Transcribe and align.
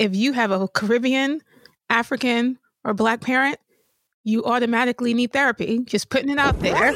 if 0.00 0.16
you 0.16 0.32
have 0.32 0.50
a 0.50 0.66
Caribbean, 0.66 1.42
African, 1.90 2.58
or 2.84 2.94
Black 2.94 3.20
parent, 3.20 3.58
you 4.24 4.42
automatically 4.44 5.12
need 5.12 5.32
therapy. 5.32 5.80
Just 5.84 6.08
putting 6.08 6.30
it 6.30 6.38
out 6.38 6.58
there. 6.60 6.94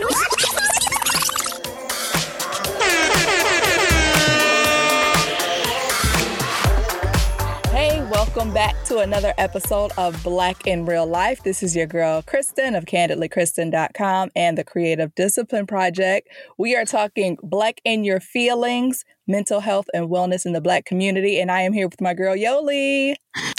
Welcome 8.45 8.55
back 8.57 8.85
to 8.85 8.99
another 8.99 9.33
episode 9.39 9.93
of 9.97 10.23
Black 10.23 10.67
in 10.67 10.85
Real 10.85 11.07
Life. 11.07 11.43
This 11.45 11.63
is 11.63 11.75
your 11.75 11.87
girl, 11.87 12.21
Kristen 12.21 12.75
of 12.75 12.85
candidlykristen.com 12.85 14.33
and 14.37 14.59
the 14.59 14.65
Creative 14.65 15.15
Discipline 15.15 15.67
Project. 15.67 16.29
We 16.59 16.77
are 16.77 16.85
talking 16.85 17.39
Black 17.43 17.81
in 17.87 18.05
Your 18.05 18.21
Feelings, 18.21 19.07
mental 19.27 19.61
health 19.61 19.87
and 19.95 20.11
wellness 20.11 20.45
in 20.45 20.53
the 20.53 20.61
Black 20.61 20.85
community. 20.85 21.41
And 21.41 21.51
I 21.51 21.63
am 21.63 21.73
here 21.73 21.89
with 21.89 22.03
my 22.03 22.13
girl, 22.13 22.37
Yoli. 22.37 23.15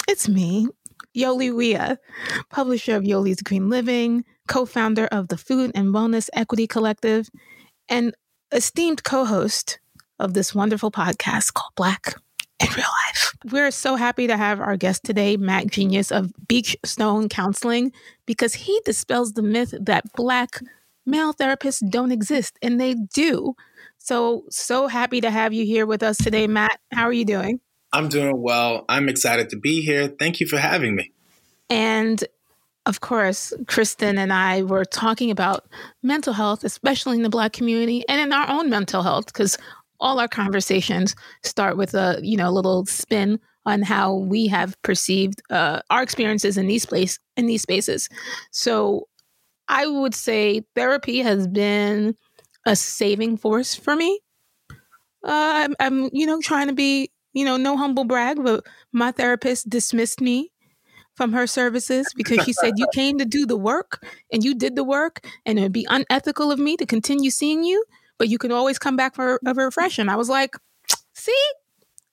It's 0.08 0.28
me, 0.28 0.68
Yoli 1.16 1.50
Ouiya, 1.50 1.96
publisher 2.50 2.94
of 2.94 3.02
Yoli's 3.02 3.42
Green 3.42 3.68
Living, 3.68 4.24
co 4.46 4.66
founder 4.66 5.06
of 5.06 5.26
the 5.26 5.36
Food 5.36 5.72
and 5.74 5.88
Wellness 5.88 6.28
Equity 6.32 6.68
Collective, 6.68 7.28
and 7.88 8.14
esteemed 8.52 9.02
co 9.02 9.24
host 9.24 9.80
of 10.20 10.34
this 10.34 10.54
wonderful 10.54 10.92
podcast 10.92 11.54
called 11.54 11.72
Black 11.74 12.14
in 12.60 12.68
real 12.68 12.86
life. 13.06 13.34
We're 13.50 13.70
so 13.70 13.96
happy 13.96 14.26
to 14.26 14.36
have 14.36 14.60
our 14.60 14.76
guest 14.76 15.04
today, 15.04 15.36
Matt 15.36 15.68
Genius 15.68 16.10
of 16.10 16.32
Beachstone 16.48 17.28
Counseling, 17.28 17.92
because 18.26 18.54
he 18.54 18.80
dispels 18.84 19.32
the 19.32 19.42
myth 19.42 19.74
that 19.80 20.12
Black 20.14 20.60
male 21.04 21.32
therapists 21.32 21.88
don't 21.88 22.12
exist, 22.12 22.58
and 22.62 22.80
they 22.80 22.94
do. 22.94 23.54
So, 23.98 24.44
so 24.50 24.88
happy 24.88 25.20
to 25.20 25.30
have 25.30 25.52
you 25.52 25.64
here 25.64 25.86
with 25.86 26.02
us 26.02 26.16
today, 26.16 26.46
Matt. 26.46 26.78
How 26.92 27.04
are 27.04 27.12
you 27.12 27.24
doing? 27.24 27.60
I'm 27.92 28.08
doing 28.08 28.40
well. 28.40 28.84
I'm 28.88 29.08
excited 29.08 29.50
to 29.50 29.56
be 29.56 29.80
here. 29.82 30.08
Thank 30.08 30.40
you 30.40 30.46
for 30.46 30.58
having 30.58 30.94
me. 30.94 31.12
And 31.70 32.22
of 32.84 33.00
course, 33.00 33.52
Kristen 33.66 34.16
and 34.16 34.32
I 34.32 34.62
were 34.62 34.84
talking 34.84 35.30
about 35.30 35.66
mental 36.02 36.32
health, 36.32 36.62
especially 36.62 37.16
in 37.16 37.22
the 37.22 37.28
Black 37.28 37.52
community 37.52 38.04
and 38.08 38.20
in 38.20 38.32
our 38.32 38.48
own 38.48 38.70
mental 38.70 39.02
health, 39.02 39.26
because 39.26 39.58
all 40.00 40.20
our 40.20 40.28
conversations 40.28 41.14
start 41.42 41.76
with 41.76 41.94
a 41.94 42.18
you 42.22 42.36
know 42.36 42.50
little 42.50 42.86
spin 42.86 43.40
on 43.64 43.82
how 43.82 44.14
we 44.14 44.46
have 44.46 44.80
perceived 44.82 45.42
uh, 45.50 45.80
our 45.90 46.02
experiences 46.02 46.56
in 46.56 46.66
these 46.66 46.86
place 46.86 47.18
in 47.36 47.46
these 47.46 47.62
spaces. 47.62 48.08
So 48.52 49.08
I 49.68 49.86
would 49.86 50.14
say 50.14 50.62
therapy 50.74 51.18
has 51.20 51.48
been 51.48 52.16
a 52.64 52.76
saving 52.76 53.36
force 53.36 53.74
for 53.74 53.96
me. 53.96 54.20
Uh, 55.24 55.66
I'm, 55.66 55.74
I'm, 55.80 56.10
you 56.12 56.26
know, 56.26 56.40
trying 56.40 56.68
to 56.68 56.72
be, 56.72 57.10
you 57.32 57.44
know, 57.44 57.56
no 57.56 57.76
humble 57.76 58.04
brag, 58.04 58.42
but 58.42 58.64
my 58.92 59.10
therapist 59.10 59.68
dismissed 59.68 60.20
me 60.20 60.52
from 61.14 61.32
her 61.32 61.46
services 61.46 62.06
because 62.14 62.44
she 62.44 62.52
said 62.52 62.74
you 62.76 62.86
came 62.94 63.18
to 63.18 63.24
do 63.24 63.46
the 63.46 63.56
work 63.56 64.04
and 64.30 64.44
you 64.44 64.54
did 64.54 64.76
the 64.76 64.84
work, 64.84 65.26
and 65.44 65.58
it 65.58 65.62
would 65.62 65.72
be 65.72 65.86
unethical 65.88 66.52
of 66.52 66.58
me 66.58 66.76
to 66.76 66.86
continue 66.86 67.30
seeing 67.30 67.64
you 67.64 67.82
but 68.18 68.28
you 68.28 68.38
can 68.38 68.52
always 68.52 68.78
come 68.78 68.96
back 68.96 69.14
for 69.14 69.40
a 69.44 69.54
refresh. 69.54 69.98
And 69.98 70.10
I 70.10 70.16
was 70.16 70.28
like, 70.28 70.56
see, 71.14 71.42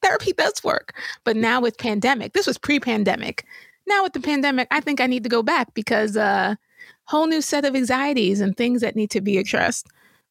therapy 0.02 0.34
does 0.34 0.64
work. 0.64 0.94
But 1.24 1.36
now 1.36 1.62
with 1.62 1.78
pandemic, 1.78 2.34
this 2.34 2.48
was 2.48 2.58
pre-pandemic. 2.58 3.46
Now 3.88 4.04
with 4.04 4.14
the 4.14 4.20
pandemic, 4.20 4.68
I 4.72 4.80
think 4.80 5.02
I 5.02 5.08
need 5.08 5.24
to 5.24 5.30
go 5.30 5.44
back 5.44 5.74
because 5.74 6.16
uh 6.18 6.56
whole 7.06 7.28
new 7.28 7.42
set 7.42 7.66
of 7.66 7.76
anxieties 7.76 8.42
and 8.42 8.56
things 8.56 8.82
that 8.82 8.96
need 8.96 9.12
to 9.12 9.22
be 9.22 9.38
addressed. 9.38 9.88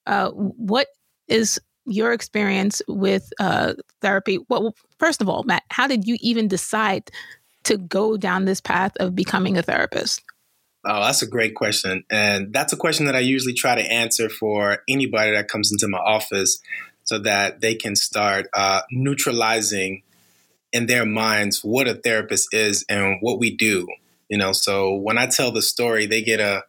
Uh, 0.06 0.30
what 0.30 0.88
is 1.28 1.60
your 1.84 2.12
experience 2.12 2.82
with 2.88 3.32
uh, 3.40 3.74
therapy? 4.00 4.38
Well, 4.48 4.74
first 4.98 5.20
of 5.20 5.28
all, 5.28 5.42
Matt, 5.44 5.64
how 5.70 5.86
did 5.86 6.06
you 6.06 6.16
even 6.20 6.48
decide 6.48 7.10
to 7.64 7.76
go 7.76 8.16
down 8.16 8.44
this 8.44 8.60
path 8.60 8.96
of 8.98 9.14
becoming 9.14 9.56
a 9.56 9.62
therapist? 9.62 10.22
Oh, 10.84 11.00
that's 11.00 11.22
a 11.22 11.28
great 11.28 11.54
question. 11.54 12.04
And 12.10 12.52
that's 12.52 12.72
a 12.72 12.76
question 12.76 13.06
that 13.06 13.14
I 13.14 13.20
usually 13.20 13.54
try 13.54 13.76
to 13.76 13.92
answer 13.92 14.28
for 14.28 14.78
anybody 14.88 15.30
that 15.32 15.48
comes 15.48 15.70
into 15.70 15.86
my 15.86 15.98
office 15.98 16.60
so 17.04 17.18
that 17.20 17.60
they 17.60 17.74
can 17.74 17.94
start 17.94 18.48
uh, 18.52 18.82
neutralizing 18.90 20.02
in 20.72 20.86
their 20.86 21.04
minds 21.04 21.60
what 21.62 21.86
a 21.86 21.94
therapist 21.94 22.52
is 22.52 22.84
and 22.88 23.18
what 23.20 23.38
we 23.38 23.54
do. 23.54 23.86
You 24.28 24.38
know, 24.38 24.52
so 24.52 24.94
when 24.94 25.18
I 25.18 25.26
tell 25.26 25.52
the 25.52 25.62
story, 25.62 26.06
they 26.06 26.22
get 26.22 26.40
a, 26.40 26.64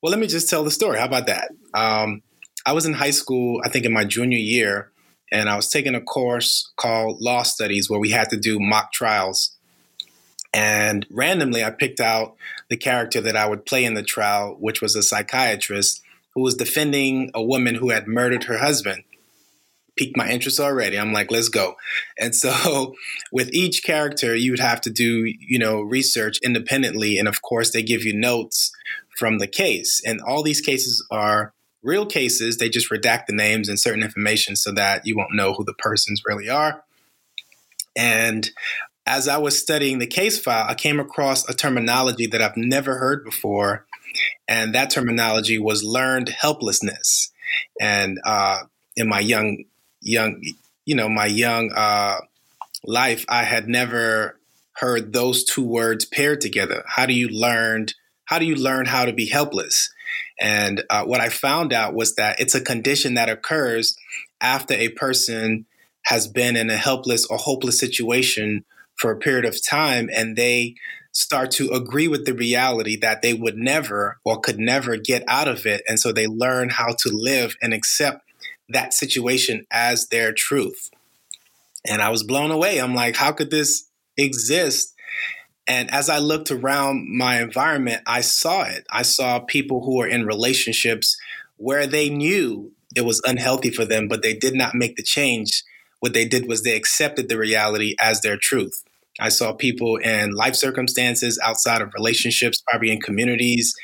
well, 0.00 0.10
let 0.10 0.20
me 0.20 0.26
just 0.26 0.48
tell 0.48 0.62
the 0.62 0.70
story. 0.70 0.98
How 0.98 1.06
about 1.06 1.26
that? 1.26 1.50
Um, 1.74 2.22
I 2.64 2.72
was 2.72 2.86
in 2.86 2.92
high 2.92 3.10
school, 3.10 3.60
I 3.64 3.68
think 3.68 3.84
in 3.84 3.92
my 3.92 4.04
junior 4.04 4.38
year, 4.38 4.90
and 5.32 5.48
I 5.48 5.56
was 5.56 5.68
taking 5.68 5.94
a 5.94 6.00
course 6.00 6.70
called 6.76 7.20
Law 7.20 7.42
Studies 7.42 7.88
where 7.88 8.00
we 8.00 8.10
had 8.10 8.28
to 8.30 8.36
do 8.36 8.58
mock 8.60 8.92
trials 8.92 9.56
and 10.52 11.06
randomly, 11.10 11.64
I 11.64 11.70
picked 11.70 12.00
out 12.00 12.36
the 12.70 12.76
character 12.76 13.20
that 13.20 13.36
I 13.36 13.46
would 13.46 13.66
play 13.66 13.84
in 13.84 13.94
the 13.94 14.02
trial, 14.02 14.56
which 14.58 14.80
was 14.80 14.96
a 14.96 15.02
psychiatrist 15.02 16.02
who 16.34 16.42
was 16.42 16.54
defending 16.54 17.30
a 17.34 17.42
woman 17.42 17.74
who 17.74 17.90
had 17.90 18.06
murdered 18.06 18.44
her 18.44 18.58
husband. 18.58 19.02
Piqued 19.96 20.16
my 20.16 20.30
interest 20.30 20.60
already. 20.60 20.96
I'm 20.96 21.12
like, 21.12 21.30
let's 21.30 21.48
go. 21.48 21.74
And 22.18 22.34
so, 22.34 22.94
with 23.32 23.52
each 23.52 23.82
character, 23.82 24.34
you 24.34 24.52
would 24.52 24.60
have 24.60 24.80
to 24.82 24.90
do, 24.90 25.24
you 25.38 25.58
know, 25.58 25.80
research 25.80 26.38
independently. 26.42 27.18
And 27.18 27.28
of 27.28 27.42
course, 27.42 27.72
they 27.72 27.82
give 27.82 28.04
you 28.04 28.14
notes 28.14 28.72
from 29.18 29.38
the 29.38 29.48
case. 29.48 30.00
And 30.06 30.20
all 30.20 30.42
these 30.42 30.60
cases 30.60 31.04
are 31.10 31.52
real 31.82 32.06
cases. 32.06 32.56
They 32.56 32.68
just 32.68 32.90
redact 32.90 33.26
the 33.26 33.34
names 33.34 33.68
and 33.68 33.78
certain 33.78 34.02
information 34.02 34.54
so 34.54 34.70
that 34.72 35.06
you 35.06 35.16
won't 35.16 35.34
know 35.34 35.54
who 35.54 35.64
the 35.64 35.74
persons 35.74 36.22
really 36.24 36.48
are. 36.48 36.84
And 37.96 38.48
as 39.10 39.26
I 39.26 39.38
was 39.38 39.58
studying 39.58 39.98
the 39.98 40.06
case 40.06 40.40
file, 40.40 40.66
I 40.68 40.74
came 40.74 41.00
across 41.00 41.48
a 41.48 41.52
terminology 41.52 42.28
that 42.28 42.40
I've 42.40 42.56
never 42.56 42.98
heard 42.98 43.24
before. 43.24 43.84
And 44.46 44.72
that 44.76 44.90
terminology 44.90 45.58
was 45.58 45.82
learned 45.82 46.28
helplessness. 46.28 47.32
And 47.80 48.20
uh, 48.24 48.60
in 48.94 49.08
my 49.08 49.18
young, 49.18 49.64
young, 50.00 50.40
you 50.86 50.94
know, 50.94 51.08
my 51.08 51.26
young 51.26 51.72
uh, 51.74 52.18
life, 52.84 53.24
I 53.28 53.42
had 53.42 53.66
never 53.66 54.38
heard 54.74 55.12
those 55.12 55.42
two 55.42 55.64
words 55.64 56.04
paired 56.04 56.40
together. 56.40 56.84
How 56.86 57.04
do 57.04 57.12
you 57.12 57.28
learn? 57.28 57.86
How 58.26 58.38
do 58.38 58.44
you 58.44 58.54
learn 58.54 58.86
how 58.86 59.06
to 59.06 59.12
be 59.12 59.26
helpless? 59.26 59.92
And 60.40 60.84
uh, 60.88 61.02
what 61.04 61.20
I 61.20 61.30
found 61.30 61.72
out 61.72 61.94
was 61.94 62.14
that 62.14 62.38
it's 62.38 62.54
a 62.54 62.60
condition 62.60 63.14
that 63.14 63.28
occurs 63.28 63.96
after 64.40 64.74
a 64.74 64.90
person 64.90 65.66
has 66.04 66.28
been 66.28 66.54
in 66.54 66.70
a 66.70 66.76
helpless 66.76 67.26
or 67.26 67.38
hopeless 67.38 67.80
situation 67.80 68.64
for 69.00 69.10
a 69.10 69.18
period 69.18 69.46
of 69.46 69.64
time 69.64 70.10
and 70.14 70.36
they 70.36 70.74
start 71.12 71.50
to 71.50 71.70
agree 71.70 72.06
with 72.06 72.26
the 72.26 72.34
reality 72.34 72.96
that 72.96 73.22
they 73.22 73.34
would 73.34 73.56
never 73.56 74.18
or 74.24 74.38
could 74.40 74.58
never 74.58 74.96
get 74.96 75.24
out 75.26 75.48
of 75.48 75.66
it. 75.66 75.82
And 75.88 75.98
so 75.98 76.12
they 76.12 76.26
learn 76.26 76.68
how 76.68 76.92
to 76.98 77.08
live 77.10 77.56
and 77.60 77.74
accept 77.74 78.24
that 78.68 78.94
situation 78.94 79.66
as 79.70 80.08
their 80.08 80.32
truth. 80.32 80.90
And 81.88 82.02
I 82.02 82.10
was 82.10 82.22
blown 82.22 82.50
away. 82.50 82.78
I'm 82.78 82.94
like, 82.94 83.16
how 83.16 83.32
could 83.32 83.50
this 83.50 83.88
exist? 84.16 84.94
And 85.66 85.90
as 85.90 86.08
I 86.08 86.18
looked 86.18 86.50
around 86.50 87.08
my 87.08 87.40
environment, 87.40 88.02
I 88.06 88.20
saw 88.20 88.62
it. 88.64 88.86
I 88.90 89.02
saw 89.02 89.40
people 89.40 89.84
who 89.84 89.96
were 89.96 90.06
in 90.06 90.26
relationships 90.26 91.16
where 91.56 91.86
they 91.86 92.08
knew 92.08 92.72
it 92.94 93.04
was 93.04 93.22
unhealthy 93.24 93.70
for 93.70 93.84
them, 93.84 94.08
but 94.08 94.22
they 94.22 94.34
did 94.34 94.54
not 94.54 94.74
make 94.74 94.96
the 94.96 95.02
change. 95.02 95.64
What 96.00 96.12
they 96.12 96.24
did 96.24 96.48
was 96.48 96.62
they 96.62 96.76
accepted 96.76 97.28
the 97.28 97.38
reality 97.38 97.94
as 98.00 98.20
their 98.20 98.36
truth. 98.36 98.84
I 99.20 99.28
saw 99.28 99.52
people 99.52 99.96
in 99.96 100.32
life 100.32 100.54
circumstances 100.54 101.38
outside 101.44 101.82
of 101.82 101.92
relationships, 101.94 102.62
probably 102.66 102.90
in 102.90 103.00
communities, 103.00 103.74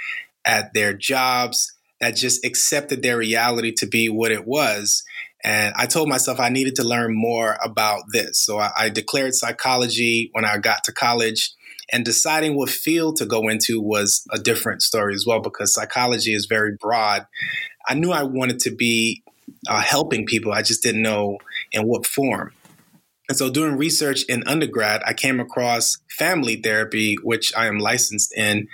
at 0.44 0.72
their 0.74 0.92
jobs, 0.92 1.72
that 2.00 2.16
just 2.16 2.44
accepted 2.44 3.02
their 3.02 3.18
reality 3.18 3.72
to 3.72 3.86
be 3.86 4.08
what 4.08 4.32
it 4.32 4.46
was. 4.46 5.02
And 5.44 5.74
I 5.76 5.86
told 5.86 6.08
myself 6.08 6.40
I 6.40 6.48
needed 6.48 6.76
to 6.76 6.84
learn 6.84 7.14
more 7.14 7.56
about 7.62 8.02
this. 8.12 8.38
So 8.38 8.58
I, 8.58 8.70
I 8.76 8.88
declared 8.88 9.34
psychology 9.34 10.30
when 10.32 10.44
I 10.44 10.58
got 10.58 10.84
to 10.84 10.92
college. 10.92 11.52
And 11.92 12.04
deciding 12.04 12.56
what 12.56 12.68
field 12.68 13.16
to 13.16 13.26
go 13.26 13.48
into 13.48 13.80
was 13.80 14.24
a 14.32 14.40
different 14.40 14.82
story 14.82 15.14
as 15.14 15.24
well, 15.24 15.40
because 15.40 15.72
psychology 15.72 16.34
is 16.34 16.46
very 16.46 16.76
broad. 16.80 17.26
I 17.88 17.94
knew 17.94 18.10
I 18.10 18.24
wanted 18.24 18.58
to 18.60 18.74
be 18.74 19.22
uh, 19.68 19.80
helping 19.80 20.26
people, 20.26 20.52
I 20.52 20.62
just 20.62 20.82
didn't 20.82 21.02
know 21.02 21.38
in 21.72 21.86
what 21.86 22.06
form. 22.06 22.52
And 23.28 23.36
so, 23.36 23.50
doing 23.50 23.76
research 23.76 24.24
in 24.24 24.46
undergrad, 24.46 25.02
I 25.04 25.12
came 25.12 25.40
across 25.40 25.98
family 26.08 26.56
therapy, 26.56 27.16
which 27.22 27.52
I 27.56 27.66
am 27.66 27.78
licensed 27.78 28.32
in, 28.36 28.68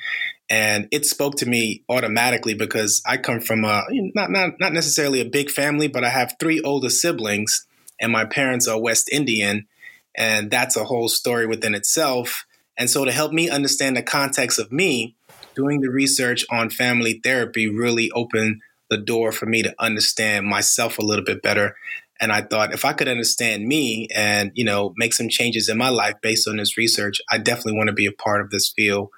and 0.50 0.88
it 0.90 1.06
spoke 1.06 1.36
to 1.36 1.46
me 1.46 1.82
automatically 1.88 2.52
because 2.52 3.00
I 3.06 3.16
come 3.16 3.40
from 3.40 3.64
a 3.64 3.82
not 4.14 4.30
not 4.30 4.60
not 4.60 4.72
necessarily 4.74 5.20
a 5.20 5.24
big 5.24 5.50
family, 5.50 5.88
but 5.88 6.04
I 6.04 6.10
have 6.10 6.36
three 6.38 6.60
older 6.60 6.90
siblings, 6.90 7.66
and 7.98 8.12
my 8.12 8.26
parents 8.26 8.68
are 8.68 8.78
West 8.78 9.08
Indian, 9.10 9.66
and 10.14 10.50
that's 10.50 10.76
a 10.76 10.84
whole 10.84 11.08
story 11.08 11.46
within 11.46 11.74
itself. 11.74 12.44
And 12.76 12.90
so, 12.90 13.06
to 13.06 13.12
help 13.12 13.32
me 13.32 13.48
understand 13.48 13.96
the 13.96 14.02
context 14.02 14.58
of 14.58 14.70
me, 14.70 15.14
doing 15.54 15.80
the 15.80 15.90
research 15.90 16.44
on 16.50 16.68
family 16.68 17.20
therapy 17.24 17.68
really 17.68 18.10
opened 18.10 18.60
the 18.90 18.98
door 18.98 19.32
for 19.32 19.46
me 19.46 19.62
to 19.62 19.74
understand 19.78 20.46
myself 20.46 20.98
a 20.98 21.02
little 21.02 21.24
bit 21.24 21.40
better 21.40 21.74
And 22.22 22.30
I 22.30 22.40
thought 22.40 22.72
if 22.72 22.84
I 22.84 22.92
could 22.92 23.08
understand 23.08 23.66
me 23.66 24.06
and, 24.14 24.52
you 24.54 24.64
know, 24.64 24.94
make 24.96 25.12
some 25.12 25.28
changes 25.28 25.68
in 25.68 25.76
my 25.76 25.88
life 25.88 26.14
based 26.22 26.46
on 26.46 26.56
this 26.56 26.78
research, 26.78 27.20
I 27.28 27.38
definitely 27.38 27.76
want 27.76 27.88
to 27.88 27.92
be 27.92 28.06
a 28.06 28.12
part 28.12 28.40
of 28.40 28.50
this 28.50 28.72
field. 28.74 29.10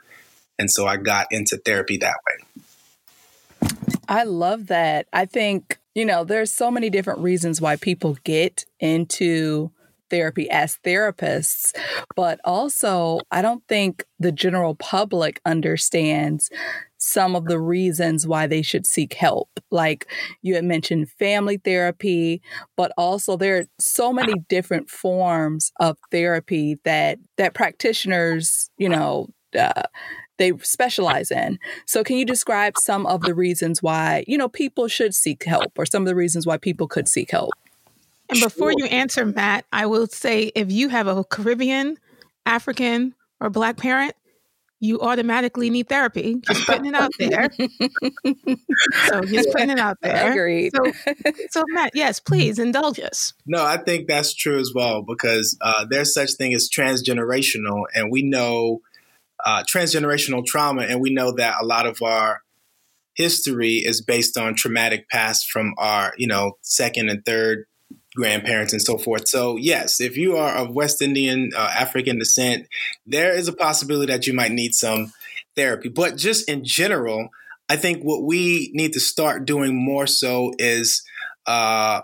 And 0.59 0.71
so 0.71 0.87
I 0.87 0.97
got 0.97 1.27
into 1.31 1.59
therapy 1.59 1.99
that 1.99 2.17
way. 2.27 3.71
I 4.09 4.25
love 4.25 4.69
that. 4.69 5.07
I 5.13 5.27
think, 5.27 5.79
you 5.95 6.07
know, 6.07 6.25
there's 6.25 6.51
so 6.51 6.71
many 6.71 6.89
different 6.89 7.21
reasons 7.21 7.61
why 7.61 7.77
people 7.77 8.17
get 8.25 8.65
into 8.81 9.71
therapy 10.09 10.49
as 10.49 10.79
therapists, 10.85 11.77
but 12.17 12.41
also 12.43 13.21
I 13.31 13.43
don't 13.43 13.67
think 13.69 14.05
the 14.19 14.33
general 14.33 14.75
public 14.77 15.41
understands 15.45 16.51
some 17.05 17.37
of 17.37 17.45
the 17.45 17.61
reasons 17.61 18.27
why 18.27 18.47
they 18.47 18.63
should 18.63 18.87
seek 18.87 19.13
help. 19.13 19.49
Like 19.71 20.11
you 20.43 20.55
had 20.55 20.65
mentioned 20.65 21.11
family 21.11 21.59
therapy, 21.59 22.41
but 22.77 22.93
also 22.97 23.37
there 23.37 23.59
are 23.59 23.67
so 23.79 24.13
many 24.13 24.35
different 24.49 24.89
forms 24.89 25.71
of 25.81 25.99
therapy 26.11 26.79
that 26.85 27.19
that 27.37 27.55
practitioners, 27.55 28.71
you 28.79 28.89
know, 28.89 29.29
uh, 29.59 29.83
they 30.39 30.53
specialize 30.59 31.31
in. 31.31 31.59
So 31.87 32.03
can 32.03 32.17
you 32.17 32.25
describe 32.25 32.75
some 32.79 33.07
of 33.07 33.21
the 33.21 33.35
reasons 33.35 33.83
why, 33.83 34.25
you 34.27 34.37
know, 34.39 34.49
people 34.49 34.89
should 34.89 35.15
seek 35.15 35.45
help 35.45 35.79
or 35.79 35.87
some 35.87 36.03
of 36.03 36.07
the 36.07 36.17
reasons 36.17 36.47
why 36.47 36.57
people 36.57 36.89
could 36.89 37.07
seek 37.07 37.31
help? 37.31 37.53
And 38.31 38.41
before 38.41 38.73
sure. 38.73 38.79
you 38.79 38.87
answer, 38.87 39.27
Matt, 39.27 39.67
I 39.73 39.87
will 39.87 40.07
say 40.07 40.51
if 40.55 40.73
you 40.73 40.89
have 40.89 41.07
a 41.07 41.23
Caribbean, 41.25 41.99
African, 42.47 43.15
or 43.41 43.51
Black 43.51 43.77
parent, 43.77 44.15
you 44.81 45.01
automatically 45.01 45.71
need 45.71 45.89
therapy. 45.89 46.37
Just 46.47 46.67
putting 46.67 46.87
it 46.87 46.95
out 46.95 47.11
there. 47.19 47.49
so 49.09 49.21
just 49.25 49.51
putting 49.53 49.71
it 49.71 49.79
out 49.79 49.99
there. 50.03 50.33
Agreed. 50.33 50.73
So, 50.75 50.93
so 51.51 51.65
Matt, 51.69 51.93
yes, 51.95 52.21
please 52.21 52.59
indulge 52.59 53.01
us. 53.01 53.33
No, 53.47 53.65
I 53.65 53.79
think 53.79 54.09
that's 54.09 54.35
true 54.35 54.59
as 54.59 54.73
well 54.75 55.03
because 55.03 55.57
uh, 55.61 55.87
there's 55.89 56.13
such 56.13 56.35
thing 56.35 56.55
as 56.55 56.69
transgenerational, 56.69 57.85
and 57.95 58.11
we 58.11 58.23
know 58.23 58.81
uh, 59.45 59.63
transgenerational 59.63 60.45
trauma, 60.45 60.83
and 60.83 61.01
we 61.01 61.13
know 61.13 61.33
that 61.33 61.57
a 61.61 61.65
lot 61.65 61.87
of 61.87 62.03
our 62.03 62.43
history 63.15 63.75
is 63.75 64.03
based 64.03 64.37
on 64.37 64.55
traumatic 64.55 65.09
past 65.09 65.51
from 65.51 65.75
our, 65.79 66.13
you 66.19 66.27
know, 66.27 66.53
second 66.63 67.09
and 67.09 67.25
third 67.25 67.65
grandparents 68.15 68.73
and 68.73 68.83
so 68.83 68.99
forth. 68.99 69.29
So, 69.29 69.57
yes, 69.57 70.01
if 70.01 70.17
you 70.17 70.37
are 70.37 70.55
of 70.55 70.75
West 70.75 71.03
Indian, 71.03 71.51
uh, 71.57 71.71
African 71.77 72.19
descent, 72.19 72.69
there 73.07 73.35
is 73.35 73.49
a 73.49 73.53
possibility 73.53 74.13
that 74.13 74.27
you 74.27 74.33
might 74.33 74.53
need 74.53 74.75
some 74.75 75.13
therapy. 75.57 75.89
But 75.89 76.17
just 76.17 76.49
in 76.49 76.65
general, 76.65 77.29
I 77.69 77.77
think 77.77 78.03
what 78.03 78.23
we 78.23 78.71
need 78.75 78.93
to 78.93 79.01
start 79.01 79.47
doing 79.47 79.75
more 79.75 80.07
so 80.07 80.53
is 80.59 81.03
uh, 81.47 82.03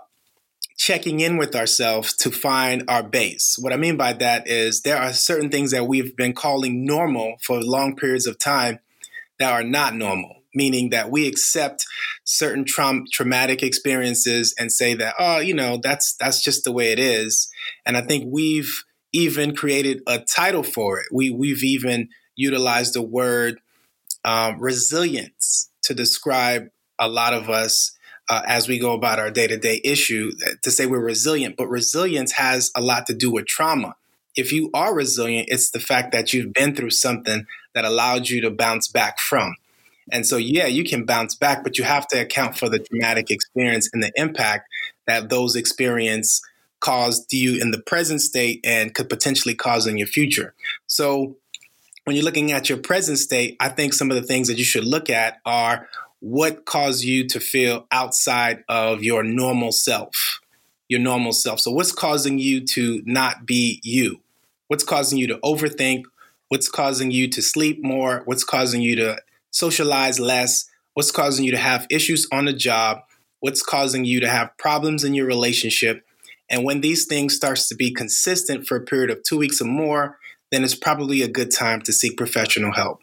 checking 0.77 1.19
in 1.19 1.37
with 1.37 1.55
ourselves 1.55 2.15
to 2.17 2.31
find 2.31 2.83
our 2.87 3.03
base. 3.03 3.57
What 3.59 3.73
I 3.73 3.77
mean 3.77 3.97
by 3.97 4.13
that 4.13 4.47
is 4.47 4.81
there 4.81 4.97
are 4.97 5.13
certain 5.13 5.49
things 5.49 5.71
that 5.71 5.87
we've 5.87 6.15
been 6.15 6.33
calling 6.33 6.85
normal 6.85 7.35
for 7.41 7.61
long 7.61 7.95
periods 7.95 8.25
of 8.25 8.39
time 8.39 8.79
that 9.39 9.51
are 9.51 9.63
not 9.63 9.95
normal 9.95 10.40
meaning 10.53 10.89
that 10.89 11.09
we 11.09 11.27
accept 11.27 11.85
certain 12.23 12.65
tra- 12.65 13.03
traumatic 13.11 13.63
experiences 13.63 14.53
and 14.59 14.71
say 14.71 14.93
that 14.93 15.15
oh 15.19 15.39
you 15.39 15.53
know 15.53 15.79
that's 15.81 16.15
that's 16.19 16.41
just 16.43 16.63
the 16.63 16.71
way 16.71 16.91
it 16.91 16.99
is. 16.99 17.49
And 17.85 17.97
i 17.97 18.01
think 18.01 18.25
we've 18.27 18.83
even 19.13 19.55
created 19.55 20.01
a 20.07 20.19
title 20.19 20.63
for 20.63 20.99
it. 20.99 21.07
We 21.11 21.29
we've 21.29 21.63
even 21.63 22.09
utilized 22.35 22.93
the 22.93 23.01
word 23.01 23.59
um, 24.23 24.59
resilience 24.59 25.69
to 25.83 25.93
describe 25.93 26.69
a 26.99 27.07
lot 27.07 27.33
of 27.33 27.49
us 27.49 27.91
uh, 28.29 28.41
as 28.45 28.67
we 28.67 28.79
go 28.79 28.93
about 28.93 29.19
our 29.19 29.31
day-to-day 29.31 29.81
issue 29.83 30.31
to 30.61 30.71
say 30.71 30.85
we're 30.85 31.03
resilient. 31.03 31.55
But 31.57 31.67
resilience 31.67 32.33
has 32.33 32.71
a 32.75 32.81
lot 32.81 33.07
to 33.07 33.13
do 33.13 33.31
with 33.31 33.47
trauma. 33.47 33.95
If 34.35 34.53
you 34.53 34.69
are 34.73 34.95
resilient 34.95 35.49
it's 35.51 35.71
the 35.71 35.79
fact 35.79 36.11
that 36.13 36.31
you've 36.31 36.53
been 36.53 36.75
through 36.75 36.91
something 36.91 37.45
that 37.73 37.85
allowed 37.85 38.29
you 38.29 38.41
to 38.41 38.51
bounce 38.51 38.87
back 38.87 39.19
from 39.19 39.55
and 40.11 40.25
so, 40.25 40.37
yeah, 40.37 40.65
you 40.67 40.83
can 40.83 41.05
bounce 41.05 41.35
back, 41.35 41.63
but 41.63 41.77
you 41.77 41.83
have 41.83 42.07
to 42.09 42.19
account 42.19 42.57
for 42.57 42.69
the 42.69 42.79
traumatic 42.79 43.31
experience 43.31 43.89
and 43.93 44.03
the 44.03 44.11
impact 44.15 44.67
that 45.07 45.29
those 45.29 45.55
experiences 45.55 46.41
caused 46.79 47.31
you 47.31 47.61
in 47.61 47.71
the 47.71 47.79
present 47.79 48.21
state 48.21 48.59
and 48.65 48.93
could 48.93 49.07
potentially 49.07 49.55
cause 49.55 49.87
in 49.87 49.97
your 49.97 50.07
future. 50.07 50.53
So, 50.87 51.37
when 52.03 52.15
you're 52.15 52.25
looking 52.25 52.51
at 52.51 52.67
your 52.67 52.79
present 52.79 53.19
state, 53.19 53.55
I 53.59 53.69
think 53.69 53.93
some 53.93 54.09
of 54.09 54.15
the 54.15 54.23
things 54.23 54.47
that 54.47 54.57
you 54.57 54.63
should 54.63 54.83
look 54.83 55.09
at 55.09 55.37
are 55.45 55.87
what 56.19 56.65
caused 56.65 57.03
you 57.03 57.27
to 57.27 57.39
feel 57.39 57.87
outside 57.91 58.63
of 58.67 59.03
your 59.03 59.23
normal 59.23 59.71
self, 59.71 60.41
your 60.89 60.99
normal 60.99 61.31
self. 61.31 61.59
So, 61.59 61.71
what's 61.71 61.91
causing 61.91 62.39
you 62.39 62.65
to 62.67 63.01
not 63.05 63.45
be 63.45 63.79
you? 63.83 64.19
What's 64.67 64.83
causing 64.83 65.19
you 65.19 65.27
to 65.27 65.37
overthink? 65.37 66.03
What's 66.49 66.67
causing 66.67 67.11
you 67.11 67.29
to 67.29 67.41
sleep 67.41 67.83
more? 67.83 68.23
What's 68.25 68.43
causing 68.43 68.81
you 68.81 68.95
to 68.97 69.21
socialize 69.51 70.19
less, 70.19 70.65
what's 70.93 71.11
causing 71.11 71.45
you 71.45 71.51
to 71.51 71.57
have 71.57 71.87
issues 71.89 72.27
on 72.31 72.45
the 72.45 72.53
job, 72.53 72.99
what's 73.39 73.61
causing 73.61 74.05
you 74.05 74.19
to 74.19 74.29
have 74.29 74.57
problems 74.57 75.03
in 75.03 75.13
your 75.13 75.25
relationship. 75.25 76.03
And 76.49 76.65
when 76.65 76.81
these 76.81 77.05
things 77.05 77.35
starts 77.35 77.69
to 77.69 77.75
be 77.75 77.93
consistent 77.93 78.67
for 78.67 78.75
a 78.75 78.83
period 78.83 79.09
of 79.09 79.23
2 79.23 79.37
weeks 79.37 79.61
or 79.61 79.65
more, 79.65 80.17
then 80.51 80.63
it's 80.63 80.75
probably 80.75 81.21
a 81.21 81.29
good 81.29 81.49
time 81.49 81.81
to 81.83 81.93
seek 81.93 82.17
professional 82.17 82.73
help. 82.73 82.99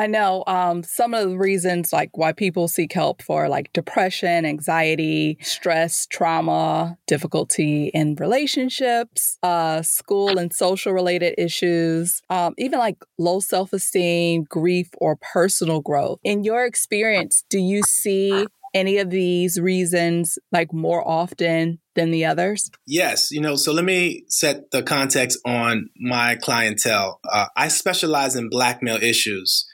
I 0.00 0.06
know 0.06 0.44
um, 0.46 0.82
some 0.82 1.12
of 1.12 1.28
the 1.28 1.36
reasons 1.36 1.92
like 1.92 2.16
why 2.16 2.32
people 2.32 2.68
seek 2.68 2.90
help 2.94 3.20
for 3.20 3.50
like 3.50 3.70
depression, 3.74 4.46
anxiety, 4.46 5.36
stress, 5.42 6.06
trauma, 6.06 6.96
difficulty 7.06 7.88
in 7.88 8.14
relationships, 8.14 9.36
uh, 9.42 9.82
school 9.82 10.38
and 10.38 10.54
social 10.54 10.94
related 10.94 11.34
issues, 11.36 12.22
um, 12.30 12.54
even 12.56 12.78
like 12.78 12.96
low 13.18 13.40
self 13.40 13.74
esteem, 13.74 14.44
grief, 14.44 14.88
or 14.96 15.16
personal 15.16 15.82
growth. 15.82 16.18
In 16.24 16.44
your 16.44 16.64
experience, 16.64 17.44
do 17.50 17.58
you 17.58 17.82
see 17.82 18.46
any 18.72 18.96
of 18.96 19.10
these 19.10 19.60
reasons 19.60 20.38
like 20.50 20.72
more 20.72 21.06
often 21.06 21.78
than 21.94 22.10
the 22.10 22.24
others? 22.24 22.70
Yes. 22.86 23.30
You 23.30 23.42
know, 23.42 23.54
so 23.54 23.70
let 23.70 23.84
me 23.84 24.24
set 24.28 24.70
the 24.70 24.82
context 24.82 25.38
on 25.44 25.90
my 25.98 26.36
clientele. 26.36 27.20
Uh, 27.30 27.48
I 27.54 27.68
specialize 27.68 28.34
in 28.34 28.48
black 28.48 28.82
male 28.82 29.02
issues. 29.02 29.66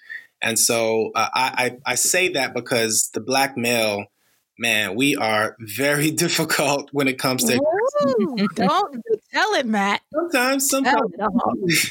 And 0.42 0.58
so 0.58 1.10
uh, 1.14 1.28
I, 1.32 1.78
I, 1.86 1.92
I 1.92 1.94
say 1.94 2.28
that 2.30 2.54
because 2.54 3.10
the 3.14 3.20
black 3.20 3.56
male, 3.56 4.04
man, 4.58 4.94
we 4.94 5.16
are 5.16 5.56
very 5.60 6.10
difficult 6.24 6.90
when 6.92 7.08
it 7.08 7.18
comes 7.18 7.44
to. 7.44 7.56
Ooh, 7.56 8.48
don't 8.54 9.02
tell 9.32 9.54
it, 9.54 9.66
Matt. 9.66 10.02
Sometimes, 10.12 10.68
sometimes 10.68 11.90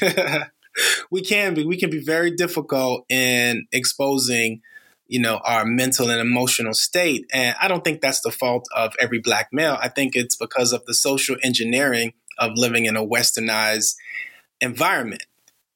we 1.10 1.22
can 1.22 1.54
be. 1.54 1.64
We 1.64 1.78
can 1.78 1.90
be 1.90 2.02
very 2.02 2.30
difficult 2.30 3.04
in 3.08 3.66
exposing, 3.72 4.62
you 5.06 5.20
know, 5.20 5.38
our 5.44 5.64
mental 5.64 6.10
and 6.10 6.20
emotional 6.20 6.74
state. 6.74 7.26
And 7.32 7.56
I 7.60 7.68
don't 7.68 7.82
think 7.82 8.00
that's 8.00 8.20
the 8.20 8.30
fault 8.30 8.66
of 8.74 8.94
every 9.00 9.18
black 9.18 9.48
male. 9.52 9.76
I 9.80 9.88
think 9.88 10.14
it's 10.14 10.36
because 10.36 10.72
of 10.72 10.84
the 10.86 10.94
social 10.94 11.36
engineering 11.42 12.12
of 12.38 12.52
living 12.54 12.84
in 12.84 12.96
a 12.96 13.06
westernized 13.06 13.94
environment 14.60 15.24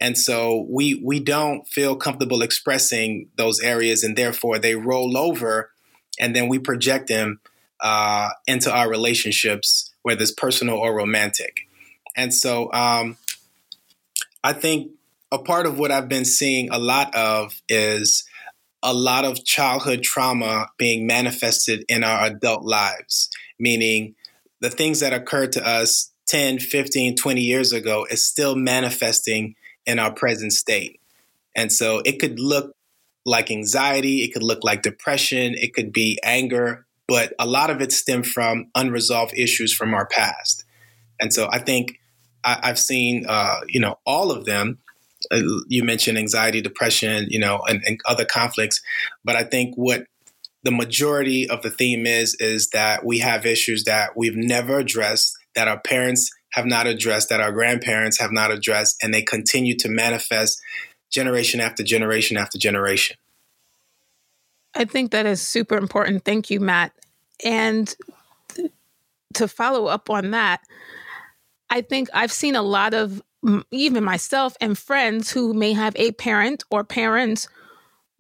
and 0.01 0.17
so 0.17 0.67
we 0.69 0.95
we 0.95 1.21
don't 1.21 1.69
feel 1.69 1.95
comfortable 1.95 2.43
expressing 2.43 3.29
those 3.37 3.61
areas 3.61 4.03
and 4.03 4.17
therefore 4.17 4.59
they 4.59 4.75
roll 4.75 5.17
over 5.17 5.71
and 6.19 6.35
then 6.35 6.49
we 6.49 6.59
project 6.59 7.09
them 7.09 7.41
uh, 7.81 8.31
into 8.47 8.73
our 8.73 8.89
relationships 8.89 9.91
whether 10.03 10.23
it's 10.23 10.33
personal 10.33 10.77
or 10.77 10.95
romantic. 10.95 11.69
And 12.17 12.33
so 12.35 12.73
um, 12.73 13.17
i 14.43 14.53
think 14.53 14.93
a 15.31 15.39
part 15.39 15.67
of 15.67 15.79
what 15.79 15.91
i've 15.91 16.09
been 16.09 16.25
seeing 16.25 16.71
a 16.71 16.79
lot 16.79 17.15
of 17.15 17.61
is 17.69 18.25
a 18.83 18.95
lot 18.95 19.25
of 19.25 19.45
childhood 19.45 20.03
trauma 20.03 20.69
being 20.79 21.07
manifested 21.07 21.85
in 21.89 22.03
our 22.03 22.25
adult 22.27 22.65
lives 22.65 23.31
meaning 23.59 24.15
the 24.61 24.71
things 24.71 25.01
that 25.01 25.13
occurred 25.13 25.53
to 25.53 25.67
us 25.67 26.11
10 26.27 26.59
15 26.59 27.17
20 27.17 27.41
years 27.41 27.73
ago 27.73 28.07
is 28.11 28.25
still 28.25 28.57
manifesting 28.57 29.55
in 29.91 29.99
our 29.99 30.13
present 30.13 30.53
state. 30.53 31.01
And 31.57 31.73
so 31.73 32.01
it 32.05 32.21
could 32.21 32.39
look 32.39 32.77
like 33.27 33.51
anxiety, 33.51 34.23
it 34.23 34.33
could 34.33 34.45
look 34.45 34.63
like 34.63 34.83
depression, 34.83 35.55
it 35.55 35.75
could 35.75 35.93
be 35.93 36.19
anger, 36.23 36.87
but 37.09 37.33
a 37.41 37.47
lot 37.47 37.71
of 37.71 37.81
it 37.81 37.91
stemmed 37.91 38.29
from 38.29 38.71
unresolved 38.77 39.35
issues 39.37 39.73
from 39.73 39.93
our 39.93 40.07
past. 40.07 40.65
And 41.21 41.35
so 41.35 41.49
I 41.51 41.59
think 41.59 41.99
I, 42.45 42.61
have 42.63 42.79
seen, 42.79 43.27
uh, 43.29 43.61
you 43.67 43.81
know, 43.81 43.99
all 44.07 44.31
of 44.31 44.45
them. 44.45 44.79
Uh, 45.31 45.41
you 45.67 45.83
mentioned 45.83 46.17
anxiety, 46.17 46.63
depression, 46.63 47.27
you 47.29 47.39
know, 47.41 47.61
and, 47.69 47.83
and 47.85 48.01
other 48.07 48.25
conflicts. 48.25 48.81
But 49.25 49.35
I 49.35 49.43
think 49.43 49.75
what 49.75 50.05
the 50.63 50.71
majority 50.71 51.51
of 51.51 51.63
the 51.63 51.71
theme 51.71 52.07
is, 52.07 52.37
is 52.37 52.71
that 52.71 53.05
we 53.05 53.19
have 53.19 53.45
issues 53.45 53.85
that 53.85 54.17
we've 54.17 54.37
never 54.37 54.79
addressed, 54.79 55.37
that 55.57 55.69
our 55.69 55.81
parents 55.81 56.31
have 56.53 56.67
not 56.67 56.87
addressed, 56.87 57.29
that 57.29 57.41
our 57.41 57.53
grandparents 57.53 58.19
have 58.19 58.33
not 58.33 58.51
addressed, 58.51 58.97
and 59.03 59.15
they 59.15 59.23
continue 59.23 59.77
to 59.77 59.89
manifest 59.89 60.61
generation 61.11 61.61
after 61.61 61.83
generation 61.83 62.37
after 62.37 62.59
generation. 62.59 63.17
I 64.75 64.85
think 64.85 65.11
that 65.11 65.27
is 65.27 65.41
super 65.41 65.77
important. 65.77 66.25
Thank 66.25 66.51
you, 66.51 66.61
Matt. 66.61 66.93
And 67.45 67.95
to 69.35 69.49
follow 69.49 69.87
up 69.87 70.11
on 70.11 70.31
that, 70.33 70.61
I 71.71 71.83
think 71.83 72.09
I've 72.13 72.33
seen 72.33 72.57
a 72.57 72.63
lot 72.63 72.95
of 72.95 73.23
even 73.71 74.05
myself 74.05 74.57
and 74.61 74.77
friends 74.77 75.31
who 75.31 75.55
may 75.55 75.73
have 75.73 75.97
a 75.97 76.13
parent 76.13 76.63
or 76.71 76.85
parents 76.85 77.49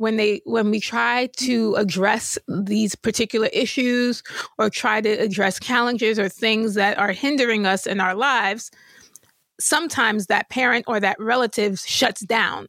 when 0.00 0.16
they 0.16 0.40
when 0.44 0.70
we 0.70 0.80
try 0.80 1.28
to 1.36 1.74
address 1.74 2.38
these 2.48 2.94
particular 2.94 3.48
issues 3.52 4.22
or 4.58 4.70
try 4.70 5.00
to 5.00 5.10
address 5.10 5.60
challenges 5.60 6.18
or 6.18 6.28
things 6.28 6.74
that 6.74 6.98
are 6.98 7.12
hindering 7.12 7.66
us 7.66 7.86
in 7.86 8.00
our 8.00 8.14
lives 8.14 8.70
sometimes 9.60 10.26
that 10.26 10.48
parent 10.48 10.86
or 10.88 11.00
that 11.00 11.20
relative 11.20 11.78
shuts 11.78 12.22
down 12.22 12.66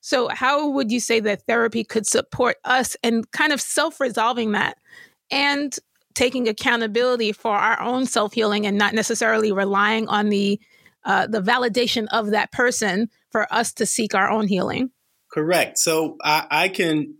so 0.00 0.28
how 0.28 0.68
would 0.68 0.90
you 0.90 0.98
say 0.98 1.20
that 1.20 1.42
therapy 1.42 1.84
could 1.84 2.06
support 2.06 2.56
us 2.64 2.96
in 3.04 3.22
kind 3.32 3.52
of 3.52 3.60
self-resolving 3.60 4.50
that 4.50 4.76
and 5.30 5.78
taking 6.14 6.48
accountability 6.48 7.30
for 7.30 7.54
our 7.54 7.80
own 7.80 8.04
self-healing 8.04 8.66
and 8.66 8.76
not 8.76 8.94
necessarily 8.94 9.52
relying 9.52 10.08
on 10.08 10.28
the 10.28 10.60
uh, 11.04 11.26
the 11.26 11.40
validation 11.40 12.06
of 12.12 12.30
that 12.30 12.50
person 12.50 13.10
for 13.30 13.52
us 13.52 13.72
to 13.74 13.84
seek 13.84 14.14
our 14.14 14.30
own 14.30 14.48
healing. 14.48 14.90
Correct. 15.34 15.78
So 15.78 16.16
I, 16.22 16.46
I 16.48 16.68
can, 16.68 17.16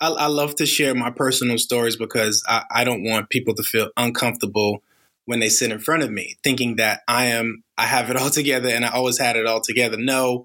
I, 0.00 0.08
I, 0.08 0.26
love 0.26 0.56
to 0.56 0.66
share 0.66 0.96
my 0.96 1.10
personal 1.10 1.58
stories 1.58 1.94
because 1.94 2.42
I, 2.48 2.64
I 2.72 2.82
don't 2.82 3.04
want 3.04 3.30
people 3.30 3.54
to 3.54 3.62
feel 3.62 3.90
uncomfortable 3.96 4.82
when 5.26 5.38
they 5.38 5.48
sit 5.48 5.70
in 5.70 5.78
front 5.78 6.02
of 6.02 6.10
me, 6.10 6.38
thinking 6.42 6.74
that 6.76 7.02
I 7.06 7.26
am, 7.26 7.62
I 7.78 7.86
have 7.86 8.10
it 8.10 8.16
all 8.16 8.30
together 8.30 8.68
and 8.68 8.84
I 8.84 8.88
always 8.88 9.18
had 9.18 9.36
it 9.36 9.46
all 9.46 9.60
together. 9.60 9.96
No, 9.96 10.44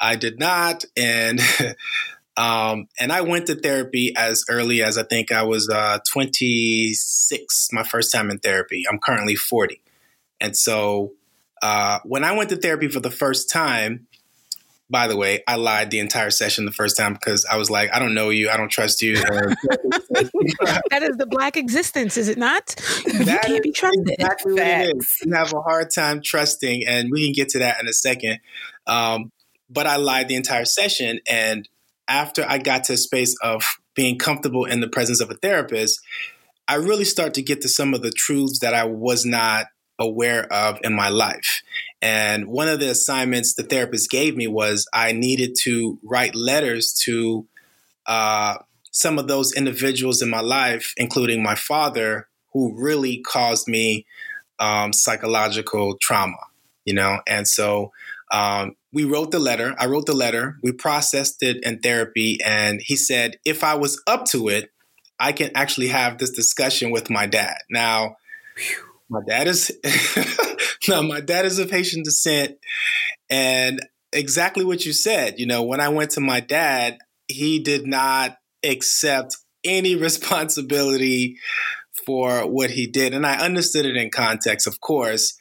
I 0.00 0.16
did 0.16 0.40
not. 0.40 0.84
And, 0.96 1.40
um, 2.36 2.88
and 2.98 3.12
I 3.12 3.20
went 3.20 3.46
to 3.46 3.54
therapy 3.54 4.12
as 4.16 4.44
early 4.50 4.82
as 4.82 4.98
I 4.98 5.04
think 5.04 5.30
I 5.30 5.44
was 5.44 5.68
uh, 5.68 6.00
26, 6.10 7.68
my 7.70 7.84
first 7.84 8.10
time 8.10 8.28
in 8.28 8.40
therapy. 8.40 8.82
I'm 8.90 8.98
currently 8.98 9.36
40. 9.36 9.80
And 10.40 10.56
so 10.56 11.12
uh, 11.62 12.00
when 12.02 12.24
I 12.24 12.32
went 12.32 12.50
to 12.50 12.56
therapy 12.56 12.88
for 12.88 12.98
the 12.98 13.08
first 13.08 13.48
time, 13.48 14.08
by 14.92 15.08
the 15.08 15.16
way, 15.16 15.42
I 15.48 15.56
lied 15.56 15.90
the 15.90 16.00
entire 16.00 16.30
session 16.30 16.66
the 16.66 16.70
first 16.70 16.98
time 16.98 17.14
because 17.14 17.46
I 17.50 17.56
was 17.56 17.70
like, 17.70 17.88
I 17.94 17.98
don't 17.98 18.12
know 18.12 18.28
you, 18.28 18.50
I 18.50 18.58
don't 18.58 18.68
trust 18.68 19.00
you. 19.00 19.16
that 19.16 21.00
is 21.02 21.16
the 21.16 21.26
black 21.26 21.56
existence, 21.56 22.18
is 22.18 22.28
it 22.28 22.36
not? 22.36 22.74
You 23.06 23.24
that 23.24 23.44
can't 23.46 23.62
be 23.62 23.72
trusted. 23.72 24.10
Exactly 24.10 24.52
what 24.52 24.62
it 24.62 24.96
is. 24.96 25.16
You 25.24 25.32
have 25.32 25.54
a 25.54 25.62
hard 25.62 25.90
time 25.90 26.20
trusting, 26.22 26.86
and 26.86 27.10
we 27.10 27.24
can 27.24 27.32
get 27.32 27.48
to 27.50 27.60
that 27.60 27.80
in 27.80 27.88
a 27.88 27.92
second. 27.94 28.40
Um, 28.86 29.32
but 29.70 29.86
I 29.86 29.96
lied 29.96 30.28
the 30.28 30.36
entire 30.36 30.66
session, 30.66 31.20
and 31.26 31.66
after 32.06 32.44
I 32.46 32.58
got 32.58 32.84
to 32.84 32.92
a 32.92 32.98
space 32.98 33.34
of 33.42 33.64
being 33.94 34.18
comfortable 34.18 34.66
in 34.66 34.80
the 34.80 34.88
presence 34.88 35.22
of 35.22 35.30
a 35.30 35.34
therapist, 35.34 36.00
I 36.68 36.74
really 36.74 37.06
start 37.06 37.32
to 37.34 37.42
get 37.42 37.62
to 37.62 37.68
some 37.68 37.94
of 37.94 38.02
the 38.02 38.12
truths 38.12 38.58
that 38.58 38.74
I 38.74 38.84
was 38.84 39.24
not 39.24 39.68
aware 39.98 40.52
of 40.52 40.78
in 40.82 40.94
my 40.94 41.08
life. 41.08 41.62
And 42.00 42.48
one 42.48 42.68
of 42.68 42.80
the 42.80 42.90
assignments 42.90 43.54
the 43.54 43.62
therapist 43.62 44.10
gave 44.10 44.36
me 44.36 44.48
was 44.48 44.88
I 44.92 45.12
needed 45.12 45.54
to 45.62 45.98
write 46.02 46.34
letters 46.34 46.92
to 47.02 47.46
uh, 48.06 48.56
some 48.90 49.18
of 49.18 49.28
those 49.28 49.52
individuals 49.52 50.20
in 50.20 50.28
my 50.28 50.40
life, 50.40 50.92
including 50.96 51.42
my 51.42 51.54
father, 51.54 52.28
who 52.52 52.74
really 52.76 53.18
caused 53.18 53.68
me 53.68 54.04
um, 54.58 54.92
psychological 54.92 55.96
trauma, 55.98 56.36
you 56.84 56.92
know? 56.92 57.20
And 57.26 57.46
so 57.46 57.92
um, 58.32 58.74
we 58.92 59.04
wrote 59.04 59.30
the 59.30 59.38
letter. 59.38 59.74
I 59.78 59.86
wrote 59.86 60.06
the 60.06 60.14
letter. 60.14 60.58
We 60.62 60.72
processed 60.72 61.42
it 61.42 61.62
in 61.64 61.78
therapy. 61.78 62.38
And 62.44 62.80
he 62.82 62.96
said, 62.96 63.38
if 63.44 63.62
I 63.62 63.74
was 63.74 64.02
up 64.06 64.24
to 64.26 64.48
it, 64.48 64.70
I 65.20 65.30
can 65.30 65.52
actually 65.54 65.88
have 65.88 66.18
this 66.18 66.30
discussion 66.30 66.90
with 66.90 67.08
my 67.08 67.26
dad. 67.26 67.58
Now, 67.70 68.16
Whew 68.56 68.91
my 69.12 69.20
dad 69.26 69.46
is 69.46 69.70
no, 70.88 71.02
my 71.02 71.20
dad 71.20 71.44
is 71.44 71.58
of 71.58 71.70
Haitian 71.70 72.02
descent, 72.02 72.56
and 73.28 73.80
exactly 74.12 74.64
what 74.64 74.86
you 74.86 74.92
said. 74.94 75.38
You 75.38 75.46
know, 75.46 75.62
when 75.62 75.80
I 75.80 75.90
went 75.90 76.12
to 76.12 76.20
my 76.20 76.40
dad, 76.40 76.96
he 77.28 77.58
did 77.58 77.86
not 77.86 78.38
accept 78.64 79.36
any 79.64 79.94
responsibility 80.08 81.36
for 82.06 82.46
what 82.48 82.70
he 82.70 82.86
did, 82.86 83.12
and 83.12 83.26
I 83.26 83.38
understood 83.38 83.84
it 83.84 83.96
in 83.96 84.10
context, 84.10 84.66
of 84.66 84.80
course, 84.80 85.36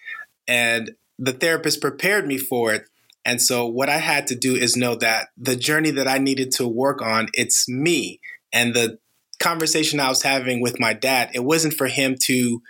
and 0.48 0.92
the 1.18 1.34
therapist 1.34 1.82
prepared 1.82 2.28
me 2.28 2.38
for 2.38 2.74
it. 2.74 2.84
And 3.24 3.40
so 3.42 3.68
what 3.68 3.88
I 3.88 3.98
had 3.98 4.28
to 4.28 4.36
do 4.36 4.56
is 4.56 4.76
know 4.76 4.96
that 4.96 5.28
the 5.38 5.56
journey 5.56 5.92
that 5.92 6.08
I 6.08 6.18
needed 6.18 6.52
to 6.54 6.68
work 6.68 7.04
on, 7.04 7.30
it's 7.34 7.70
me. 7.70 8.20
And 8.52 8.74
the 8.74 8.98
conversation 9.40 10.00
I 10.00 10.10
was 10.10 10.24
having 10.24 10.60
with 10.60 10.80
my 10.80 10.94
dad, 10.94 11.30
it 11.36 11.44
wasn't 11.44 11.76
for 11.76 11.88
him 11.88 12.16
to 12.24 12.64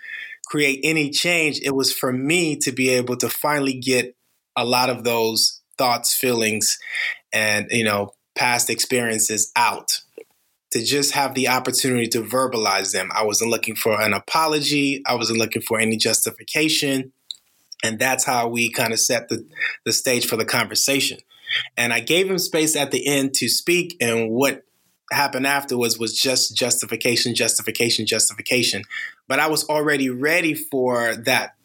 create 0.51 0.81
any 0.83 1.09
change, 1.09 1.61
it 1.63 1.73
was 1.73 1.93
for 1.93 2.11
me 2.11 2.57
to 2.57 2.73
be 2.73 2.89
able 2.89 3.15
to 3.15 3.29
finally 3.29 3.73
get 3.73 4.17
a 4.57 4.65
lot 4.65 4.89
of 4.89 5.05
those 5.05 5.61
thoughts, 5.77 6.13
feelings, 6.13 6.77
and, 7.31 7.67
you 7.69 7.85
know, 7.85 8.11
past 8.35 8.69
experiences 8.69 9.49
out 9.55 10.01
to 10.71 10.83
just 10.83 11.13
have 11.13 11.35
the 11.35 11.47
opportunity 11.47 12.05
to 12.05 12.21
verbalize 12.21 12.91
them. 12.91 13.09
I 13.13 13.23
wasn't 13.23 13.49
looking 13.49 13.75
for 13.75 14.01
an 14.01 14.11
apology, 14.11 15.01
I 15.07 15.15
wasn't 15.15 15.39
looking 15.39 15.61
for 15.61 15.79
any 15.79 15.95
justification. 15.95 17.13
And 17.81 17.97
that's 17.97 18.25
how 18.25 18.49
we 18.49 18.69
kind 18.69 18.91
of 18.91 18.99
set 18.99 19.29
the, 19.29 19.47
the 19.85 19.93
stage 19.93 20.27
for 20.27 20.35
the 20.35 20.43
conversation. 20.43 21.19
And 21.77 21.93
I 21.93 22.01
gave 22.01 22.29
him 22.29 22.37
space 22.37 22.75
at 22.75 22.91
the 22.91 23.07
end 23.07 23.33
to 23.35 23.47
speak, 23.47 23.95
and 24.01 24.29
what 24.29 24.63
happened 25.11 25.47
afterwards 25.47 25.99
was 25.99 26.17
just 26.17 26.55
justification, 26.55 27.35
justification, 27.35 28.05
justification. 28.05 28.83
But 29.27 29.39
I 29.39 29.47
was 29.47 29.67
already 29.67 30.09
ready 30.09 30.53
for 30.53 31.15
that 31.15 31.55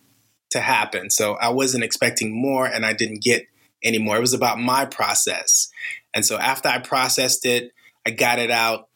to 0.51 0.61
happen. 0.61 1.11
So 1.11 1.35
I 1.35 1.51
wasn't 1.51 1.85
expecting 1.85 2.41
more 2.41 2.67
and 2.67 2.85
I 2.85 2.93
didn't 2.93 3.23
get 3.23 3.47
any 3.83 3.99
more. 3.99 4.17
It 4.17 4.21
was 4.21 4.35
about 4.35 4.59
my 4.59 4.85
process. 4.85 5.69
And 6.15 6.25
so 6.25 6.37
after 6.39 6.69
I 6.69 6.79
processed 6.79 7.45
it, 7.45 7.73
I 8.07 8.11
got 8.11 8.39
it 8.39 8.51
out. 8.51 8.89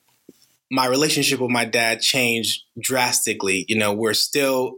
My 0.71 0.87
relationship 0.87 1.41
with 1.41 1.51
my 1.51 1.65
dad 1.65 2.01
changed 2.01 2.63
drastically. 2.79 3.65
You 3.69 3.77
know, 3.77 3.93
we're 3.93 4.15
still 4.15 4.77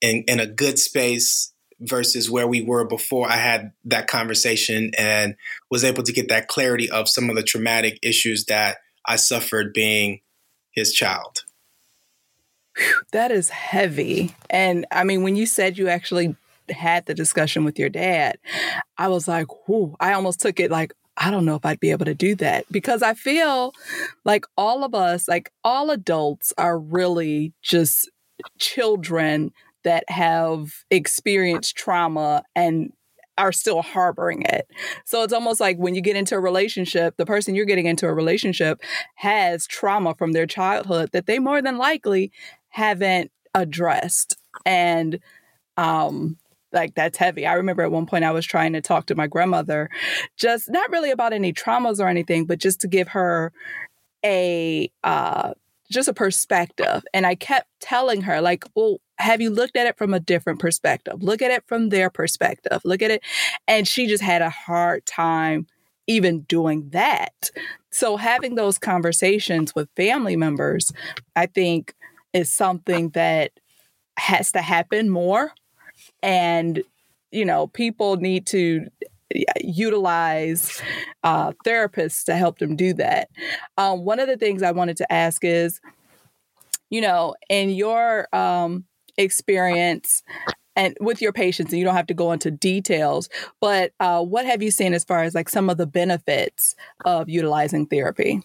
in, 0.00 0.24
in 0.28 0.40
a 0.40 0.46
good 0.46 0.78
space 0.78 1.52
versus 1.80 2.30
where 2.30 2.46
we 2.46 2.62
were 2.62 2.84
before 2.84 3.28
I 3.28 3.36
had 3.36 3.72
that 3.86 4.06
conversation 4.06 4.92
and 4.96 5.34
was 5.70 5.84
able 5.84 6.02
to 6.04 6.12
get 6.12 6.28
that 6.28 6.48
clarity 6.48 6.88
of 6.90 7.08
some 7.08 7.28
of 7.28 7.36
the 7.36 7.42
traumatic 7.42 7.98
issues 8.02 8.44
that 8.46 8.76
I 9.06 9.16
suffered 9.16 9.72
being 9.72 10.20
his 10.70 10.92
child. 10.92 11.44
That 13.12 13.30
is 13.30 13.50
heavy. 13.50 14.34
And 14.48 14.86
I 14.90 15.04
mean, 15.04 15.22
when 15.22 15.36
you 15.36 15.46
said 15.46 15.76
you 15.76 15.88
actually 15.88 16.36
had 16.70 17.06
the 17.06 17.14
discussion 17.14 17.64
with 17.64 17.78
your 17.78 17.90
dad, 17.90 18.38
I 18.96 19.08
was 19.08 19.28
like, 19.28 19.46
whoo, 19.68 19.96
I 20.00 20.14
almost 20.14 20.40
took 20.40 20.58
it 20.58 20.70
like, 20.70 20.94
I 21.16 21.30
don't 21.30 21.44
know 21.44 21.56
if 21.56 21.66
I'd 21.66 21.80
be 21.80 21.90
able 21.90 22.06
to 22.06 22.14
do 22.14 22.34
that 22.36 22.64
because 22.72 23.02
I 23.02 23.12
feel 23.12 23.74
like 24.24 24.46
all 24.56 24.82
of 24.82 24.94
us, 24.94 25.28
like 25.28 25.52
all 25.62 25.90
adults, 25.90 26.54
are 26.56 26.78
really 26.78 27.52
just 27.60 28.10
children 28.58 29.52
that 29.84 30.08
have 30.08 30.84
experienced 30.90 31.76
trauma 31.76 32.44
and 32.54 32.92
are 33.38 33.52
still 33.52 33.82
harboring 33.82 34.42
it. 34.42 34.66
So 35.04 35.22
it's 35.22 35.32
almost 35.32 35.60
like 35.60 35.78
when 35.78 35.94
you 35.94 36.00
get 36.00 36.16
into 36.16 36.34
a 36.34 36.40
relationship, 36.40 37.16
the 37.16 37.26
person 37.26 37.54
you're 37.54 37.64
getting 37.64 37.86
into 37.86 38.06
a 38.06 38.14
relationship 38.14 38.80
has 39.16 39.66
trauma 39.66 40.14
from 40.14 40.32
their 40.32 40.46
childhood 40.46 41.10
that 41.12 41.26
they 41.26 41.38
more 41.38 41.62
than 41.62 41.78
likely 41.78 42.30
haven't 42.68 43.30
addressed. 43.54 44.36
And 44.66 45.18
um 45.76 46.36
like 46.72 46.94
that's 46.94 47.18
heavy. 47.18 47.46
I 47.46 47.54
remember 47.54 47.82
at 47.82 47.92
one 47.92 48.06
point 48.06 48.24
I 48.24 48.32
was 48.32 48.46
trying 48.46 48.72
to 48.74 48.80
talk 48.80 49.06
to 49.06 49.14
my 49.14 49.26
grandmother 49.26 49.90
just 50.36 50.70
not 50.70 50.90
really 50.90 51.10
about 51.10 51.32
any 51.32 51.52
traumas 51.52 52.00
or 52.00 52.08
anything, 52.08 52.46
but 52.46 52.58
just 52.58 52.80
to 52.82 52.88
give 52.88 53.08
her 53.08 53.52
a 54.24 54.90
uh 55.04 55.54
just 55.92 56.08
a 56.08 56.14
perspective. 56.14 57.04
And 57.14 57.26
I 57.26 57.34
kept 57.34 57.68
telling 57.80 58.22
her, 58.22 58.40
like, 58.40 58.64
well, 58.74 58.98
have 59.18 59.40
you 59.40 59.50
looked 59.50 59.76
at 59.76 59.86
it 59.86 59.96
from 59.96 60.12
a 60.14 60.20
different 60.20 60.58
perspective? 60.58 61.22
Look 61.22 61.42
at 61.42 61.50
it 61.50 61.64
from 61.66 61.90
their 61.90 62.10
perspective. 62.10 62.80
Look 62.84 63.02
at 63.02 63.10
it. 63.10 63.22
And 63.68 63.86
she 63.86 64.06
just 64.06 64.22
had 64.22 64.42
a 64.42 64.50
hard 64.50 65.06
time 65.06 65.66
even 66.06 66.40
doing 66.42 66.90
that. 66.90 67.50
So 67.90 68.16
having 68.16 68.56
those 68.56 68.78
conversations 68.78 69.74
with 69.74 69.88
family 69.96 70.34
members, 70.34 70.90
I 71.36 71.46
think 71.46 71.94
is 72.32 72.52
something 72.52 73.10
that 73.10 73.52
has 74.18 74.52
to 74.52 74.62
happen 74.62 75.10
more. 75.10 75.52
And, 76.22 76.82
you 77.30 77.44
know, 77.44 77.68
people 77.68 78.16
need 78.16 78.46
to 78.48 78.88
utilize 79.60 80.82
uh, 81.24 81.52
therapists 81.66 82.24
to 82.24 82.34
help 82.34 82.58
them 82.58 82.76
do 82.76 82.94
that. 82.94 83.28
Um, 83.76 84.04
one 84.04 84.20
of 84.20 84.28
the 84.28 84.36
things 84.36 84.62
I 84.62 84.72
wanted 84.72 84.96
to 84.98 85.12
ask 85.12 85.44
is, 85.44 85.80
you 86.90 87.00
know, 87.00 87.34
in 87.48 87.70
your 87.70 88.28
um, 88.34 88.84
experience 89.16 90.22
and 90.74 90.96
with 91.00 91.20
your 91.20 91.32
patients, 91.32 91.72
and 91.72 91.78
you 91.78 91.84
don't 91.84 91.96
have 91.96 92.06
to 92.06 92.14
go 92.14 92.32
into 92.32 92.50
details, 92.50 93.28
but 93.60 93.92
uh, 94.00 94.22
what 94.22 94.46
have 94.46 94.62
you 94.62 94.70
seen 94.70 94.94
as 94.94 95.04
far 95.04 95.22
as 95.22 95.34
like 95.34 95.48
some 95.48 95.68
of 95.68 95.76
the 95.76 95.86
benefits 95.86 96.74
of 97.04 97.28
utilizing 97.28 97.86
therapy? 97.86 98.42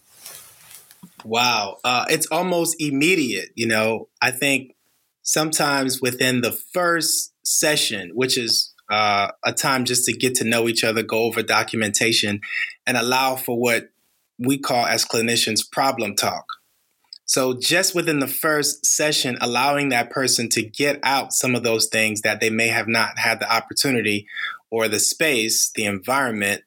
Wow, 1.23 1.77
uh, 1.83 2.05
it's 2.09 2.27
almost 2.27 2.75
immediate. 2.79 3.49
You 3.55 3.67
know, 3.67 4.09
I 4.21 4.31
think 4.31 4.75
sometimes 5.23 6.01
within 6.01 6.41
the 6.41 6.51
first 6.51 7.33
session, 7.43 8.11
which 8.13 8.37
is 8.37 8.73
uh, 8.89 9.31
a 9.45 9.53
time 9.53 9.85
just 9.85 10.05
to 10.05 10.13
get 10.13 10.35
to 10.35 10.43
know 10.43 10.67
each 10.67 10.83
other, 10.83 11.03
go 11.03 11.23
over 11.23 11.43
documentation, 11.43 12.41
and 12.85 12.97
allow 12.97 13.35
for 13.35 13.57
what 13.59 13.89
we 14.39 14.57
call 14.57 14.85
as 14.85 15.05
clinicians 15.05 15.69
problem 15.69 16.15
talk. 16.15 16.45
So, 17.25 17.53
just 17.53 17.93
within 17.93 18.19
the 18.19 18.27
first 18.27 18.85
session, 18.85 19.37
allowing 19.41 19.89
that 19.89 20.09
person 20.09 20.47
to 20.49 20.63
get 20.63 20.99
out 21.03 21.33
some 21.33 21.55
of 21.55 21.63
those 21.63 21.87
things 21.87 22.21
that 22.21 22.39
they 22.39 22.49
may 22.49 22.69
have 22.69 22.87
not 22.87 23.19
had 23.19 23.41
the 23.41 23.53
opportunity 23.53 24.27
or 24.71 24.87
the 24.87 24.99
space, 24.99 25.69
the 25.75 25.83
environment 25.83 26.63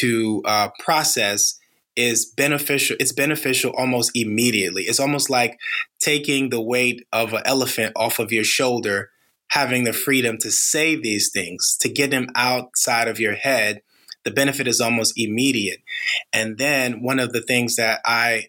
to 0.00 0.42
uh, 0.44 0.70
process 0.80 1.60
is 1.94 2.26
beneficial. 2.26 2.96
It's 2.98 3.12
beneficial 3.12 3.72
almost 3.76 4.10
immediately. 4.16 4.84
It's 4.84 4.98
almost 4.98 5.30
like 5.30 5.60
taking 6.00 6.48
the 6.48 6.60
weight 6.60 7.06
of 7.12 7.32
an 7.32 7.42
elephant 7.44 7.92
off 7.94 8.18
of 8.18 8.32
your 8.32 8.44
shoulder, 8.44 9.11
having 9.52 9.84
the 9.84 9.92
freedom 9.92 10.38
to 10.38 10.50
say 10.50 10.96
these 10.96 11.30
things, 11.30 11.76
to 11.78 11.88
get 11.88 12.10
them 12.10 12.26
outside 12.34 13.06
of 13.06 13.20
your 13.20 13.34
head. 13.34 13.82
The 14.24 14.30
benefit 14.30 14.66
is 14.66 14.80
almost 14.80 15.12
immediate. 15.14 15.80
And 16.32 16.56
then 16.56 17.02
one 17.02 17.18
of 17.18 17.34
the 17.34 17.42
things 17.42 17.76
that 17.76 18.00
I 18.06 18.48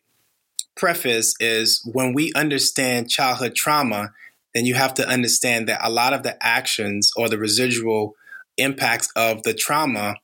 preface 0.76 1.36
is 1.42 1.82
when 1.92 2.14
we 2.14 2.32
understand 2.36 3.10
childhood 3.10 3.54
trauma, 3.54 4.14
then 4.56 4.66
you 4.66 4.76
have 4.76 4.94
to 4.94 5.08
understand 5.08 5.68
that 5.68 5.86
a 5.86 5.90
lot 5.90 6.14
of 6.14 6.24
the 6.24 6.42
actions 6.42 7.12
or 7.18 7.28
the 7.28 7.38
residual 7.38 8.16
impacts 8.58 9.10
of 9.14 9.44
the 9.44 9.54
trauma 9.54 10.16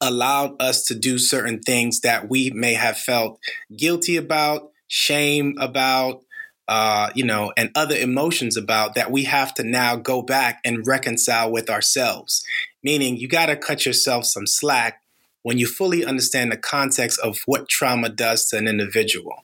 allowed 0.00 0.62
us 0.62 0.84
to 0.84 0.94
do 0.94 1.18
certain 1.18 1.58
things 1.58 2.02
that 2.02 2.28
we 2.28 2.50
may 2.50 2.74
have 2.74 2.96
felt 2.96 3.40
guilty 3.76 4.16
about, 4.16 4.70
shame 4.86 5.56
about, 5.58 6.22
uh, 6.68 7.10
you 7.14 7.24
know, 7.24 7.52
and 7.56 7.70
other 7.74 7.96
emotions 7.96 8.56
about 8.56 8.94
that 8.94 9.10
we 9.10 9.24
have 9.24 9.54
to 9.54 9.64
now 9.64 9.96
go 9.96 10.20
back 10.20 10.60
and 10.64 10.86
reconcile 10.86 11.50
with 11.50 11.70
ourselves. 11.70 12.44
Meaning, 12.82 13.16
you 13.16 13.26
got 13.26 13.46
to 13.46 13.56
cut 13.56 13.86
yourself 13.86 14.26
some 14.26 14.46
slack 14.46 15.00
when 15.42 15.58
you 15.58 15.66
fully 15.66 16.04
understand 16.04 16.52
the 16.52 16.56
context 16.56 17.18
of 17.20 17.38
what 17.46 17.68
trauma 17.68 18.10
does 18.10 18.46
to 18.48 18.58
an 18.58 18.68
individual. 18.68 19.42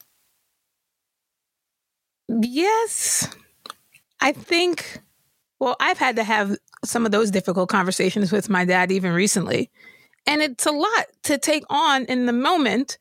Yes. 2.28 3.34
I 4.20 4.32
think, 4.32 5.00
well, 5.60 5.76
I've 5.80 5.98
had 5.98 6.16
to 6.16 6.24
have 6.24 6.56
some 6.84 7.06
of 7.06 7.12
those 7.12 7.30
difficult 7.30 7.70
conversations 7.70 8.32
with 8.32 8.50
my 8.50 8.64
dad 8.64 8.92
even 8.92 9.12
recently. 9.12 9.70
And 10.26 10.42
it's 10.42 10.66
a 10.66 10.72
lot 10.72 11.06
to 11.24 11.38
take 11.38 11.64
on 11.70 12.04
in 12.04 12.26
the 12.26 12.32
moment. 12.32 12.98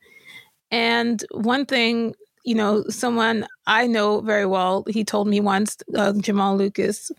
And 0.70 1.22
one 1.30 1.66
thing, 1.66 2.14
you 2.44 2.54
know, 2.54 2.84
someone 2.88 3.46
I 3.66 3.86
know 3.86 4.20
very 4.20 4.46
well, 4.46 4.84
he 4.88 5.04
told 5.04 5.28
me 5.28 5.40
once, 5.40 5.78
uh, 5.96 6.12
Jamal 6.12 6.56
Lucas, 6.56 7.10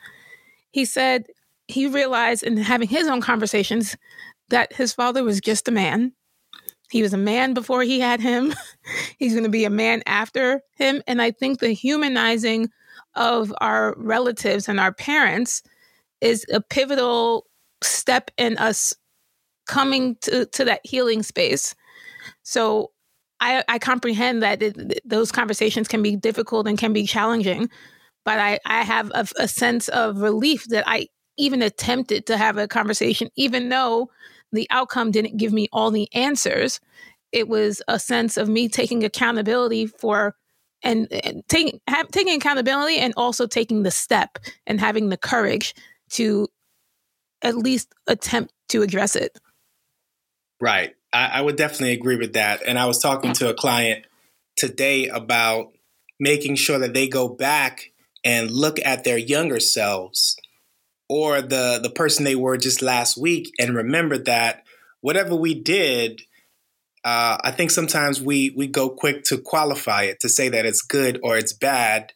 he 0.71 0.85
said 0.85 1.25
he 1.67 1.87
realized 1.87 2.43
in 2.43 2.57
having 2.57 2.87
his 2.87 3.07
own 3.07 3.21
conversations 3.21 3.97
that 4.49 4.71
his 4.73 4.93
father 4.93 5.23
was 5.23 5.41
just 5.41 5.67
a 5.67 5.71
man. 5.71 6.13
He 6.91 7.01
was 7.01 7.13
a 7.13 7.17
man 7.17 7.55
before 7.55 7.81
he 7.81 7.99
had 7.99 8.21
him. 8.21 8.53
He's 9.17 9.33
going 9.33 9.43
to 9.43 9.49
be 9.49 9.65
a 9.65 9.71
man 9.71 10.03
after 10.05 10.61
him. 10.75 11.01
And 11.07 11.21
I 11.21 11.31
think 11.31 11.59
the 11.59 11.73
humanizing 11.73 12.69
of 13.15 13.53
our 13.59 13.95
relatives 13.97 14.69
and 14.69 14.79
our 14.79 14.93
parents 14.93 15.63
is 16.21 16.45
a 16.53 16.61
pivotal 16.61 17.47
step 17.81 18.29
in 18.37 18.57
us 18.57 18.93
coming 19.65 20.15
to, 20.21 20.45
to 20.45 20.65
that 20.65 20.81
healing 20.83 21.23
space. 21.23 21.73
So 22.43 22.91
I, 23.39 23.63
I 23.67 23.79
comprehend 23.79 24.43
that 24.43 24.61
it, 24.61 25.01
those 25.05 25.31
conversations 25.31 25.87
can 25.87 26.01
be 26.01 26.15
difficult 26.15 26.67
and 26.67 26.77
can 26.77 26.93
be 26.93 27.05
challenging, 27.05 27.69
but 28.23 28.39
I, 28.39 28.59
I 28.65 28.83
have 28.83 29.11
a, 29.13 29.27
a 29.37 29.47
sense 29.47 29.87
of 29.89 30.21
relief 30.21 30.65
that 30.69 30.83
I 30.87 31.07
even 31.37 31.61
attempted 31.61 32.25
to 32.27 32.37
have 32.37 32.57
a 32.57 32.67
conversation, 32.67 33.29
even 33.35 33.69
though 33.69 34.09
the 34.51 34.67
outcome 34.71 35.11
didn't 35.11 35.37
give 35.37 35.51
me 35.53 35.67
all 35.73 35.91
the 35.91 36.07
answers. 36.13 36.79
It 37.31 37.47
was 37.49 37.81
a 37.87 37.99
sense 37.99 38.37
of 38.37 38.47
me 38.47 38.69
taking 38.69 39.03
accountability 39.03 39.87
for 39.87 40.35
and, 40.81 41.11
and 41.11 41.43
taking 41.49 41.79
have, 41.87 42.07
taking 42.09 42.35
accountability 42.35 42.97
and 42.97 43.13
also 43.17 43.47
taking 43.47 43.83
the 43.83 43.91
step 43.91 44.37
and 44.67 44.79
having 44.79 45.09
the 45.09 45.17
courage 45.17 45.73
to 46.11 46.47
at 47.41 47.57
least 47.57 47.93
attempt 48.07 48.53
to 48.69 48.81
address 48.81 49.15
it. 49.15 49.37
Right. 50.61 50.95
I, 51.13 51.25
I 51.25 51.41
would 51.41 51.55
definitely 51.55 51.93
agree 51.93 52.17
with 52.17 52.33
that. 52.33 52.61
And 52.65 52.77
I 52.79 52.85
was 52.85 53.01
talking 53.01 53.33
to 53.33 53.49
a 53.49 53.53
client 53.53 54.05
today 54.55 55.07
about 55.07 55.73
making 56.19 56.55
sure 56.55 56.79
that 56.79 56.93
they 56.93 57.07
go 57.07 57.27
back 57.27 57.91
and 58.23 58.49
look 58.51 58.79
at 58.83 59.03
their 59.03 59.17
younger 59.17 59.59
selves 59.59 60.37
or 61.07 61.41
the 61.41 61.79
the 61.81 61.89
person 61.89 62.23
they 62.25 62.35
were 62.35 62.57
just 62.57 62.81
last 62.81 63.17
week 63.17 63.51
and 63.59 63.75
remember 63.75 64.17
that 64.17 64.63
whatever 65.01 65.35
we 65.35 65.53
did 65.53 66.21
uh, 67.03 67.37
i 67.43 67.51
think 67.51 67.69
sometimes 67.69 68.21
we 68.21 68.51
we 68.51 68.65
go 68.67 68.89
quick 68.89 69.23
to 69.23 69.37
qualify 69.37 70.03
it 70.03 70.19
to 70.19 70.29
say 70.29 70.49
that 70.49 70.65
it's 70.65 70.81
good 70.81 71.19
or 71.21 71.37
it's 71.37 71.53
bad 71.53 72.11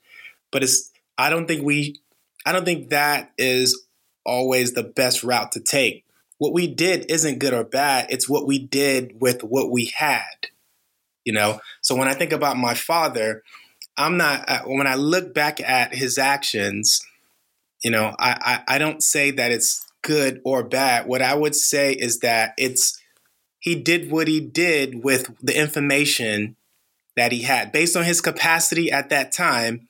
but 0.52 0.64
it's 0.64 0.92
i 1.18 1.30
don't 1.30 1.48
think 1.48 1.64
we 1.64 2.00
i 2.46 2.52
don't 2.52 2.66
think 2.66 2.90
that 2.90 3.32
is 3.38 3.86
always 4.26 4.74
the 4.74 4.84
best 4.84 5.24
route 5.24 5.52
to 5.52 5.60
take 5.60 6.06
what 6.40 6.54
we 6.54 6.66
did 6.68 7.06
isn't 7.12 7.38
good 7.38 7.54
or 7.54 7.64
bad. 7.64 8.08
It's 8.10 8.28
what 8.28 8.48
we 8.48 8.58
did 8.58 9.22
with 9.22 9.44
what 9.44 9.70
we 9.70 9.94
had, 9.96 10.48
you 11.24 11.34
know? 11.34 11.60
So 11.82 11.96
when 11.96 12.08
I 12.08 12.16
think 12.16 12.32
about 12.32 12.58
my 12.58 12.74
father, 12.74 13.44
I'm 13.98 14.18
not, 14.18 14.50
uh, 14.50 14.62
when 14.64 14.88
I 14.88 14.96
look 14.96 15.34
back 15.34 15.60
at 15.62 15.94
his 15.94 16.18
actions, 16.18 17.06
you 17.84 17.92
know, 17.92 18.16
I, 18.18 18.64
I, 18.68 18.76
I 18.76 18.78
don't 18.80 19.04
say 19.04 19.32
that 19.32 19.52
it's 19.52 19.86
good 20.02 20.42
or 20.46 20.64
bad. 20.64 21.08
What 21.08 21.22
I 21.22 21.36
would 21.36 21.56
say 21.56 21.92
is 21.92 22.20
that 22.20 22.54
it's, 22.58 23.00
he 23.60 23.76
did 23.76 24.10
what 24.10 24.30
he 24.30 24.40
did 24.40 25.04
with 25.04 25.30
the 25.42 25.58
information 25.58 26.56
that 27.18 27.34
he 27.34 27.42
had. 27.42 27.74
Based 27.74 27.98
on 27.98 28.06
his 28.06 28.22
capacity 28.22 28.90
at 28.90 29.10
that 29.10 29.34
time, 29.34 29.90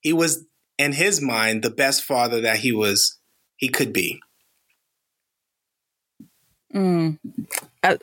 he 0.00 0.12
was, 0.12 0.44
in 0.78 0.92
his 0.92 1.20
mind, 1.22 1.62
the 1.62 1.70
best 1.70 2.02
father 2.02 2.40
that 2.40 2.58
he 2.58 2.72
was, 2.72 3.18
he 3.56 3.68
could 3.68 3.92
be. 3.92 4.20
Mm. 6.76 7.18
I, 7.82 7.96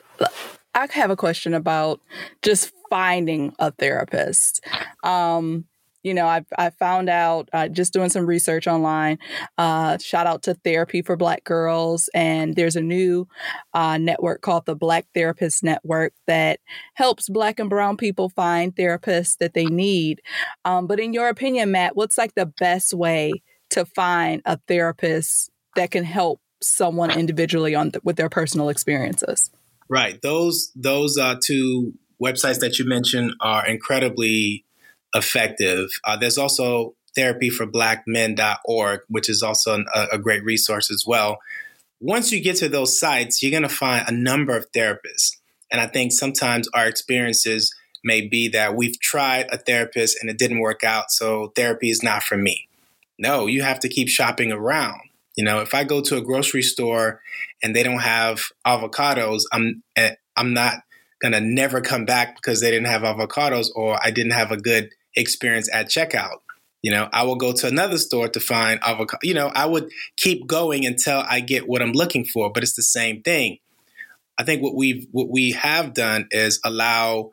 I 0.74 0.88
have 0.90 1.10
a 1.10 1.16
question 1.16 1.54
about 1.54 2.00
just 2.42 2.72
finding 2.90 3.54
a 3.58 3.70
therapist. 3.70 4.64
Um, 5.04 5.66
you 6.02 6.12
know, 6.12 6.26
I 6.26 6.44
I 6.58 6.70
found 6.70 7.08
out 7.08 7.48
uh, 7.52 7.68
just 7.68 7.92
doing 7.92 8.10
some 8.10 8.26
research 8.26 8.66
online. 8.66 9.18
Uh, 9.56 9.96
shout 9.98 10.26
out 10.26 10.42
to 10.42 10.54
Therapy 10.54 11.00
for 11.00 11.16
Black 11.16 11.44
Girls, 11.44 12.10
and 12.12 12.56
there's 12.56 12.76
a 12.76 12.82
new 12.82 13.26
uh, 13.72 13.96
network 13.96 14.42
called 14.42 14.66
the 14.66 14.76
Black 14.76 15.06
Therapist 15.14 15.64
Network 15.64 16.12
that 16.26 16.60
helps 16.92 17.28
Black 17.30 17.58
and 17.58 17.70
Brown 17.70 17.96
people 17.96 18.28
find 18.28 18.76
therapists 18.76 19.38
that 19.38 19.54
they 19.54 19.64
need. 19.64 20.20
Um, 20.64 20.86
but 20.86 21.00
in 21.00 21.14
your 21.14 21.28
opinion, 21.28 21.70
Matt, 21.70 21.96
what's 21.96 22.18
like 22.18 22.34
the 22.34 22.52
best 22.60 22.92
way 22.92 23.42
to 23.70 23.86
find 23.86 24.42
a 24.44 24.58
therapist 24.68 25.50
that 25.74 25.90
can 25.90 26.04
help 26.04 26.40
someone 26.66 27.10
individually 27.10 27.74
on 27.74 27.92
th- 27.92 28.04
with 28.04 28.16
their 28.16 28.28
personal 28.28 28.68
experiences. 28.68 29.50
Right. 29.88 30.20
Those 30.22 30.72
those 30.74 31.18
uh, 31.18 31.36
two 31.44 31.94
websites 32.22 32.60
that 32.60 32.78
you 32.78 32.86
mentioned 32.86 33.32
are 33.40 33.66
incredibly 33.66 34.64
effective. 35.14 35.90
Uh, 36.04 36.16
there's 36.16 36.38
also 36.38 36.94
therapy 37.14 37.50
for 37.50 37.66
blackmen.org, 37.66 39.00
which 39.08 39.28
is 39.28 39.42
also 39.42 39.74
an, 39.74 39.86
a, 39.94 40.08
a 40.12 40.18
great 40.18 40.44
resource 40.44 40.90
as 40.90 41.04
well. 41.06 41.38
Once 42.00 42.32
you 42.32 42.42
get 42.42 42.56
to 42.56 42.68
those 42.68 42.98
sites, 42.98 43.42
you're 43.42 43.50
going 43.50 43.62
to 43.62 43.68
find 43.68 44.04
a 44.08 44.12
number 44.12 44.56
of 44.56 44.70
therapists. 44.72 45.36
And 45.70 45.80
I 45.80 45.86
think 45.86 46.12
sometimes 46.12 46.68
our 46.74 46.86
experiences 46.86 47.74
may 48.02 48.26
be 48.26 48.48
that 48.48 48.76
we've 48.76 49.00
tried 49.00 49.48
a 49.50 49.56
therapist 49.56 50.18
and 50.20 50.28
it 50.28 50.38
didn't 50.38 50.60
work 50.60 50.84
out, 50.84 51.10
so 51.10 51.52
therapy 51.56 51.90
is 51.90 52.02
not 52.02 52.22
for 52.22 52.36
me. 52.36 52.68
No, 53.18 53.46
you 53.46 53.62
have 53.62 53.80
to 53.80 53.88
keep 53.88 54.08
shopping 54.08 54.52
around. 54.52 55.00
You 55.36 55.44
know, 55.44 55.60
if 55.60 55.74
I 55.74 55.84
go 55.84 56.00
to 56.00 56.16
a 56.16 56.22
grocery 56.22 56.62
store 56.62 57.20
and 57.62 57.74
they 57.74 57.82
don't 57.82 58.00
have 58.00 58.40
avocados, 58.66 59.42
I'm 59.52 59.82
eh, 59.96 60.14
I'm 60.36 60.54
not 60.54 60.82
gonna 61.20 61.40
never 61.40 61.80
come 61.80 62.04
back 62.04 62.36
because 62.36 62.60
they 62.60 62.70
didn't 62.70 62.88
have 62.88 63.02
avocados 63.02 63.68
or 63.74 63.98
I 64.02 64.10
didn't 64.10 64.32
have 64.32 64.52
a 64.52 64.56
good 64.56 64.90
experience 65.16 65.68
at 65.72 65.88
checkout. 65.88 66.38
You 66.82 66.90
know, 66.90 67.08
I 67.12 67.22
will 67.22 67.36
go 67.36 67.52
to 67.52 67.66
another 67.66 67.96
store 67.96 68.28
to 68.28 68.40
find 68.40 68.78
avocado. 68.82 69.20
You 69.22 69.34
know, 69.34 69.50
I 69.54 69.64
would 69.64 69.90
keep 70.18 70.46
going 70.46 70.84
until 70.84 71.24
I 71.26 71.40
get 71.40 71.66
what 71.66 71.80
I'm 71.80 71.92
looking 71.92 72.26
for. 72.26 72.52
But 72.52 72.62
it's 72.62 72.74
the 72.74 72.82
same 72.82 73.22
thing. 73.22 73.58
I 74.38 74.44
think 74.44 74.62
what 74.62 74.74
we've 74.74 75.06
what 75.10 75.30
we 75.30 75.52
have 75.52 75.94
done 75.94 76.28
is 76.30 76.60
allow 76.64 77.30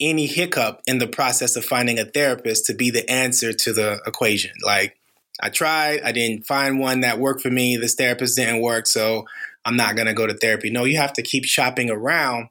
any 0.00 0.26
hiccup 0.26 0.80
in 0.86 0.98
the 0.98 1.06
process 1.06 1.56
of 1.56 1.64
finding 1.64 1.98
a 1.98 2.04
therapist 2.04 2.66
to 2.66 2.74
be 2.74 2.90
the 2.90 3.08
answer 3.10 3.52
to 3.52 3.72
the 3.72 4.00
equation. 4.06 4.52
Like 4.64 4.97
I 5.40 5.50
tried, 5.50 6.00
I 6.02 6.12
didn't 6.12 6.46
find 6.46 6.78
one 6.78 7.00
that 7.00 7.18
worked 7.18 7.42
for 7.42 7.50
me. 7.50 7.76
This 7.76 7.94
therapist 7.94 8.36
didn't 8.36 8.60
work, 8.60 8.86
so 8.86 9.24
I'm 9.64 9.76
not 9.76 9.94
going 9.94 10.06
to 10.06 10.14
go 10.14 10.26
to 10.26 10.34
therapy. 10.34 10.70
No, 10.70 10.84
you 10.84 10.96
have 10.96 11.12
to 11.14 11.22
keep 11.22 11.44
shopping 11.44 11.90
around. 11.90 12.48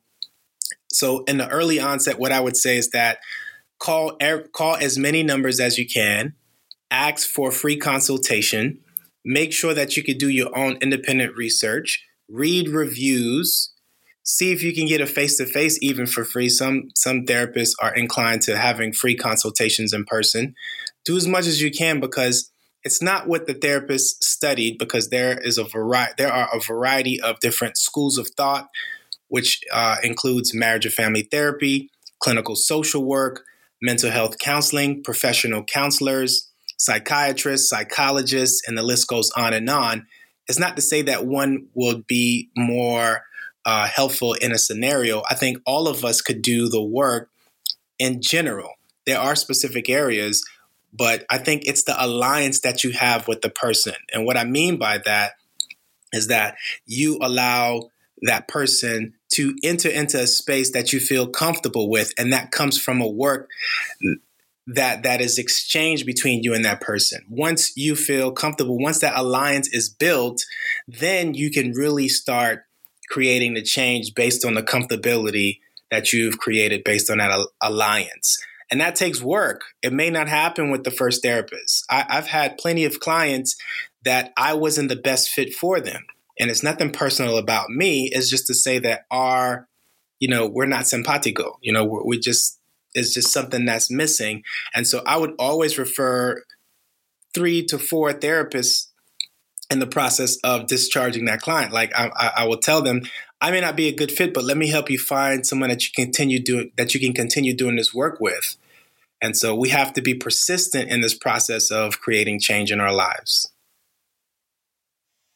So 0.92 1.24
in 1.26 1.38
the 1.38 1.50
early 1.50 1.80
onset, 1.80 2.20
what 2.20 2.32
I 2.32 2.40
would 2.40 2.56
say 2.56 2.78
is 2.78 2.90
that 2.92 3.20
call 3.80 4.18
call 4.54 4.76
as 4.76 4.98
many 4.98 5.24
numbers 5.24 5.60
as 5.60 5.78
you 5.78 5.86
can 5.88 6.34
ask 6.92 7.28
for 7.28 7.52
free 7.52 7.78
consultation. 7.78 8.80
Make 9.26 9.52
sure 9.52 9.74
that 9.74 9.98
you 9.98 10.04
can 10.04 10.18
do 10.18 10.30
your 10.30 10.58
own 10.58 10.78
independent 10.82 11.36
research, 11.36 12.06
read 12.30 12.70
reviews, 12.70 13.74
see 14.24 14.52
if 14.52 14.64
you 14.64 14.74
can 14.74 14.86
get 14.86 15.02
a 15.02 15.06
face 15.06 15.38
to 15.38 15.46
face 15.46 15.78
even 15.82 16.06
for 16.06 16.24
free. 16.24 16.50
Some 16.50 16.90
some 16.96 17.26
therapists 17.26 17.74
are 17.82 17.94
inclined 17.94 18.42
to 18.44 18.58
having 18.58 18.94
free 18.94 19.16
consultations 19.16 19.94
in 19.94 20.06
person. 20.06 20.56
Do 21.04 21.18
as 21.18 21.28
much 21.28 21.46
as 21.46 21.62
you 21.62 21.72
can 21.72 22.00
because 22.00 22.50
it's 22.88 23.02
not 23.02 23.28
what 23.28 23.48
the 23.48 23.54
therapist 23.54 24.24
studied 24.24 24.78
because 24.78 25.10
there 25.10 25.38
is 25.38 25.58
a 25.58 25.64
variety 25.64 26.14
there 26.18 26.32
are 26.32 26.50
a 26.54 26.60
variety 26.60 27.22
of 27.22 27.40
different 27.40 27.78
schools 27.78 28.18
of 28.18 28.28
thought 28.30 28.68
which 29.28 29.62
uh, 29.74 29.98
includes 30.04 30.56
marriage 30.56 30.86
and 30.86 30.94
family 30.94 31.22
therapy 31.22 31.90
clinical 32.20 32.56
social 32.56 33.04
work 33.04 33.44
mental 33.82 34.10
health 34.10 34.40
counseling 34.40 35.04
professional 35.04 35.64
counselors 35.64 36.48
psychiatrists 36.78 37.70
psychologists 37.70 38.62
and 38.68 38.78
the 38.78 38.84
list 38.84 39.08
goes 39.08 39.32
on 39.32 39.54
and 39.54 39.70
on. 39.70 40.08
It's 40.48 40.60
not 40.60 40.76
to 40.78 40.82
say 40.82 41.02
that 41.04 41.26
one 41.26 41.68
will 41.74 42.04
be 42.08 42.50
more 42.56 43.24
uh, 43.66 43.88
helpful 43.88 44.34
in 44.34 44.54
a 44.54 44.58
scenario. 44.58 45.24
I 45.30 45.36
think 45.36 45.58
all 45.66 45.88
of 45.88 46.06
us 46.06 46.22
could 46.22 46.42
do 46.42 46.70
the 46.70 46.82
work 46.82 47.30
in 48.00 48.22
general. 48.22 48.76
There 49.06 49.20
are 49.20 49.36
specific 49.36 49.90
areas 49.90 50.44
but 50.94 51.26
I 51.30 51.38
think 51.38 51.64
it's 51.66 51.84
the 51.84 51.96
alliance 52.04 52.62
that 52.62 52.84
you 52.84 52.92
have 52.92 53.28
with 53.28 53.42
the 53.42 53.50
person. 53.50 53.96
And 54.14 54.26
what 54.26 54.38
I 54.38 54.44
mean 54.44 54.78
by 54.78 55.00
that 55.06 55.34
is 56.14 56.28
that 56.28 56.56
you 56.86 57.18
allow 57.22 57.92
that 58.24 58.48
person 58.48 59.14
to 59.34 59.56
enter 59.64 59.90
into 59.90 60.20
a 60.20 60.28
space 60.28 60.72
that 60.72 60.92
you 60.94 61.00
feel 61.00 61.28
comfortable 61.28 61.90
with 61.90 62.14
and 62.18 62.34
that 62.34 62.52
comes 62.52 62.82
from 62.82 63.02
a 63.02 63.08
work 63.08 63.50
that 64.66 65.04
that 65.04 65.22
is 65.22 65.38
exchanged 65.38 66.06
between 66.06 66.44
you 66.44 66.54
and 66.54 66.66
that 66.66 66.82
person 66.82 67.24
once 67.30 67.76
you 67.78 67.96
feel 67.96 68.32
comfortable 68.32 68.78
once 68.80 69.00
that 69.00 69.16
alliance 69.16 69.72
is 69.72 69.90
built 69.90 70.44
then 70.88 71.34
you 71.34 71.52
can 71.52 71.72
really 71.72 72.08
start 72.08 72.64
creating 73.10 73.54
the 73.54 73.62
change 73.62 74.16
based 74.16 74.44
on 74.44 74.56
the 74.56 74.64
comfortability 74.64 75.60
that 75.92 76.12
you've 76.12 76.40
created 76.40 76.84
based 76.84 77.10
on 77.10 77.20
that 77.20 77.48
alliance 77.62 78.38
and 78.70 78.82
that 78.82 78.96
takes 78.96 79.22
work. 79.22 79.62
It 79.82 79.94
may 79.94 80.10
not 80.10 80.28
happen 80.28 80.72
with 80.72 80.84
the 80.84 80.92
first 80.92 81.24
therapist. 81.24 81.86
I, 81.90 82.06
I've 82.10 82.28
had 82.28 82.58
plenty 82.58 82.86
of 82.86 83.00
clients 83.00 83.56
that 84.04 84.34
I 84.38 84.54
wasn't 84.54 84.90
the 84.90 84.96
best 84.96 85.30
fit 85.30 85.54
for 85.54 85.80
them. 85.80 86.06
And 86.40 86.52
it's 86.52 86.64
nothing 86.64 86.92
personal 86.92 87.38
about 87.38 87.70
me. 87.70 88.10
It's 88.12 88.30
just 88.30 88.48
to 88.48 88.54
say 88.54 88.80
that 88.80 89.06
our, 89.10 89.68
you 90.20 90.28
know, 90.28 90.48
we're 90.48 90.66
not 90.66 90.88
simpatico. 90.88 91.58
You 91.62 91.74
know, 91.74 91.84
we 92.06 92.20
just, 92.20 92.60
it's 92.94 93.14
just 93.14 93.32
something 93.32 93.66
that's 93.66 93.90
missing. 93.90 94.44
And 94.76 94.86
so 94.86 95.02
I 95.06 95.18
would 95.18 95.34
always 95.40 95.78
refer 95.78 96.44
three 97.34 97.66
to 97.66 97.80
four 97.80 98.14
therapists 98.14 98.88
in 99.70 99.80
the 99.80 99.88
process 99.88 100.38
of 100.44 100.68
discharging 100.68 101.26
that 101.26 101.42
client. 101.42 101.74
Like 101.74 101.92
I, 101.96 102.32
I, 102.38 102.46
will 102.46 102.58
tell 102.58 102.82
them, 102.82 103.02
I 103.40 103.52
may 103.52 103.62
not 103.62 103.76
be 103.76 103.88
a 103.88 103.96
good 103.96 104.12
fit, 104.12 104.34
but 104.34 104.44
let 104.44 104.58
me 104.58 104.68
help 104.68 104.90
you 104.90 104.98
find 104.98 105.46
someone 105.46 105.70
that 105.70 105.86
you 105.86 105.92
continue 105.96 106.40
doing 106.40 106.72
that 106.78 106.94
you 106.94 107.00
can 107.00 107.14
continue 107.14 107.56
doing 107.56 107.76
this 107.76 107.94
work 107.94 108.20
with. 108.20 108.58
And 109.22 109.36
so 109.36 109.56
we 109.56 109.70
have 109.70 109.94
to 109.94 110.02
be 110.02 110.14
persistent 110.14 110.90
in 110.90 111.02
this 111.02 111.14
process 111.14 111.72
of 111.72 112.00
creating 112.00 112.40
change 112.40 112.72
in 112.72 112.80
our 112.80 112.94
lives. 112.94 113.52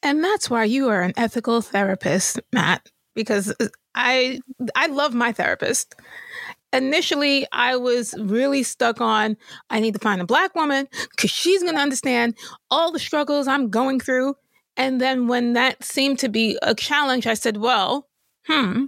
And 0.04 0.24
that's 0.24 0.50
why 0.50 0.64
you 0.66 0.90
are 0.90 1.02
an 1.02 1.14
ethical 1.16 1.62
therapist, 1.62 2.40
Matt, 2.52 2.90
because 3.16 3.54
uh, 3.60 3.68
I 3.94 4.40
I 4.76 4.88
love 4.88 5.14
my 5.14 5.32
therapist. 5.32 5.96
Initially, 6.74 7.46
I 7.52 7.76
was 7.76 8.16
really 8.18 8.64
stuck 8.64 9.02
on 9.02 9.38
I 9.70 9.80
need 9.80 9.94
to 9.94 10.00
find 10.00 10.22
a 10.22 10.26
black 10.26 10.56
woman 10.56 10.88
cuz 11.18 11.30
she's 11.30 11.62
going 11.62 11.76
to 11.76 11.82
understand 11.82 12.36
all 12.72 12.92
the 12.92 13.00
struggles 13.00 13.48
I'm 13.48 13.70
going 13.70 14.00
through 14.00 14.36
and 14.78 15.02
then 15.02 15.28
when 15.28 15.54
that 15.54 15.84
seemed 15.84 16.20
to 16.20 16.30
be 16.30 16.58
a 16.62 16.74
challenge, 16.74 17.28
I 17.28 17.34
said, 17.34 17.58
well, 17.58 18.08
hmm, 18.48 18.86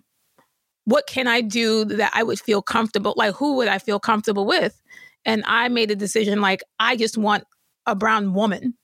what 0.86 1.08
can 1.08 1.28
I 1.28 1.42
do 1.42 1.86
that 1.86 2.12
I 2.14 2.24
would 2.24 2.40
feel 2.40 2.62
comfortable? 2.62 3.14
Like, 3.16 3.36
who 3.36 3.56
would 3.58 3.68
I 3.68 3.80
feel 3.80 4.00
comfortable 4.00 4.46
with? 4.46 4.82
And 5.26 5.44
I 5.46 5.70
made 5.70 5.92
a 5.92 5.96
decision 5.96 6.42
like, 6.42 6.64
I 6.80 6.96
just 6.96 7.18
want 7.18 7.46
a 7.86 7.96
brown 7.96 8.34
woman 8.34 8.76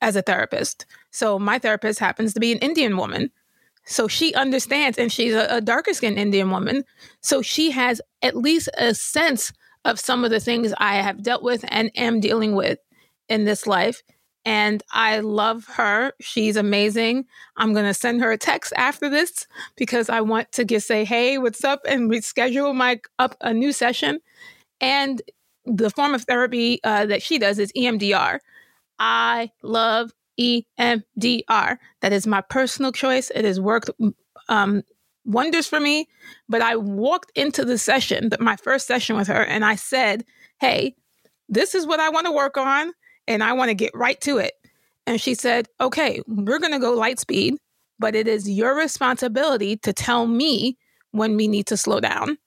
as 0.00 0.16
a 0.16 0.22
therapist. 0.22 0.86
So 1.10 1.38
my 1.38 1.58
therapist 1.58 1.98
happens 1.98 2.32
to 2.34 2.40
be 2.40 2.52
an 2.52 2.58
Indian 2.58 2.96
woman. 2.96 3.30
So 3.86 4.08
she 4.08 4.34
understands, 4.34 4.98
and 4.98 5.10
she's 5.10 5.34
a, 5.34 5.46
a 5.50 5.60
darker 5.60 5.92
skinned 5.94 6.18
Indian 6.18 6.50
woman. 6.50 6.84
So 7.22 7.42
she 7.42 7.70
has 7.72 8.00
at 8.22 8.36
least 8.36 8.68
a 8.78 8.94
sense 8.94 9.52
of 9.84 9.98
some 9.98 10.24
of 10.24 10.30
the 10.30 10.40
things 10.40 10.74
I 10.78 10.96
have 10.96 11.22
dealt 11.22 11.42
with 11.42 11.64
and 11.68 11.90
am 11.96 12.20
dealing 12.20 12.54
with 12.54 12.78
in 13.28 13.44
this 13.44 13.66
life 13.66 14.02
and 14.44 14.82
I 14.92 15.20
love 15.20 15.66
her. 15.66 16.12
She's 16.20 16.56
amazing. 16.56 17.26
I'm 17.56 17.72
going 17.72 17.84
to 17.84 17.94
send 17.94 18.20
her 18.22 18.32
a 18.32 18.38
text 18.38 18.72
after 18.76 19.08
this 19.08 19.46
because 19.76 20.08
I 20.08 20.20
want 20.22 20.52
to 20.52 20.64
just 20.64 20.86
say, 20.86 21.04
"Hey, 21.04 21.38
what's 21.38 21.64
up?" 21.64 21.80
and 21.86 22.10
reschedule 22.10 22.74
my 22.74 23.00
up 23.18 23.36
a 23.40 23.52
new 23.52 23.72
session. 23.72 24.20
And 24.80 25.20
the 25.66 25.90
form 25.90 26.14
of 26.14 26.24
therapy 26.24 26.80
uh, 26.84 27.06
that 27.06 27.22
she 27.22 27.38
does 27.38 27.58
is 27.58 27.72
EMDR. 27.76 28.38
I 28.98 29.50
love 29.62 30.12
EMDR. 30.40 31.78
That 32.00 32.12
is 32.12 32.26
my 32.26 32.40
personal 32.40 32.92
choice. 32.92 33.30
It 33.34 33.44
has 33.44 33.60
worked 33.60 33.90
um, 34.48 34.82
wonders 35.24 35.66
for 35.66 35.80
me. 35.80 36.08
But 36.48 36.62
I 36.62 36.76
walked 36.76 37.30
into 37.34 37.64
the 37.64 37.78
session, 37.78 38.30
my 38.40 38.56
first 38.56 38.86
session 38.86 39.16
with 39.16 39.28
her, 39.28 39.44
and 39.44 39.64
I 39.64 39.76
said, 39.76 40.24
"Hey, 40.60 40.96
this 41.48 41.74
is 41.74 41.86
what 41.86 42.00
I 42.00 42.08
want 42.08 42.26
to 42.26 42.32
work 42.32 42.56
on." 42.56 42.92
And 43.26 43.42
I 43.42 43.52
want 43.52 43.68
to 43.68 43.74
get 43.74 43.94
right 43.94 44.20
to 44.22 44.38
it. 44.38 44.54
And 45.06 45.20
she 45.20 45.34
said, 45.34 45.68
Okay, 45.80 46.20
we're 46.26 46.58
going 46.58 46.72
to 46.72 46.78
go 46.78 46.92
light 46.92 47.18
speed, 47.18 47.56
but 47.98 48.14
it 48.14 48.28
is 48.28 48.48
your 48.48 48.76
responsibility 48.76 49.76
to 49.78 49.92
tell 49.92 50.26
me 50.26 50.76
when 51.12 51.36
we 51.36 51.48
need 51.48 51.66
to 51.66 51.76
slow 51.76 52.00
down. 52.00 52.38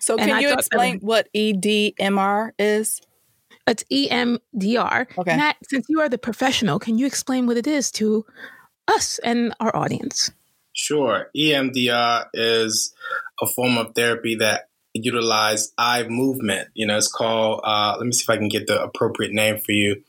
So, 0.00 0.16
and 0.16 0.28
can 0.28 0.36
I 0.36 0.40
you 0.40 0.52
explain 0.52 1.00
what 1.00 1.28
EDMR 1.34 2.52
is? 2.58 3.00
It's 3.66 3.84
EMDR. 3.92 5.18
Okay. 5.18 5.36
Matt, 5.36 5.56
since 5.64 5.86
you 5.88 6.00
are 6.00 6.08
the 6.08 6.18
professional, 6.18 6.78
can 6.78 6.96
you 6.98 7.06
explain 7.06 7.46
what 7.46 7.56
it 7.56 7.66
is 7.66 7.90
to 7.92 8.24
us 8.86 9.18
and 9.18 9.54
our 9.60 9.74
audience? 9.76 10.30
Sure. 10.72 11.28
EMDR 11.36 12.26
is 12.32 12.94
a 13.42 13.46
form 13.46 13.76
of 13.76 13.94
therapy 13.94 14.36
that 14.36 14.67
utilize 14.94 15.72
eye 15.78 16.04
movement. 16.08 16.68
You 16.74 16.86
know, 16.86 16.96
it's 16.96 17.10
called, 17.10 17.60
uh, 17.64 17.96
let 17.98 18.06
me 18.06 18.12
see 18.12 18.22
if 18.22 18.30
I 18.30 18.36
can 18.36 18.48
get 18.48 18.66
the 18.66 18.82
appropriate 18.82 19.32
name 19.32 19.58
for 19.58 19.72
you. 19.72 20.02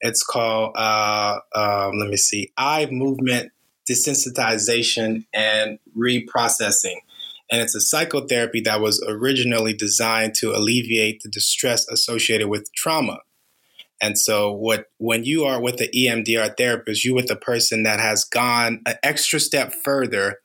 It's 0.00 0.24
called, 0.24 0.74
uh, 0.76 1.38
um, 1.54 1.98
let 1.98 2.08
me 2.08 2.16
see, 2.16 2.52
eye 2.56 2.88
movement 2.90 3.52
desensitization 3.90 5.24
and 5.32 5.78
reprocessing. 5.96 6.96
And 7.50 7.60
it's 7.60 7.74
a 7.74 7.80
psychotherapy 7.80 8.60
that 8.62 8.80
was 8.80 9.04
originally 9.06 9.74
designed 9.74 10.34
to 10.36 10.52
alleviate 10.52 11.22
the 11.22 11.28
distress 11.28 11.86
associated 11.88 12.48
with 12.48 12.72
trauma. 12.74 13.18
And 14.00 14.18
so, 14.18 14.50
what 14.50 14.86
when 14.98 15.24
you 15.24 15.44
are 15.44 15.60
with 15.60 15.76
the 15.76 15.88
EMDR 15.88 16.56
therapist, 16.56 17.04
you 17.04 17.14
with 17.14 17.30
a 17.30 17.36
person 17.36 17.84
that 17.84 18.00
has 18.00 18.24
gone 18.24 18.80
an 18.86 18.96
extra 19.02 19.38
step 19.38 19.72
further 19.84 20.40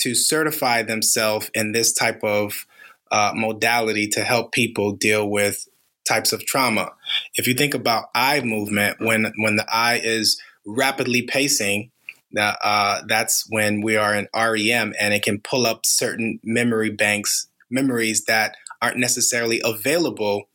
to 0.00 0.14
certify 0.14 0.82
themselves 0.82 1.50
in 1.54 1.72
this 1.72 1.92
type 1.92 2.22
of 2.22 2.66
uh, 3.14 3.30
modality 3.32 4.08
to 4.08 4.24
help 4.24 4.50
people 4.50 4.90
deal 4.90 5.30
with 5.30 5.68
types 6.04 6.32
of 6.32 6.44
trauma. 6.44 6.90
If 7.36 7.46
you 7.46 7.54
think 7.54 7.72
about 7.72 8.06
eye 8.12 8.40
movement, 8.40 8.96
when 8.98 9.32
when 9.36 9.54
the 9.54 9.66
eye 9.72 10.00
is 10.02 10.40
rapidly 10.66 11.22
pacing, 11.22 11.92
that 12.32 12.58
uh, 12.60 13.02
that's 13.06 13.46
when 13.48 13.82
we 13.82 13.96
are 13.96 14.16
in 14.16 14.26
REM, 14.34 14.94
and 14.98 15.14
it 15.14 15.22
can 15.22 15.40
pull 15.40 15.64
up 15.64 15.86
certain 15.86 16.40
memory 16.42 16.90
banks, 16.90 17.46
memories 17.70 18.24
that 18.24 18.56
aren't 18.82 18.98
necessarily 18.98 19.60
available 19.64 20.48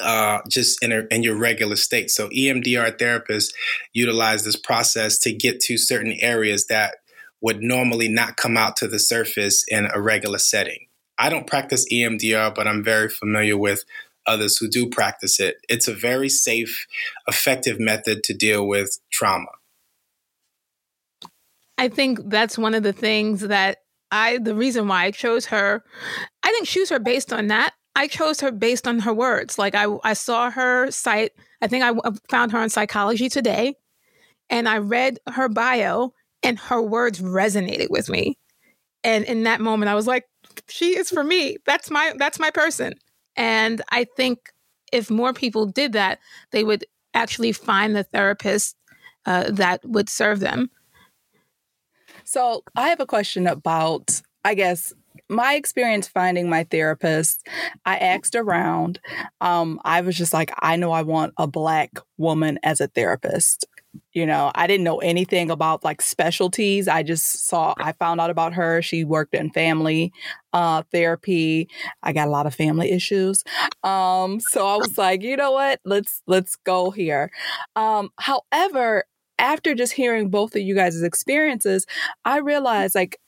uh, 0.00 0.38
just 0.48 0.82
in, 0.82 0.90
a, 0.90 1.02
in 1.10 1.22
your 1.22 1.36
regular 1.36 1.76
state. 1.76 2.10
So 2.10 2.30
EMDR 2.30 2.96
therapists 2.96 3.52
utilize 3.92 4.42
this 4.44 4.56
process 4.56 5.18
to 5.18 5.32
get 5.34 5.60
to 5.60 5.76
certain 5.76 6.16
areas 6.20 6.66
that 6.68 6.96
would 7.42 7.60
normally 7.60 8.08
not 8.08 8.36
come 8.36 8.56
out 8.56 8.74
to 8.76 8.88
the 8.88 8.98
surface 8.98 9.66
in 9.68 9.86
a 9.92 10.00
regular 10.00 10.38
setting. 10.38 10.86
I 11.18 11.30
don't 11.30 11.46
practice 11.46 11.86
EMDR, 11.92 12.54
but 12.54 12.66
I'm 12.66 12.82
very 12.82 13.08
familiar 13.08 13.56
with 13.56 13.84
others 14.26 14.56
who 14.56 14.68
do 14.68 14.88
practice 14.88 15.38
it. 15.38 15.56
It's 15.68 15.88
a 15.88 15.94
very 15.94 16.28
safe, 16.28 16.86
effective 17.26 17.78
method 17.78 18.24
to 18.24 18.34
deal 18.34 18.66
with 18.66 18.98
trauma. 19.12 19.50
I 21.76 21.88
think 21.88 22.20
that's 22.26 22.56
one 22.56 22.74
of 22.74 22.82
the 22.82 22.92
things 22.92 23.40
that 23.42 23.78
I, 24.10 24.38
the 24.38 24.54
reason 24.54 24.88
why 24.88 25.04
I 25.04 25.10
chose 25.10 25.46
her, 25.46 25.82
I 26.42 26.48
didn't 26.48 26.66
choose 26.66 26.88
her 26.90 26.98
based 26.98 27.32
on 27.32 27.48
that. 27.48 27.74
I 27.96 28.06
chose 28.06 28.40
her 28.40 28.50
based 28.50 28.86
on 28.86 29.00
her 29.00 29.12
words. 29.12 29.58
Like 29.58 29.74
I, 29.74 29.86
I 30.02 30.14
saw 30.14 30.50
her 30.50 30.90
site. 30.90 31.32
I 31.60 31.66
think 31.66 31.84
I 31.84 31.92
found 32.28 32.52
her 32.52 32.58
on 32.58 32.68
Psychology 32.68 33.28
Today, 33.28 33.74
and 34.50 34.68
I 34.68 34.78
read 34.78 35.18
her 35.30 35.48
bio, 35.48 36.12
and 36.42 36.58
her 36.58 36.82
words 36.82 37.20
resonated 37.20 37.90
with 37.90 38.08
me. 38.08 38.38
And 39.02 39.24
in 39.24 39.44
that 39.44 39.60
moment, 39.60 39.90
I 39.90 39.94
was 39.94 40.06
like, 40.06 40.24
she 40.68 40.96
is 40.96 41.10
for 41.10 41.24
me. 41.24 41.58
That's 41.66 41.90
my 41.90 42.12
that's 42.18 42.38
my 42.38 42.50
person. 42.50 42.94
And 43.36 43.82
I 43.90 44.04
think 44.16 44.50
if 44.92 45.10
more 45.10 45.32
people 45.32 45.66
did 45.66 45.92
that, 45.92 46.18
they 46.52 46.64
would 46.64 46.84
actually 47.14 47.52
find 47.52 47.94
the 47.94 48.04
therapist 48.04 48.76
uh, 49.26 49.50
that 49.50 49.80
would 49.84 50.08
serve 50.08 50.40
them. 50.40 50.70
So, 52.24 52.62
I 52.74 52.88
have 52.88 53.00
a 53.00 53.06
question 53.06 53.46
about, 53.46 54.22
I 54.44 54.54
guess, 54.54 54.92
my 55.28 55.54
experience 55.54 56.08
finding 56.08 56.48
my 56.48 56.64
therapist, 56.64 57.46
I 57.84 57.96
asked 57.96 58.34
around. 58.34 59.00
Um, 59.40 59.80
I 59.84 60.00
was 60.00 60.16
just 60.16 60.32
like, 60.32 60.52
I 60.60 60.76
know 60.76 60.92
I 60.92 61.02
want 61.02 61.34
a 61.38 61.46
black 61.46 61.90
woman 62.18 62.58
as 62.62 62.80
a 62.80 62.88
therapist. 62.88 63.66
You 64.12 64.26
know, 64.26 64.50
I 64.54 64.66
didn't 64.66 64.84
know 64.84 64.98
anything 64.98 65.50
about 65.50 65.84
like 65.84 66.00
specialties. 66.00 66.88
I 66.88 67.02
just 67.02 67.46
saw, 67.46 67.74
I 67.78 67.92
found 67.92 68.20
out 68.20 68.30
about 68.30 68.54
her. 68.54 68.82
She 68.82 69.04
worked 69.04 69.34
in 69.34 69.50
family 69.50 70.12
uh, 70.52 70.82
therapy. 70.92 71.68
I 72.02 72.12
got 72.12 72.28
a 72.28 72.30
lot 72.30 72.46
of 72.46 72.54
family 72.54 72.90
issues. 72.90 73.44
Um, 73.82 74.40
so 74.40 74.66
I 74.66 74.76
was 74.76 74.96
like, 74.96 75.22
you 75.22 75.36
know 75.36 75.52
what? 75.52 75.80
Let's 75.84 76.22
let's 76.26 76.56
go 76.56 76.90
here. 76.90 77.30
Um, 77.76 78.10
however, 78.18 79.04
after 79.38 79.74
just 79.74 79.92
hearing 79.92 80.30
both 80.30 80.54
of 80.54 80.62
you 80.62 80.74
guys' 80.74 81.02
experiences, 81.02 81.86
I 82.24 82.38
realized 82.38 82.94
like 82.94 83.20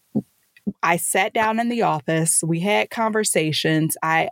I 0.83 0.97
sat 0.97 1.33
down 1.33 1.59
in 1.61 1.69
the 1.69 1.83
office, 1.83 2.43
we 2.45 2.61
had 2.61 2.91
conversations. 2.91 3.97
I 4.03 4.31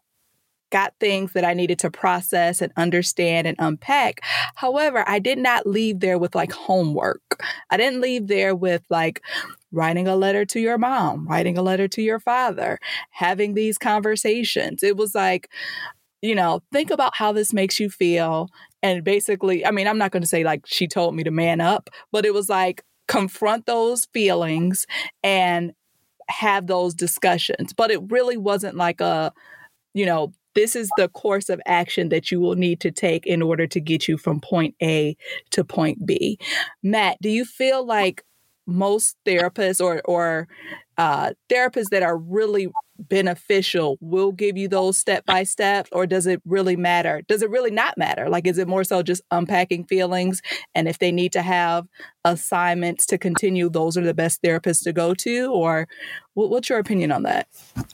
got 0.74 0.92
things 0.98 1.34
that 1.34 1.44
I 1.44 1.54
needed 1.54 1.78
to 1.78 1.90
process 1.90 2.60
and 2.60 2.72
understand 2.76 3.46
and 3.46 3.54
unpack. 3.60 4.22
However, 4.56 5.04
I 5.08 5.20
did 5.20 5.38
not 5.38 5.68
leave 5.68 6.00
there 6.00 6.18
with 6.18 6.34
like 6.34 6.50
homework. 6.50 7.40
I 7.70 7.76
didn't 7.76 8.00
leave 8.00 8.26
there 8.26 8.56
with 8.56 8.82
like 8.90 9.22
writing 9.70 10.08
a 10.08 10.16
letter 10.16 10.44
to 10.46 10.58
your 10.58 10.76
mom, 10.76 11.28
writing 11.28 11.56
a 11.56 11.62
letter 11.62 11.86
to 11.86 12.02
your 12.02 12.18
father, 12.18 12.80
having 13.10 13.54
these 13.54 13.78
conversations. 13.78 14.82
It 14.82 14.96
was 14.96 15.14
like, 15.14 15.48
you 16.22 16.34
know, 16.34 16.60
think 16.72 16.90
about 16.90 17.14
how 17.14 17.30
this 17.30 17.52
makes 17.52 17.78
you 17.78 17.88
feel. 17.88 18.48
And 18.82 19.04
basically, 19.04 19.64
I 19.64 19.70
mean, 19.70 19.86
I'm 19.86 19.98
not 19.98 20.10
going 20.10 20.24
to 20.24 20.28
say 20.28 20.42
like 20.42 20.62
she 20.66 20.88
told 20.88 21.14
me 21.14 21.22
to 21.22 21.30
man 21.30 21.60
up, 21.60 21.88
but 22.10 22.26
it 22.26 22.34
was 22.34 22.48
like, 22.48 22.82
confront 23.06 23.66
those 23.66 24.06
feelings 24.06 24.86
and 25.22 25.72
have 26.28 26.66
those 26.66 26.94
discussions. 26.94 27.72
But 27.72 27.92
it 27.92 28.00
really 28.10 28.36
wasn't 28.36 28.76
like 28.76 29.00
a, 29.00 29.32
you 29.92 30.04
know, 30.06 30.32
this 30.54 30.76
is 30.76 30.90
the 30.96 31.08
course 31.08 31.48
of 31.48 31.60
action 31.66 32.08
that 32.10 32.30
you 32.30 32.40
will 32.40 32.54
need 32.54 32.80
to 32.80 32.90
take 32.90 33.26
in 33.26 33.42
order 33.42 33.66
to 33.66 33.80
get 33.80 34.08
you 34.08 34.16
from 34.16 34.40
point 34.40 34.74
A 34.82 35.16
to 35.50 35.64
point 35.64 36.04
B. 36.06 36.38
Matt, 36.82 37.18
do 37.20 37.28
you 37.28 37.44
feel 37.44 37.84
like 37.84 38.24
most 38.66 39.16
therapists 39.26 39.82
or 39.82 40.00
or 40.04 40.48
uh, 40.96 41.32
therapists 41.50 41.90
that 41.90 42.02
are 42.02 42.16
really 42.16 42.68
beneficial 42.98 43.98
will 44.00 44.32
give 44.32 44.56
you 44.56 44.68
those 44.68 44.98
step 44.98 45.24
by 45.26 45.42
steps 45.42 45.90
or 45.92 46.06
does 46.06 46.26
it 46.26 46.40
really 46.44 46.76
matter? 46.76 47.22
Does 47.28 47.42
it 47.42 47.50
really 47.50 47.70
not 47.70 47.98
matter? 47.98 48.28
Like 48.28 48.46
is 48.46 48.58
it 48.58 48.68
more 48.68 48.84
so 48.84 49.02
just 49.02 49.22
unpacking 49.30 49.84
feelings? 49.84 50.40
And 50.74 50.88
if 50.88 50.98
they 50.98 51.12
need 51.12 51.32
to 51.32 51.42
have 51.42 51.86
assignments 52.24 53.06
to 53.06 53.18
continue 53.18 53.68
those 53.68 53.96
are 53.96 54.04
the 54.04 54.14
best 54.14 54.42
therapists 54.42 54.84
to 54.84 54.92
go 54.92 55.14
to? 55.14 55.52
Or 55.52 55.88
what's 56.34 56.68
your 56.68 56.78
opinion 56.78 57.12
on 57.12 57.24
that? 57.24 57.48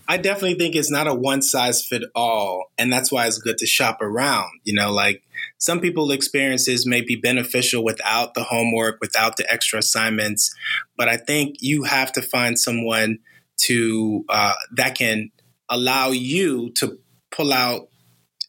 I 0.09 0.17
definitely 0.17 0.59
think 0.59 0.75
it's 0.75 0.91
not 0.91 1.07
a 1.07 1.15
one 1.15 1.43
size 1.43 1.85
fit 1.85 2.03
all 2.15 2.71
and 2.79 2.93
that's 2.93 3.11
why 3.11 3.27
it's 3.27 3.39
good 3.39 3.59
to 3.59 3.67
shop 3.67 3.99
around 4.01 4.51
you 4.65 4.75
know 4.75 4.93
like 4.93 5.23
some 5.59 5.81
people 5.81 6.11
experiences 6.11 6.87
may 6.87 7.01
be 7.01 7.17
beneficial 7.17 7.85
without 7.85 8.35
the 8.35 8.45
homework 8.45 8.99
without 9.01 9.37
the 9.37 9.51
extra 9.53 9.79
assignments 9.79 10.55
but 10.97 11.09
i 11.09 11.17
think 11.17 11.57
you 11.61 11.85
have 11.85 12.13
to 12.13 12.23
find 12.23 12.59
someone 12.59 13.19
to 13.65 14.25
uh, 14.29 14.55
that 14.77 14.95
can 14.97 15.31
allow 15.69 16.11
you 16.11 16.71
to 16.73 16.99
pull 17.31 17.53
out 17.53 17.89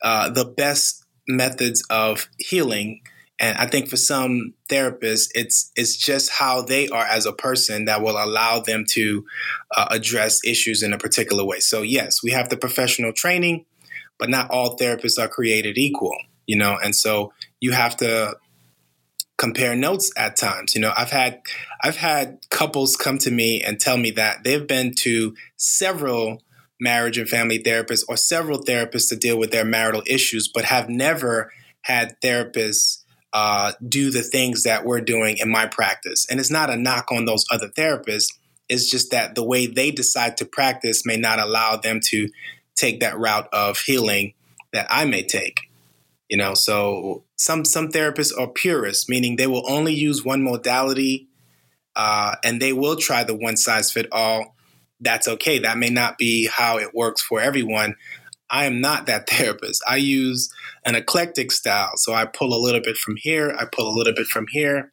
uh, 0.02 0.30
the 0.30 0.46
best 0.46 1.06
methods 1.28 1.84
of 1.90 2.28
healing. 2.38 3.02
And 3.40 3.58
I 3.58 3.66
think 3.66 3.90
for 3.90 3.98
some 3.98 4.54
therapists, 4.70 5.30
it's 5.34 5.72
it's 5.76 5.96
just 5.96 6.30
how 6.30 6.62
they 6.62 6.88
are 6.90 7.06
as 7.06 7.26
a 7.26 7.34
person 7.34 7.86
that 7.86 8.02
will 8.02 8.22
allow 8.24 8.60
them 8.60 8.86
to 8.90 9.26
uh, 9.76 9.88
address 9.90 10.40
issues 10.46 10.84
in 10.84 10.94
a 10.94 10.98
particular 10.98 11.44
way. 11.44 11.60
So 11.60 11.82
yes, 11.82 12.22
we 12.24 12.32
have 12.32 12.50
the 12.50 12.58
professional 12.58 13.14
training, 13.14 13.66
but 14.20 14.30
not 14.30 14.52
all 14.52 14.78
therapists 14.78 15.20
are 15.20 15.28
created 15.28 15.78
equal. 15.78 16.16
You 16.46 16.58
know, 16.58 16.78
and 16.84 16.96
so 16.96 17.34
you 17.60 17.72
have 17.72 17.96
to 17.98 18.36
compare 19.42 19.76
notes 19.76 20.12
at 20.16 20.36
times. 20.36 20.76
You 20.76 20.82
know, 20.82 20.94
I've 20.96 21.10
had 21.10 21.42
I've 21.84 21.98
had 21.98 22.46
couples 22.52 22.96
come 22.96 23.18
to 23.20 23.32
me 23.32 23.60
and 23.64 23.80
tell 23.80 23.98
me 23.98 24.12
that 24.12 24.44
they've 24.44 24.68
been 24.68 24.94
to 25.00 25.34
several 25.58 26.44
marriage 26.80 27.18
and 27.18 27.28
family 27.28 27.58
therapists 27.58 28.04
or 28.08 28.18
several 28.18 28.60
therapists 28.64 29.10
to 29.10 29.16
deal 29.16 29.40
with 29.40 29.50
their 29.50 29.66
marital 29.66 30.04
issues, 30.06 30.48
but 30.48 30.66
have 30.66 30.90
never 30.90 31.52
had 31.82 32.16
therapists 32.22 33.04
uh, 33.34 33.72
do 33.88 34.12
the 34.12 34.22
things 34.22 34.62
that 34.62 34.86
we're 34.86 35.02
doing 35.02 35.38
in 35.40 35.50
my 35.50 35.66
practice. 35.66 36.28
And 36.30 36.40
it's 36.40 36.52
not 36.52 36.70
a 36.70 36.78
knock 36.78 37.12
on 37.12 37.26
those 37.26 37.46
other 37.52 37.70
therapists. 37.70 38.28
It's 38.70 38.92
just 38.92 39.10
that 39.10 39.34
the 39.34 39.44
way 39.44 39.66
they 39.66 39.90
decide 39.90 40.38
to 40.38 40.46
practice 40.46 41.04
may 41.04 41.18
not 41.18 41.40
allow 41.40 41.78
them 41.78 42.00
to 42.10 42.30
take 42.76 43.00
that 43.00 43.18
route 43.18 43.50
of 43.52 43.80
healing 43.80 44.34
that 44.72 44.86
I 44.92 45.06
may 45.06 45.24
take. 45.24 45.71
You 46.32 46.38
know, 46.38 46.56
so 46.56 47.26
some 47.38 47.66
some 47.66 47.90
therapists 47.90 48.34
are 48.40 48.48
purists, 48.50 49.10
meaning 49.10 49.38
they 49.38 49.48
will 49.48 49.70
only 49.70 49.94
use 49.94 50.26
one 50.26 50.44
modality, 50.44 51.30
uh, 51.96 52.36
and 52.44 52.62
they 52.62 52.74
will 52.74 52.96
try 52.98 53.24
the 53.24 53.36
one 53.36 53.58
size 53.58 53.92
fit 53.92 54.08
all. 54.12 54.56
That's 55.02 55.28
okay. 55.28 55.60
That 55.60 55.78
may 55.78 55.90
not 55.90 56.18
be 56.18 56.48
how 56.48 56.80
it 56.80 56.96
works 56.96 57.22
for 57.22 57.42
everyone. 57.42 57.96
I 58.50 58.66
am 58.66 58.82
not 58.82 59.08
that 59.08 59.30
therapist. 59.32 59.84
I 59.88 59.98
use 59.98 60.54
an 60.86 60.96
eclectic 60.96 61.52
style, 61.52 61.94
so 61.98 62.14
I 62.14 62.26
pull 62.26 62.54
a 62.54 62.64
little 62.64 62.82
bit 62.82 62.98
from 62.98 63.18
here, 63.18 63.56
I 63.60 63.66
pull 63.66 63.90
a 63.90 63.96
little 63.98 64.14
bit 64.14 64.28
from 64.28 64.48
here. 64.52 64.92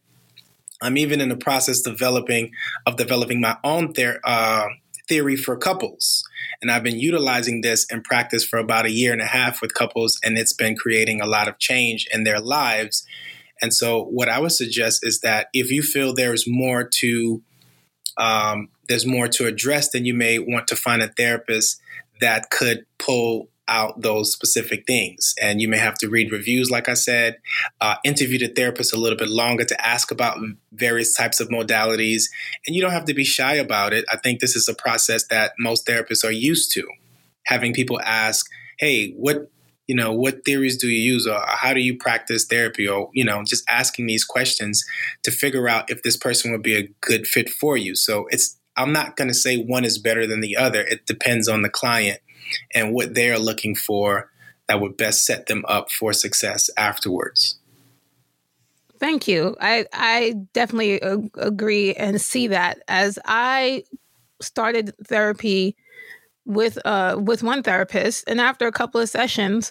I'm 0.83 0.97
even 0.97 1.21
in 1.21 1.29
the 1.29 1.37
process 1.37 1.83
developing 1.83 2.53
of 2.87 2.97
developing 2.97 3.41
my 3.41 3.57
own 3.65 3.93
ther- 3.95 4.21
uh, 4.25 4.67
theory 5.09 5.37
for 5.37 5.57
couples. 5.57 6.25
And 6.61 6.71
I've 6.71 6.83
been 6.83 6.99
utilizing 6.99 7.61
this 7.61 7.87
in 7.91 8.03
practice 8.03 8.45
for 8.45 8.59
about 8.59 8.87
a 8.87 8.91
year 8.91 9.13
and 9.13 9.23
a 9.23 9.27
half 9.27 9.61
with 9.63 9.75
couples, 9.75 10.19
and 10.25 10.37
it's 10.37 10.53
been 10.53 10.77
creating 10.77 11.21
a 11.21 11.27
lot 11.27 11.49
of 11.49 11.59
change 11.59 12.07
in 12.13 12.25
their 12.25 12.41
lives. 12.41 13.07
And 13.61 13.75
so, 13.75 14.05
what 14.05 14.29
I 14.29 14.39
would 14.39 14.53
suggest 14.53 15.05
is 15.05 15.21
that 15.21 15.49
if 15.53 15.71
you 15.71 15.83
feel 15.83 16.15
there's 16.15 16.45
more 16.49 16.89
to 17.01 17.43
um, 18.17 18.69
there's 18.89 19.07
more 19.07 19.29
to 19.29 19.47
address, 19.47 19.91
then 19.91 20.05
you 20.05 20.15
may 20.15 20.39
want 20.39 20.67
to 20.69 20.77
find 20.77 21.03
a 21.03 21.09
therapist 21.09 21.81
that 22.21 22.51
could 22.51 22.85
pull 22.99 23.49
out 23.69 24.01
those 24.01 24.33
specific 24.33 24.87
things. 24.87 25.35
And 25.41 25.61
you 25.61 25.69
may 25.69 25.79
have 25.79 25.95
to 25.99 26.09
read 26.09 26.33
reviews, 26.33 26.71
like 26.71 26.89
I 26.89 26.95
said, 26.95 27.39
uh, 27.81 27.97
interview 28.05 28.39
the 28.39 28.49
therapist 28.49 28.95
a 28.95 28.99
little 28.99 29.19
bit 29.19 29.29
longer 29.29 29.65
to 29.65 29.87
ask 29.87 30.11
about 30.11 30.39
various 30.73 31.15
types 31.15 31.41
of 31.41 31.49
modalities. 31.49 32.25
And 32.67 32.75
you 32.75 32.83
don't 32.83 32.93
have 32.93 33.05
to 33.07 33.15
be 33.15 33.25
shy 33.25 33.55
about 33.55 33.93
it. 33.93 34.05
I 34.11 34.17
think 34.17 34.41
this 34.41 34.57
is 34.57 34.69
a 34.69 34.75
process 34.75 35.27
that 35.29 35.53
most 35.59 35.87
therapists 35.87 36.25
are 36.25 36.33
used 36.33 36.73
to 36.73 36.87
having 37.47 37.73
people 37.73 38.01
ask, 38.01 38.47
hey, 38.79 39.13
what 39.13 39.51
you 39.89 39.97
know 39.97 40.13
what 40.13 40.45
theories 40.45 40.77
do 40.77 40.87
you 40.87 41.01
use 41.01 41.27
or 41.27 41.41
how 41.47 41.73
do 41.73 41.81
you 41.81 41.97
practice 41.97 42.45
therapy 42.45 42.87
or 42.87 43.11
you 43.15 43.25
know 43.25 43.43
just 43.43 43.65
asking 43.69 44.07
these 44.07 44.23
questions 44.23 44.85
to 45.25 45.31
figure 45.31 45.67
out 45.67 45.91
if 45.91 46.03
this 46.03 46.17
person 46.17 46.53
would 46.53 46.63
be 46.63 46.77
a 46.77 46.89
good 47.01 47.27
fit 47.27 47.49
for 47.49 47.77
you 47.77 47.97
so 47.97 48.27
it's 48.31 48.58
i'm 48.79 48.93
not 48.93 49.17
going 49.17 49.29
to 49.29 49.35
say 49.35 49.59
one 49.59 49.85
is 49.85 49.99
better 49.99 50.27
than 50.27 50.41
the 50.41 50.57
other 50.57 50.81
it 50.83 51.05
depends 51.07 51.49
on 51.49 51.63
the 51.63 51.69
client 51.69 52.21
and 52.75 52.95
what 52.95 53.15
they 53.15 53.31
are 53.31 53.39
looking 53.39 53.75
for 53.75 54.31
that 54.69 54.81
would 54.81 54.97
best 54.97 55.25
set 55.25 55.47
them 55.47 55.65
up 55.67 55.91
for 55.91 56.13
success 56.13 56.71
afterwards. 56.77 57.59
Thank 59.01 59.29
you. 59.29 59.57
I 59.61 59.87
I 59.93 60.35
definitely 60.53 61.01
agree 61.01 61.95
and 61.95 62.21
see 62.21 62.49
that 62.49 62.81
as 62.89 63.19
I 63.25 63.85
started 64.41 64.95
therapy 65.05 65.77
with 66.45 66.79
uh 66.85 67.17
with 67.19 67.43
one 67.43 67.63
therapist 67.63 68.25
and 68.27 68.41
after 68.41 68.67
a 68.67 68.73
couple 68.73 69.01
of 69.01 69.09
sessions 69.09 69.71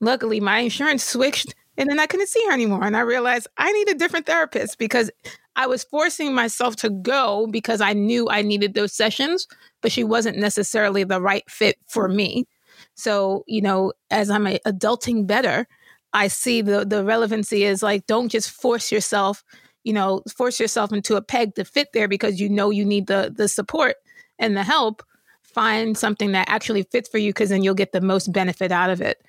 luckily 0.00 0.40
my 0.40 0.60
insurance 0.60 1.04
switched 1.12 1.54
and 1.76 1.90
then 1.90 1.98
I 1.98 2.06
couldn't 2.06 2.28
see 2.28 2.42
her 2.46 2.52
anymore 2.52 2.84
and 2.84 2.96
I 2.96 3.00
realized 3.00 3.46
I 3.58 3.70
need 3.72 3.88
a 3.90 3.94
different 3.94 4.26
therapist 4.26 4.78
because 4.78 5.10
I 5.56 5.66
was 5.66 5.84
forcing 5.84 6.34
myself 6.34 6.76
to 6.76 6.90
go 6.90 7.46
because 7.50 7.80
I 7.80 7.92
knew 7.92 8.28
I 8.28 8.42
needed 8.42 8.74
those 8.74 8.92
sessions 8.92 9.46
but 9.82 9.92
she 9.92 10.02
wasn't 10.02 10.38
necessarily 10.38 11.04
the 11.04 11.20
right 11.20 11.48
fit 11.50 11.76
for 11.86 12.08
me. 12.08 12.46
So, 12.94 13.44
you 13.46 13.60
know, 13.60 13.92
as 14.10 14.30
I'm 14.30 14.46
adulting 14.46 15.26
better, 15.26 15.66
I 16.14 16.28
see 16.28 16.62
the 16.62 16.86
the 16.86 17.04
relevancy 17.04 17.64
is 17.64 17.82
like 17.82 18.06
don't 18.06 18.30
just 18.30 18.50
force 18.50 18.90
yourself, 18.90 19.44
you 19.84 19.92
know, 19.92 20.22
force 20.34 20.58
yourself 20.58 20.90
into 20.90 21.16
a 21.16 21.22
peg 21.22 21.54
to 21.56 21.64
fit 21.66 21.88
there 21.92 22.08
because 22.08 22.40
you 22.40 22.48
know 22.48 22.70
you 22.70 22.84
need 22.84 23.08
the 23.08 23.30
the 23.36 23.46
support 23.48 23.96
and 24.38 24.56
the 24.56 24.62
help. 24.64 25.02
Find 25.42 25.96
something 25.98 26.32
that 26.32 26.48
actually 26.48 26.82
fits 26.84 27.08
for 27.08 27.18
you 27.18 27.30
because 27.30 27.50
then 27.50 27.62
you'll 27.62 27.74
get 27.74 27.92
the 27.92 28.00
most 28.00 28.32
benefit 28.32 28.72
out 28.72 28.90
of 28.90 29.00
it. 29.02 29.22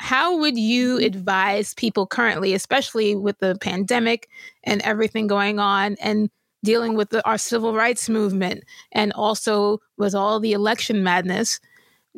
How 0.00 0.36
would 0.36 0.58
you 0.58 0.96
mm-hmm. 0.96 1.06
advise 1.06 1.74
people 1.74 2.06
currently, 2.06 2.54
especially 2.54 3.14
with 3.14 3.38
the 3.38 3.56
pandemic 3.60 4.28
and 4.64 4.82
everything 4.82 5.26
going 5.26 5.58
on 5.58 5.96
and 6.00 6.30
dealing 6.64 6.94
with 6.94 7.10
the, 7.10 7.26
our 7.26 7.38
civil 7.38 7.74
rights 7.74 8.08
movement 8.08 8.64
and 8.92 9.12
also 9.12 9.80
with 9.96 10.14
all 10.14 10.40
the 10.40 10.52
election 10.52 11.02
madness, 11.02 11.60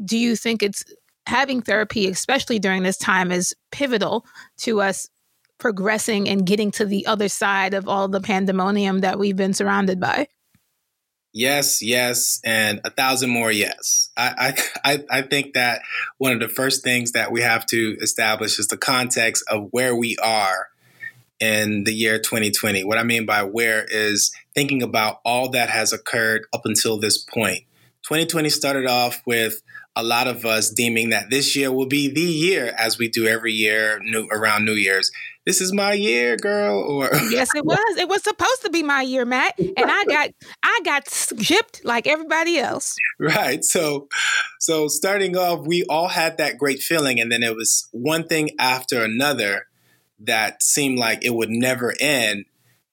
do 0.05 0.17
you 0.17 0.37
think 0.37 0.63
it's 0.63 0.85
having 1.27 1.61
therapy, 1.61 2.09
especially 2.09 2.59
during 2.59 2.83
this 2.83 2.97
time, 2.97 3.31
is 3.31 3.55
pivotal 3.71 4.25
to 4.57 4.81
us 4.81 5.09
progressing 5.59 6.29
and 6.29 6.47
getting 6.47 6.71
to 6.71 6.87
the 6.87 7.05
other 7.07 7.29
side 7.29 7.75
of 7.75 7.89
all 7.89 8.09
the 8.09 8.21
pandemonium 8.21 9.01
that 9.01 9.19
we've 9.19 9.37
been 9.37 9.53
surrounded 9.53 10.01
by. 10.01 10.27
Yes, 11.33 11.83
yes, 11.83 12.41
and 12.45 12.81
a 12.85 12.91
thousand 12.91 13.31
more 13.31 13.53
yes. 13.53 14.11
I, 14.17 14.57
I 14.85 15.05
I 15.11 15.23
think 15.23 15.55
that 15.55 15.83
one 16.17 16.33
of 16.33 16.41
the 16.41 16.49
first 16.49 16.83
things 16.83 17.13
that 17.13 17.31
we 17.31 17.43
have 17.43 17.67
to 17.67 17.97
establish 18.01 18.59
is 18.59 18.69
the 18.69 18.79
context 18.79 19.45
of 19.49 19.69
where 19.71 19.95
we 19.95 20.17
are 20.23 20.69
in 21.39 21.85
the 21.85 21.93
year 21.93 22.19
2020. 22.19 22.83
What 22.85 22.99
I 22.99 23.03
mean 23.03 23.27
by 23.27 23.43
where 23.43 23.85
is 23.85 24.33
thinking 24.55 24.83
about 24.83 25.21
all 25.25 25.51
that 25.51 25.69
has 25.69 25.93
occurred 25.93 26.47
up 26.53 26.63
until 26.65 26.99
this 26.99 27.19
point. 27.19 27.65
2020 28.05 28.49
started 28.49 28.87
off 28.87 29.23
with 29.27 29.63
a 29.95 30.03
lot 30.03 30.29
of 30.29 30.47
us 30.47 30.71
deeming 30.71 31.11
that 31.11 31.29
this 31.29 31.57
year 31.57 31.73
will 31.73 31.87
be 31.87 32.09
the 32.09 32.21
year, 32.21 32.73
as 32.79 32.99
we 32.99 33.09
do 33.09 33.27
every 33.27 33.53
year 33.53 34.01
new, 34.03 34.29
around 34.33 34.65
New 34.65 34.75
Year's. 34.75 35.11
This 35.49 35.63
is 35.63 35.73
my 35.73 35.95
year, 35.95 36.37
girl. 36.37 36.79
Or 36.79 37.09
yes, 37.31 37.49
it 37.57 37.65
was. 37.65 37.97
It 37.97 38.07
was 38.07 38.23
supposed 38.23 38.61
to 38.65 38.71
be 38.71 38.83
my 38.83 39.01
year, 39.01 39.25
Matt, 39.25 39.59
and 39.59 39.73
I 39.79 40.05
got 40.05 40.31
I 40.63 40.81
got 40.85 41.09
shipped 41.09 41.83
like 41.87 42.07
everybody 42.07 42.59
else. 42.59 42.95
Right. 43.19 43.65
So, 43.65 44.09
so 44.61 44.89
starting 44.89 45.39
off, 45.39 45.67
we 45.67 45.85
all 45.89 46.09
had 46.09 46.37
that 46.37 46.59
great 46.59 46.81
feeling, 46.81 47.19
and 47.19 47.33
then 47.33 47.43
it 47.43 47.57
was 47.57 47.89
one 47.93 48.29
thing 48.29 48.51
after 48.61 49.03
another 49.03 49.69
that 50.21 50.63
seemed 50.63 50.99
like 50.99 51.25
it 51.25 51.35
would 51.35 51.49
never 51.49 51.95
end. 51.99 52.45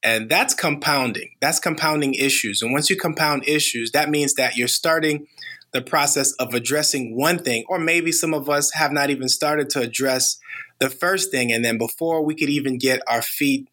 And 0.01 0.29
that's 0.29 0.53
compounding. 0.53 1.31
That's 1.41 1.59
compounding 1.59 2.13
issues. 2.13 2.61
And 2.61 2.71
once 2.71 2.89
you 2.89 2.95
compound 2.95 3.45
issues, 3.49 3.91
that 3.91 4.09
means 4.09 4.35
that 4.35 4.55
you're 4.55 4.69
starting 4.69 5.27
the 5.75 5.81
process 5.81 6.31
of 6.39 6.53
addressing 6.53 7.17
one 7.17 7.37
thing, 7.37 7.65
or 7.67 7.77
maybe 7.77 8.09
some 8.09 8.33
of 8.33 8.49
us 8.49 8.71
have 8.75 8.93
not 8.93 9.09
even 9.09 9.27
started 9.27 9.69
to 9.69 9.81
address 9.81 10.39
the 10.79 10.89
first 10.89 11.31
thing. 11.31 11.51
And 11.51 11.65
then 11.65 11.77
before 11.77 12.23
we 12.23 12.33
could 12.33 12.49
even 12.49 12.77
get 12.77 13.01
our 13.07 13.21
feet 13.21 13.67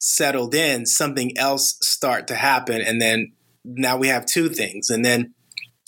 settled 0.00 0.52
in, 0.52 0.84
something 0.84 1.38
else 1.38 1.78
start 1.80 2.26
to 2.26 2.34
happen. 2.34 2.80
And 2.80 3.00
then 3.00 3.34
now 3.64 3.96
we 3.96 4.08
have 4.08 4.26
two 4.26 4.48
things. 4.48 4.90
And 4.90 5.04
then 5.04 5.32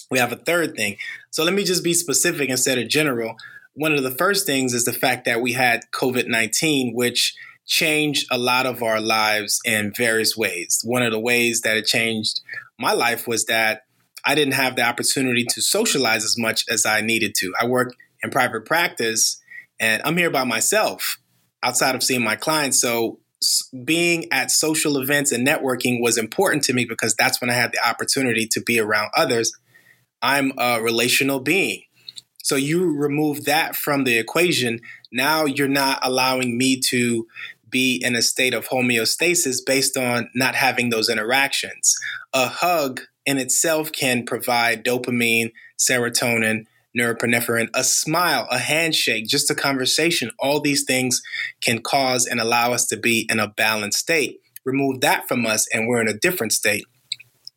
we 0.09 0.21
have 0.21 0.31
a 0.31 0.37
third 0.37 0.77
thing. 0.77 0.99
So 1.31 1.43
let 1.43 1.53
me 1.53 1.65
just 1.65 1.83
be 1.83 1.95
specific 1.95 2.49
instead 2.49 2.79
of 2.79 2.87
general. 2.89 3.35
One 3.75 3.93
of 3.93 4.05
the 4.05 4.13
first 4.13 4.47
things 4.47 4.73
is 4.73 4.85
the 4.85 4.93
fact 4.93 5.25
that 5.25 5.43
we 5.43 5.55
had 5.55 5.91
COVID 5.91 6.29
19, 6.29 6.95
which 6.95 7.35
changed 7.67 8.29
a 8.31 8.39
lot 8.39 8.67
of 8.67 8.85
our 8.85 9.01
lives 9.01 9.61
in 9.65 9.93
various 9.93 10.37
ways. 10.37 10.81
One 10.85 11.03
of 11.03 11.11
the 11.11 11.19
ways 11.19 11.63
that 11.63 11.77
it 11.77 11.87
changed 11.87 12.41
my 12.79 12.93
life 12.93 13.27
was 13.27 13.47
that 13.47 13.86
I 14.27 14.35
didn't 14.35 14.55
have 14.55 14.77
the 14.77 14.83
opportunity 14.83 15.45
to 15.51 15.63
socialize 15.63 16.25
as 16.25 16.37
much 16.37 16.65
as 16.69 16.85
I 16.85 17.01
needed 17.01 17.35
to. 17.37 17.53
I 17.59 17.67
work 17.67 17.95
in 18.23 18.31
private 18.31 18.65
practice 18.65 19.41
and 19.79 20.03
I'm 20.05 20.17
here 20.17 20.31
by 20.31 20.45
myself 20.45 21.19
outside 21.63 21.95
of 21.95 22.03
seeing 22.03 22.25
my 22.25 22.37
clients. 22.37 22.81
So 22.81 23.21
being 23.85 24.27
at 24.33 24.51
social 24.51 24.99
events 24.99 25.31
and 25.31 25.47
networking 25.47 26.01
was 26.01 26.19
important 26.19 26.65
to 26.65 26.73
me 26.73 26.85
because 26.85 27.15
that's 27.15 27.41
when 27.41 27.51
I 27.51 27.55
had 27.55 27.73
the 27.73 27.89
opportunity 27.89 28.47
to 28.49 28.61
be 28.61 28.81
around 28.81 29.11
others. 29.17 29.53
I'm 30.23 30.53
a 30.59 30.81
relational 30.83 31.41
being. 31.41 31.83
So 32.43 32.57
you 32.57 32.97
remove 32.97 33.45
that 33.45 33.77
from 33.77 34.05
the 34.05 34.19
equation. 34.19 34.81
Now 35.13 35.45
you're 35.45 35.69
not 35.69 36.01
allowing 36.03 36.57
me 36.57 36.81
to 36.89 37.27
be 37.69 38.01
in 38.03 38.15
a 38.15 38.23
state 38.23 38.55
of 38.55 38.69
homeostasis 38.69 39.59
based 39.65 39.97
on 39.97 40.31
not 40.35 40.55
having 40.55 40.91
those 40.91 41.09
interactions. 41.09 41.97
A 42.33 42.49
hug 42.49 43.03
in 43.27 43.39
itself 43.39 43.93
can 43.93 44.25
provide 44.25 44.85
dopamine, 44.85 45.53
serotonin, 45.79 46.67
norepinephrine, 46.97 47.69
a 47.75 47.85
smile, 47.85 48.47
a 48.51 48.59
handshake, 48.59 49.27
just 49.27 49.51
a 49.51 49.55
conversation. 49.55 50.31
All 50.39 50.61
these 50.61 50.85
things 50.85 51.21
can 51.61 51.83
cause 51.83 52.27
and 52.27 52.41
allow 52.41 52.73
us 52.73 52.87
to 52.87 52.97
be 52.97 53.27
in 53.29 53.39
a 53.39 53.49
balanced 53.49 53.99
state. 53.99 54.41
Remove 54.65 55.01
that 55.03 55.29
from 55.29 55.45
us, 55.47 55.69
and 55.73 55.87
we're 55.87 56.01
in 56.01 56.09
a 56.09 56.19
different 56.19 56.53
state. 56.53 56.87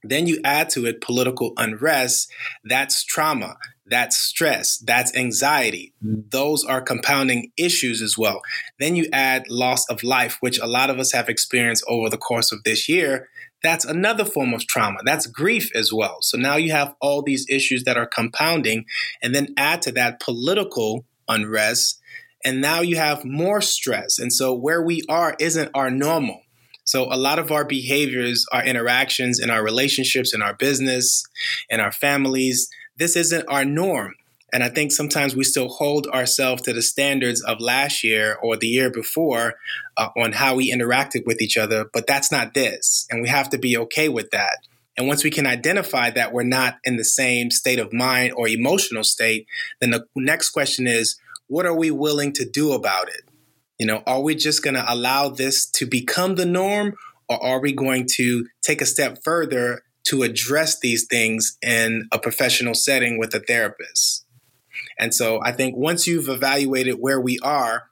Then 0.03 0.27
you 0.27 0.39
add 0.43 0.69
to 0.71 0.85
it 0.85 1.01
political 1.01 1.53
unrest. 1.57 2.31
That's 2.63 3.03
trauma. 3.03 3.57
That's 3.89 4.17
stress. 4.17 4.77
That's 4.77 5.15
anxiety. 5.15 5.93
Those 6.01 6.63
are 6.63 6.81
compounding 6.81 7.51
issues 7.57 8.01
as 8.01 8.17
well. 8.17 8.41
Then 8.79 8.95
you 8.95 9.07
add 9.11 9.49
loss 9.49 9.89
of 9.89 10.03
life, 10.03 10.37
which 10.39 10.59
a 10.59 10.67
lot 10.67 10.89
of 10.89 10.99
us 10.99 11.11
have 11.13 11.29
experienced 11.29 11.83
over 11.87 12.09
the 12.09 12.17
course 12.17 12.51
of 12.51 12.63
this 12.63 12.87
year 12.87 13.27
that's 13.61 13.85
another 13.85 14.25
form 14.25 14.53
of 14.53 14.65
trauma. 14.67 14.99
That's 15.03 15.27
grief 15.27 15.69
as 15.75 15.91
well. 15.91 16.19
So 16.21 16.37
now 16.37 16.55
you 16.55 16.71
have 16.71 16.95
all 17.01 17.21
these 17.21 17.45
issues 17.49 17.83
that 17.83 17.97
are 17.97 18.05
compounding, 18.05 18.85
and 19.21 19.35
then 19.35 19.53
add 19.57 19.81
to 19.83 19.91
that 19.93 20.19
political 20.19 21.05
unrest, 21.27 21.99
and 22.45 22.61
now 22.61 22.81
you 22.81 22.95
have 22.95 23.25
more 23.25 23.61
stress. 23.61 24.17
And 24.17 24.31
so 24.31 24.53
where 24.53 24.81
we 24.81 25.01
are 25.09 25.35
isn't 25.39 25.71
our 25.73 25.91
normal. 25.91 26.41
So 26.85 27.03
a 27.11 27.17
lot 27.17 27.37
of 27.37 27.51
our 27.51 27.65
behaviors, 27.65 28.45
our 28.51 28.63
interactions 28.63 29.39
in 29.39 29.49
our 29.49 29.63
relationships, 29.63 30.33
in 30.33 30.41
our 30.41 30.55
business, 30.55 31.23
in 31.69 31.79
our 31.79 31.91
families, 31.91 32.69
this 32.99 33.15
isn't 33.15 33.47
our 33.47 33.65
norm. 33.65 34.13
And 34.51 34.63
I 34.63 34.69
think 34.69 34.91
sometimes 34.91 35.35
we 35.35 35.43
still 35.43 35.69
hold 35.69 36.07
ourselves 36.07 36.63
to 36.63 36.73
the 36.73 36.81
standards 36.81 37.41
of 37.41 37.61
last 37.61 38.03
year 38.03 38.37
or 38.41 38.57
the 38.57 38.67
year 38.67 38.89
before 38.91 39.55
uh, 39.95 40.09
on 40.17 40.33
how 40.33 40.55
we 40.55 40.73
interacted 40.73 41.25
with 41.25 41.41
each 41.41 41.57
other, 41.57 41.85
but 41.93 42.07
that's 42.07 42.31
not 42.31 42.53
this. 42.53 43.05
And 43.09 43.21
we 43.21 43.29
have 43.29 43.49
to 43.51 43.57
be 43.57 43.77
okay 43.77 44.09
with 44.09 44.31
that. 44.31 44.57
And 44.97 45.07
once 45.07 45.23
we 45.23 45.29
can 45.29 45.47
identify 45.47 46.09
that 46.09 46.33
we're 46.33 46.43
not 46.43 46.77
in 46.83 46.97
the 46.97 47.05
same 47.05 47.51
state 47.51 47.79
of 47.79 47.93
mind 47.93 48.33
or 48.35 48.47
emotional 48.47 49.03
state, 49.03 49.47
then 49.79 49.91
the 49.91 50.05
next 50.15 50.49
question 50.49 50.87
is 50.87 51.17
what 51.47 51.65
are 51.65 51.75
we 51.75 51.91
willing 51.91 52.33
to 52.33 52.45
do 52.45 52.73
about 52.73 53.07
it? 53.07 53.21
You 53.77 53.85
know, 53.85 54.03
are 54.05 54.21
we 54.21 54.35
just 54.35 54.61
going 54.61 54.73
to 54.73 54.85
allow 54.91 55.29
this 55.29 55.65
to 55.71 55.85
become 55.85 56.35
the 56.35 56.45
norm 56.45 56.95
or 57.29 57.41
are 57.41 57.61
we 57.61 57.71
going 57.71 58.07
to 58.15 58.47
take 58.61 58.81
a 58.81 58.85
step 58.85 59.19
further 59.23 59.83
to 60.05 60.23
address 60.23 60.79
these 60.79 61.05
things 61.05 61.57
in 61.61 62.07
a 62.11 62.19
professional 62.19 62.73
setting 62.73 63.17
with 63.17 63.33
a 63.33 63.39
therapist? 63.39 64.25
And 64.99 65.13
so 65.13 65.39
I 65.43 65.51
think 65.51 65.75
once 65.75 66.07
you've 66.07 66.29
evaluated 66.29 66.95
where 66.99 67.19
we 67.19 67.39
are, 67.39 67.89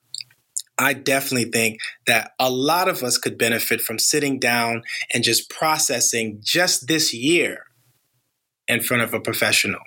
I 0.77 0.93
definitely 0.93 1.49
think 1.49 1.79
that 2.05 2.31
a 2.39 2.51
lot 2.51 2.87
of 2.87 3.01
us 3.01 3.17
could 3.17 3.37
benefit 3.37 3.81
from 3.81 3.97
sitting 3.97 4.39
down 4.39 4.83
and 5.13 5.23
just 5.23 5.49
processing 5.49 6.39
just 6.43 6.87
this 6.87 7.13
year 7.13 7.63
in 8.67 8.81
front 8.81 9.03
of 9.03 9.13
a 9.13 9.19
professional. 9.19 9.79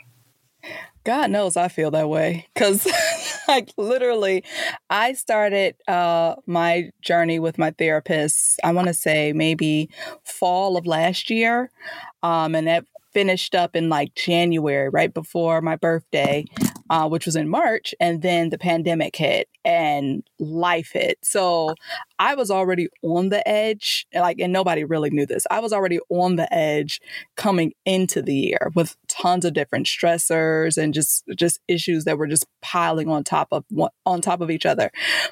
God 1.04 1.30
knows 1.30 1.56
I 1.56 1.68
feel 1.68 1.90
that 1.92 2.08
way 2.08 2.46
because, 2.52 2.86
like, 3.48 3.72
literally, 3.78 4.44
I 4.90 5.14
started 5.14 5.76
uh, 5.88 6.36
my 6.46 6.90
journey 7.00 7.38
with 7.38 7.56
my 7.56 7.70
therapist, 7.70 8.60
I 8.62 8.72
want 8.72 8.88
to 8.88 8.94
say 8.94 9.32
maybe 9.32 9.88
fall 10.24 10.76
of 10.76 10.86
last 10.86 11.30
year. 11.30 11.70
Um, 12.22 12.54
and 12.54 12.66
that 12.66 12.84
finished 13.12 13.54
up 13.54 13.74
in 13.74 13.88
like 13.88 14.14
January, 14.14 14.88
right 14.88 15.12
before 15.12 15.60
my 15.60 15.76
birthday 15.76 16.44
uh, 16.90 17.08
which 17.08 17.24
was 17.24 17.36
in 17.36 17.48
March, 17.48 17.94
and 18.00 18.20
then 18.20 18.50
the 18.50 18.58
pandemic 18.58 19.14
hit 19.14 19.48
and 19.64 20.24
life 20.40 20.90
hit. 20.92 21.18
So 21.22 21.74
I 22.18 22.34
was 22.34 22.50
already 22.50 22.88
on 23.04 23.28
the 23.28 23.46
edge, 23.48 24.06
like, 24.12 24.40
and 24.40 24.52
nobody 24.52 24.82
really 24.82 25.10
knew 25.10 25.24
this. 25.24 25.46
I 25.52 25.60
was 25.60 25.72
already 25.72 26.00
on 26.08 26.34
the 26.34 26.52
edge 26.52 27.00
coming 27.36 27.74
into 27.84 28.22
the 28.22 28.34
year 28.34 28.72
with 28.74 28.96
tons 29.06 29.44
of 29.44 29.54
different 29.54 29.86
stressors 29.86 30.76
and 30.76 30.92
just 30.92 31.22
just 31.36 31.60
issues 31.68 32.04
that 32.04 32.18
were 32.18 32.26
just 32.26 32.46
piling 32.60 33.08
on 33.08 33.22
top 33.22 33.48
of 33.52 33.64
on 34.04 34.20
top 34.20 34.40
of 34.40 34.50
each 34.50 34.66
other. 34.66 34.90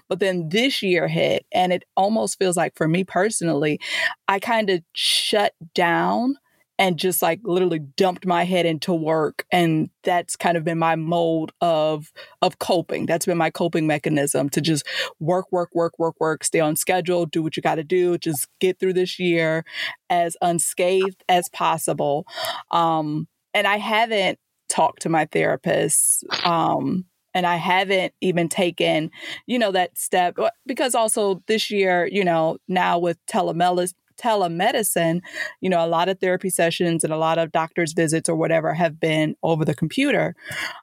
But 0.09 0.21
then 0.21 0.51
this 0.51 0.81
year 0.81 1.09
hit, 1.09 1.45
and 1.53 1.73
it 1.73 1.83
almost 1.97 2.39
feels 2.39 2.57
like 2.57 2.77
for 2.77 2.87
me 2.87 3.03
personally, 3.03 3.81
I 4.29 4.39
kind 4.39 4.71
of 4.71 4.83
shut 4.93 5.55
down 5.75 6.37
and 6.79 6.97
just 6.97 7.23
like 7.23 7.41
literally 7.43 7.81
dumped 7.81 8.27
my 8.27 8.45
head 8.45 8.67
into 8.67 8.93
work 8.93 9.45
and 9.51 9.91
that's 10.05 10.37
kind 10.37 10.57
of 10.57 10.65
been 10.65 10.79
my 10.79 10.97
mode 10.97 11.51
of 11.61 12.13
of 12.43 12.59
coping. 12.59 13.07
That's 13.07 13.27
been 13.27 13.39
my 13.39 13.51
coping 13.51 13.87
mechanism 13.87 14.49
to 14.51 14.61
just 14.61 14.87
work 15.19 15.47
work 15.51 15.71
work 15.75 15.99
work 15.99 16.15
work 16.21 16.45
stay 16.45 16.61
on 16.61 16.77
schedule 16.77 17.27
do 17.27 17.43
what 17.43 17.57
you 17.57 17.63
got 17.63 17.77
to 17.77 17.85
do 17.85 18.19
just 18.19 18.49
get 18.61 18.79
through 18.79 18.93
this 18.95 19.19
year 19.19 19.65
as 20.11 20.37
unscathed 20.41 21.23
as 21.29 21.49
possible. 21.51 22.27
Um 22.71 23.27
and 23.55 23.67
i 23.67 23.77
haven't 23.79 24.39
talked 24.69 25.03
to 25.03 25.09
my 25.09 25.25
therapist 25.27 26.25
um 26.45 27.05
and 27.35 27.47
I 27.47 27.57
haven't 27.57 28.15
even 28.21 28.49
taken, 28.49 29.11
you 29.47 29.59
know, 29.59 29.71
that 29.71 29.97
step 29.97 30.37
because 30.67 30.95
also 30.95 31.43
this 31.47 31.71
year, 31.71 32.09
you 32.11 32.25
know, 32.25 32.59
now 32.67 32.99
with 32.99 33.19
telemedicine, 33.27 33.95
telemedicine, 34.19 35.21
you 35.61 35.71
know, 35.71 35.85
a 35.85 35.89
lot 35.89 36.09
of 36.09 36.19
therapy 36.21 36.51
sessions 36.51 37.05
and 37.05 37.13
a 37.13 37.19
lot 37.19 37.39
of 37.39 37.53
doctor's 37.53 37.93
visits 37.93 38.29
or 38.29 38.37
whatever 38.37 38.75
have 38.75 39.01
been 39.01 39.37
over 39.43 39.65
the 39.65 39.75
computer. 39.75 40.35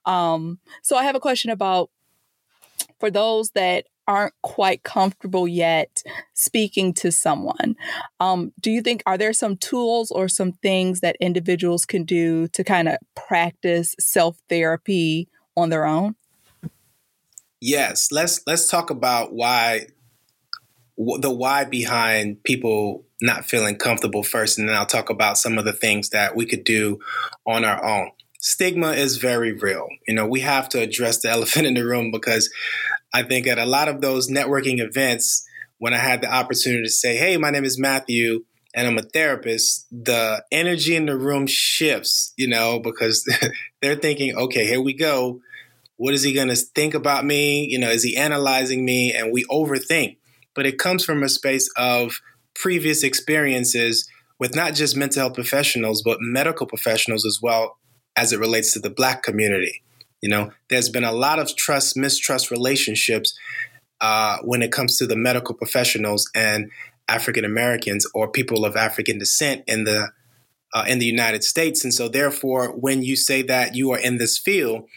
Um, 0.06 0.60
so 0.82 0.96
I 0.96 1.04
have 1.04 1.16
a 1.16 1.20
question 1.20 1.52
about 1.52 1.90
for 3.00 3.12
those 3.12 3.52
that 3.52 3.86
aren't 4.08 4.34
quite 4.44 4.84
comfortable 4.84 5.48
yet 5.48 6.04
speaking 6.34 6.94
to 6.94 7.12
someone. 7.12 7.76
Um, 8.20 8.54
do 8.60 8.72
you 8.72 8.82
think 8.82 9.02
are 9.06 9.18
there 9.18 9.34
some 9.34 9.58
tools 9.58 10.12
or 10.12 10.28
some 10.28 10.52
things 10.54 11.00
that 11.00 11.18
individuals 11.20 11.86
can 11.86 12.04
do 12.04 12.48
to 12.50 12.64
kind 12.64 12.88
of 12.88 12.98
practice 13.16 13.96
self 14.00 14.38
therapy 14.50 15.28
on 15.58 15.70
their 15.70 15.86
own? 15.86 16.16
Yes, 17.62 18.12
let's 18.12 18.42
let's 18.46 18.70
talk 18.70 18.90
about 18.90 19.34
why 19.34 19.88
the 20.98 21.32
why 21.32 21.66
behind 21.66 22.43
people 22.43 23.06
not 23.22 23.46
feeling 23.46 23.76
comfortable 23.76 24.24
first, 24.24 24.58
and 24.58 24.70
then 24.70 24.76
I'll 24.76 24.86
talk 24.86 25.10
about 25.10 25.38
some 25.38 25.58
of 25.58 25.66
the 25.66 25.74
things 25.74 26.10
that 26.10 26.36
we 26.36 26.46
could 26.46 26.64
do 26.64 27.00
on 27.46 27.66
our 27.66 27.84
own. 27.84 28.12
Stigma 28.39 28.91
is 28.91 29.18
very 29.18 29.54
real. 29.54 29.88
You 30.08 30.14
know, 30.14 30.28
we 30.28 30.41
have 30.41 30.70
to 30.70 30.80
address 30.80 31.22
the 31.22 31.30
elephant 31.32 31.66
in 31.66 31.74
the 31.74 31.86
room 31.86 32.12
because 32.12 32.52
I 33.14 33.24
think 33.24 33.48
at 33.48 33.58
a 33.58 33.66
lot 33.66 33.88
of 33.88 34.02
those 34.02 34.30
networking 34.30 34.80
events, 34.80 35.46
when 35.78 35.93
I 35.93 35.98
had 35.98 36.22
the 36.22 36.34
opportunity 36.34 36.84
to 36.84 36.89
say, 36.89 37.18
"Hey, 37.18 37.38
my 37.38 37.50
name 37.50 37.66
is 37.66 37.80
Matthew," 37.80 38.43
and 38.76 38.88
I'm 38.88 38.98
a 38.98 39.02
therapist, 39.02 39.88
the 39.89 40.43
energy 40.52 40.96
in 40.96 41.06
the 41.06 41.18
room 41.18 41.48
shifts, 41.48 42.34
you 42.36 42.48
know, 42.48 42.80
because 42.80 43.26
they're 43.82 43.96
thinking, 43.96 44.36
okay, 44.36 44.68
here 44.68 44.82
we 44.82 44.93
go. 44.93 45.39
What 45.96 46.14
is 46.14 46.24
he 46.24 46.34
going 46.34 46.50
to 46.50 46.58
think 46.58 46.93
about 46.93 47.24
me? 47.24 47.66
You 47.70 47.80
know, 47.80 47.89
is 47.89 48.04
he 48.04 48.18
analyzing 48.18 48.84
me? 48.84 49.14
And 49.14 49.32
we 49.32 49.46
overthink. 49.46 50.18
But 50.56 50.66
it 50.66 50.80
comes 50.80 51.03
from 51.06 51.22
a 51.24 51.30
space 51.30 51.70
of 51.78 52.22
previous 52.56 53.03
experiences 53.03 54.10
with 54.39 54.56
not 54.56 54.74
just 54.74 54.95
mental 54.95 55.22
health 55.22 55.36
professionals, 55.36 56.01
but 56.01 56.18
medical 56.20 56.66
professionals 56.66 57.26
as 57.26 57.39
well 57.41 57.78
as 58.16 58.34
it 58.34 58.39
relates 58.39 58.74
to 58.74 58.80
the 58.80 58.89
Black 58.89 59.24
community. 59.24 59.84
You 60.22 60.30
know, 60.30 60.51
there's 60.70 60.89
been 60.89 61.03
a 61.03 61.12
lot 61.12 61.39
of 61.39 61.56
trust, 61.56 61.95
mistrust 61.95 62.49
relationships 62.49 63.38
uh, 64.01 64.38
when 64.43 64.62
it 64.62 64.72
comes 64.72 64.97
to 64.97 65.06
the 65.06 65.16
medical 65.16 65.53
professionals. 65.53 66.30
And 66.34 66.72
African 67.08 67.45
Americans 67.45 68.08
or 68.14 68.32
people 68.32 68.66
of 68.66 68.76
African 68.76 69.20
descent 69.20 69.64
in 69.68 69.84
the 69.84 70.10
uh, 70.74 70.86
in 70.88 70.99
the 70.99 71.06
United 71.06 71.43
States. 71.43 71.84
And 71.84 71.93
so, 71.93 72.08
therefore, 72.10 72.72
when 72.78 73.03
you 73.03 73.16
say 73.16 73.41
that 73.43 73.76
you 73.76 73.91
are 73.91 73.99
in 73.99 74.18
this 74.18 74.38
field, 74.38 74.88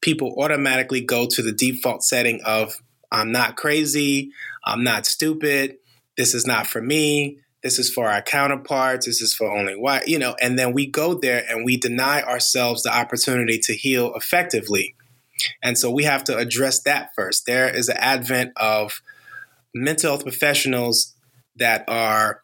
people 0.00 0.34
automatically 0.38 1.00
go 1.00 1.26
to 1.26 1.42
the 1.42 1.52
default 1.52 2.02
setting 2.02 2.40
of 2.44 2.80
I'm 3.10 3.32
not 3.32 3.56
crazy, 3.56 4.30
I'm 4.64 4.84
not 4.84 5.06
stupid, 5.06 5.76
this 6.16 6.34
is 6.34 6.46
not 6.46 6.66
for 6.66 6.80
me, 6.80 7.38
this 7.62 7.78
is 7.78 7.92
for 7.92 8.08
our 8.08 8.22
counterparts, 8.22 9.06
this 9.06 9.20
is 9.20 9.34
for 9.34 9.50
only 9.50 9.74
white, 9.74 10.08
you 10.08 10.18
know, 10.18 10.36
and 10.40 10.58
then 10.58 10.72
we 10.72 10.86
go 10.86 11.14
there 11.14 11.44
and 11.48 11.64
we 11.64 11.76
deny 11.76 12.22
ourselves 12.22 12.82
the 12.82 12.96
opportunity 12.96 13.58
to 13.58 13.74
heal 13.74 14.14
effectively. 14.14 14.94
And 15.62 15.76
so 15.76 15.90
we 15.90 16.04
have 16.04 16.24
to 16.24 16.36
address 16.36 16.80
that 16.82 17.10
first. 17.14 17.44
There 17.46 17.68
is 17.68 17.88
an 17.88 17.96
advent 17.98 18.52
of 18.56 19.00
mental 19.74 20.10
health 20.12 20.22
professionals 20.22 21.14
that 21.56 21.84
are 21.88 22.42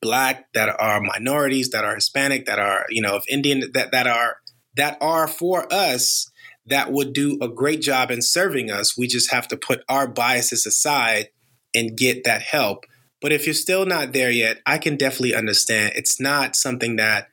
black, 0.00 0.52
that 0.52 0.68
are 0.78 1.00
minorities, 1.00 1.70
that 1.70 1.84
are 1.84 1.94
Hispanic, 1.94 2.46
that 2.46 2.58
are 2.58 2.86
you 2.90 3.00
know 3.00 3.16
of 3.16 3.24
Indian, 3.28 3.70
that 3.74 3.92
that 3.92 4.06
are 4.06 4.36
that 4.76 4.98
are 5.00 5.26
for 5.26 5.72
us 5.72 6.30
that 6.66 6.92
would 6.92 7.12
do 7.12 7.38
a 7.40 7.48
great 7.48 7.80
job 7.80 8.10
in 8.10 8.22
serving 8.22 8.70
us. 8.70 8.96
We 8.96 9.06
just 9.06 9.32
have 9.32 9.48
to 9.48 9.56
put 9.56 9.82
our 9.88 10.06
biases 10.06 10.66
aside 10.66 11.28
and 11.74 11.96
get 11.96 12.24
that 12.24 12.42
help. 12.42 12.84
But 13.20 13.32
if 13.32 13.46
you're 13.46 13.54
still 13.54 13.86
not 13.86 14.12
there 14.12 14.30
yet, 14.30 14.60
I 14.66 14.78
can 14.78 14.96
definitely 14.96 15.34
understand. 15.34 15.92
It's 15.94 16.20
not 16.20 16.56
something 16.56 16.96
that 16.96 17.28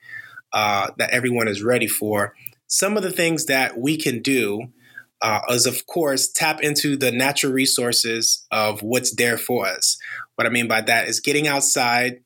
uh, 0.52 0.92
that 0.98 1.12
everyone 1.12 1.48
is 1.48 1.62
ready 1.62 1.88
for. 1.88 2.34
Some 2.68 2.98
of 2.98 3.04
the 3.04 3.12
things 3.12 3.46
that 3.46 3.78
we 3.78 3.98
can 3.98 4.22
do 4.22 4.70
uh, 5.22 5.42
is, 5.50 5.66
of 5.66 5.86
course, 5.86 6.28
tap 6.32 6.62
into 6.62 6.96
the 6.96 7.12
natural 7.12 7.54
resources 7.54 8.46
of 8.52 8.82
what's 8.82 9.16
there 9.16 9.38
for 9.38 9.68
us. 9.68 9.98
What 10.36 10.48
I 10.48 10.50
mean 10.50 10.68
by 10.68 10.82
that 10.82 11.08
is 11.08 11.20
getting 11.20 11.48
outside 11.48 12.22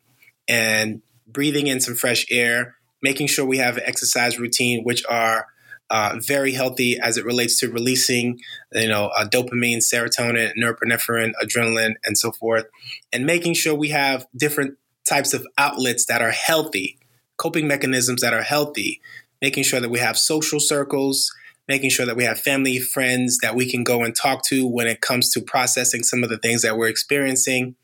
and 0.48 1.02
breathing 1.28 1.68
in 1.68 1.80
some 1.80 1.96
fresh 1.96 2.26
air, 2.30 2.76
making 3.02 3.28
sure 3.28 3.46
we 3.46 3.58
have 3.58 3.78
an 3.78 3.84
exercise 3.86 4.40
routine, 4.40 4.84
which 4.84 5.04
are 5.10 5.48
uh, 5.90 6.18
very 6.20 6.54
healthy 6.54 6.98
as 7.00 7.18
it 7.18 7.26
relates 7.26 7.60
to 7.60 7.70
releasing, 7.70 8.40
you 8.74 8.88
know, 8.88 9.08
uh, 9.16 9.28
dopamine, 9.28 9.78
serotonin, 9.78 10.52
norepinephrine, 10.58 11.34
adrenaline, 11.42 11.94
and 12.04 12.18
so 12.18 12.32
forth, 12.32 12.66
and 13.12 13.26
making 13.26 13.54
sure 13.54 13.76
we 13.76 13.90
have 13.90 14.28
different 14.36 14.78
types 15.08 15.34
of 15.34 15.46
outlets 15.58 16.06
that 16.06 16.22
are 16.22 16.32
healthy, 16.32 16.98
coping 17.38 17.68
mechanisms 17.68 18.22
that 18.22 18.34
are 18.34 18.44
healthy, 18.44 19.02
making 19.42 19.64
sure 19.64 19.80
that 19.80 19.90
we 19.90 20.00
have 20.00 20.18
social 20.18 20.60
circles 20.60 21.32
making 21.68 21.90
sure 21.90 22.06
that 22.06 22.18
we 22.18 22.24
have 22.24 22.40
family, 22.40 22.80
friends 22.80 23.38
that 23.42 23.56
we 23.56 23.70
can 23.70 23.84
go 23.84 24.04
and 24.04 24.16
talk 24.16 24.44
to 24.46 24.68
when 24.68 24.88
it 24.88 25.02
comes 25.02 25.32
to 25.32 25.42
processing 25.42 26.04
some 26.04 26.24
of 26.24 26.30
the 26.30 26.38
things 26.38 26.62
that 26.62 26.78
we're 26.78 26.90
experiencing. 26.90 27.76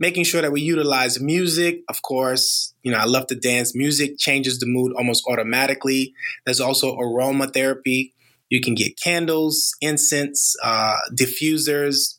Making 0.00 0.24
sure 0.24 0.42
that 0.42 0.52
we 0.52 0.60
utilize 0.60 1.20
music, 1.20 1.82
of 1.88 2.02
course. 2.02 2.72
You 2.82 2.92
know, 2.92 2.98
I 2.98 3.04
love 3.04 3.26
to 3.28 3.34
dance. 3.34 3.74
Music 3.74 4.16
changes 4.18 4.58
the 4.60 4.66
mood 4.66 4.92
almost 4.92 5.24
automatically. 5.28 6.14
There's 6.44 6.60
also 6.60 6.96
aromatherapy. 6.96 8.12
You 8.48 8.60
can 8.60 8.74
get 8.74 8.98
candles, 8.98 9.76
incense, 9.80 10.56
uh, 10.62 10.96
diffusers, 11.12 12.18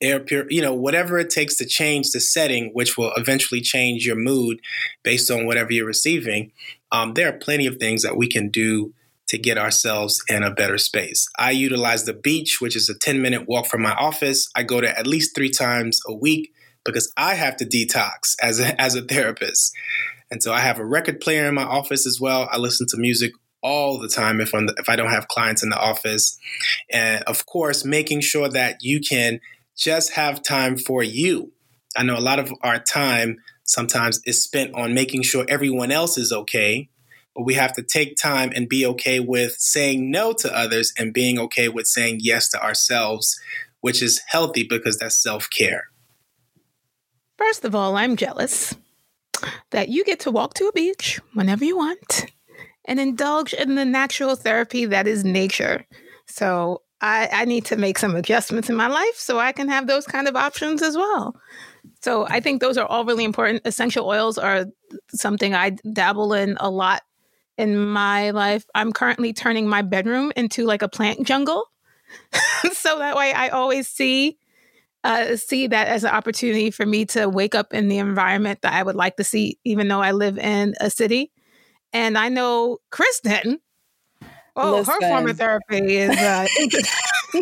air 0.00 0.20
pure, 0.20 0.46
you 0.50 0.62
know, 0.62 0.74
whatever 0.74 1.18
it 1.18 1.30
takes 1.30 1.56
to 1.56 1.66
change 1.66 2.10
the 2.10 2.20
setting, 2.20 2.70
which 2.72 2.96
will 2.96 3.12
eventually 3.16 3.60
change 3.60 4.06
your 4.06 4.16
mood 4.16 4.60
based 5.02 5.30
on 5.30 5.46
whatever 5.46 5.72
you're 5.72 5.86
receiving. 5.86 6.52
Um, 6.90 7.14
there 7.14 7.28
are 7.28 7.38
plenty 7.38 7.66
of 7.66 7.76
things 7.76 8.02
that 8.02 8.16
we 8.16 8.28
can 8.28 8.48
do 8.48 8.94
to 9.28 9.36
get 9.36 9.58
ourselves 9.58 10.22
in 10.28 10.42
a 10.42 10.50
better 10.50 10.78
space. 10.78 11.28
I 11.38 11.50
utilize 11.50 12.04
the 12.04 12.14
beach, 12.14 12.60
which 12.60 12.74
is 12.74 12.88
a 12.88 12.98
10 12.98 13.20
minute 13.20 13.46
walk 13.46 13.66
from 13.66 13.82
my 13.82 13.92
office. 13.92 14.48
I 14.56 14.62
go 14.62 14.80
there 14.80 14.98
at 14.98 15.06
least 15.06 15.34
three 15.34 15.50
times 15.50 16.00
a 16.06 16.14
week 16.14 16.52
because 16.92 17.12
I 17.16 17.34
have 17.34 17.56
to 17.58 17.64
detox 17.64 18.34
as 18.42 18.60
a, 18.60 18.80
as 18.80 18.94
a 18.94 19.02
therapist. 19.02 19.74
And 20.30 20.42
so 20.42 20.52
I 20.52 20.60
have 20.60 20.78
a 20.78 20.84
record 20.84 21.20
player 21.20 21.46
in 21.46 21.54
my 21.54 21.64
office 21.64 22.06
as 22.06 22.20
well. 22.20 22.48
I 22.50 22.58
listen 22.58 22.86
to 22.90 22.96
music 22.98 23.32
all 23.62 23.98
the 23.98 24.08
time 24.08 24.40
if 24.40 24.54
I'm 24.54 24.68
if 24.76 24.88
I 24.88 24.96
don't 24.96 25.10
have 25.10 25.28
clients 25.28 25.62
in 25.62 25.70
the 25.70 25.80
office. 25.80 26.38
And 26.92 27.22
of 27.24 27.46
course, 27.46 27.84
making 27.84 28.20
sure 28.20 28.48
that 28.48 28.78
you 28.82 29.00
can 29.00 29.40
just 29.76 30.12
have 30.12 30.42
time 30.42 30.76
for 30.76 31.02
you. 31.02 31.52
I 31.96 32.02
know 32.02 32.18
a 32.18 32.20
lot 32.20 32.38
of 32.38 32.52
our 32.62 32.78
time 32.78 33.38
sometimes 33.64 34.20
is 34.26 34.42
spent 34.42 34.74
on 34.74 34.94
making 34.94 35.22
sure 35.22 35.44
everyone 35.48 35.90
else 35.90 36.18
is 36.18 36.32
okay 36.32 36.88
but 37.38 37.44
we 37.44 37.54
have 37.54 37.72
to 37.74 37.82
take 37.82 38.16
time 38.16 38.50
and 38.56 38.68
be 38.68 38.84
okay 38.84 39.20
with 39.20 39.54
saying 39.60 40.10
no 40.10 40.32
to 40.32 40.52
others 40.52 40.92
and 40.98 41.14
being 41.14 41.38
okay 41.38 41.68
with 41.68 41.86
saying 41.86 42.18
yes 42.20 42.48
to 42.48 42.60
ourselves, 42.60 43.38
which 43.80 44.02
is 44.02 44.20
healthy 44.26 44.66
because 44.68 44.98
that's 44.98 45.22
self 45.22 45.48
care. 45.48 45.84
First 47.38 47.64
of 47.64 47.74
all, 47.74 47.96
I'm 47.96 48.16
jealous 48.16 48.74
that 49.70 49.88
you 49.88 50.04
get 50.04 50.20
to 50.20 50.30
walk 50.30 50.54
to 50.54 50.66
a 50.66 50.72
beach 50.72 51.20
whenever 51.34 51.64
you 51.64 51.76
want 51.76 52.26
and 52.84 52.98
indulge 52.98 53.54
in 53.54 53.76
the 53.76 53.84
natural 53.84 54.34
therapy 54.34 54.86
that 54.86 55.06
is 55.06 55.24
nature. 55.24 55.86
So 56.26 56.82
I, 57.00 57.28
I 57.32 57.44
need 57.44 57.64
to 57.66 57.76
make 57.76 57.98
some 57.98 58.16
adjustments 58.16 58.68
in 58.68 58.76
my 58.76 58.88
life 58.88 59.14
so 59.14 59.38
I 59.38 59.52
can 59.52 59.68
have 59.68 59.86
those 59.86 60.04
kind 60.04 60.26
of 60.26 60.34
options 60.34 60.82
as 60.82 60.96
well. 60.96 61.36
So 62.02 62.26
I 62.28 62.40
think 62.40 62.60
those 62.60 62.76
are 62.76 62.86
all 62.86 63.04
really 63.04 63.24
important. 63.24 63.62
Essential 63.64 64.06
oils 64.06 64.36
are 64.36 64.66
something 65.10 65.54
I 65.54 65.70
dabble 65.92 66.32
in 66.32 66.56
a 66.58 66.68
lot 66.68 67.02
in 67.56 67.78
my 67.78 68.30
life. 68.30 68.66
I'm 68.74 68.92
currently 68.92 69.32
turning 69.32 69.68
my 69.68 69.82
bedroom 69.82 70.32
into 70.34 70.64
like 70.64 70.82
a 70.82 70.88
plant 70.88 71.24
jungle. 71.24 71.64
so 72.72 72.98
that 72.98 73.16
way 73.16 73.32
I 73.32 73.48
always 73.50 73.86
see 73.86 74.38
uh, 75.04 75.36
see 75.36 75.66
that 75.68 75.88
as 75.88 76.04
an 76.04 76.10
opportunity 76.10 76.70
for 76.70 76.84
me 76.84 77.04
to 77.06 77.28
wake 77.28 77.54
up 77.54 77.72
in 77.72 77.88
the 77.88 77.98
environment 77.98 78.62
that 78.62 78.72
I 78.72 78.82
would 78.82 78.96
like 78.96 79.16
to 79.16 79.24
see, 79.24 79.58
even 79.64 79.88
though 79.88 80.00
I 80.00 80.12
live 80.12 80.38
in 80.38 80.74
a 80.80 80.90
city. 80.90 81.32
And 81.92 82.18
I 82.18 82.28
know 82.28 82.78
Kristen. 82.90 83.60
Oh, 84.56 84.72
Listen. 84.72 84.94
her 84.94 85.08
form 85.08 85.28
of 85.28 85.38
therapy 85.38 85.96
is. 85.96 86.16
Uh, 86.16 86.46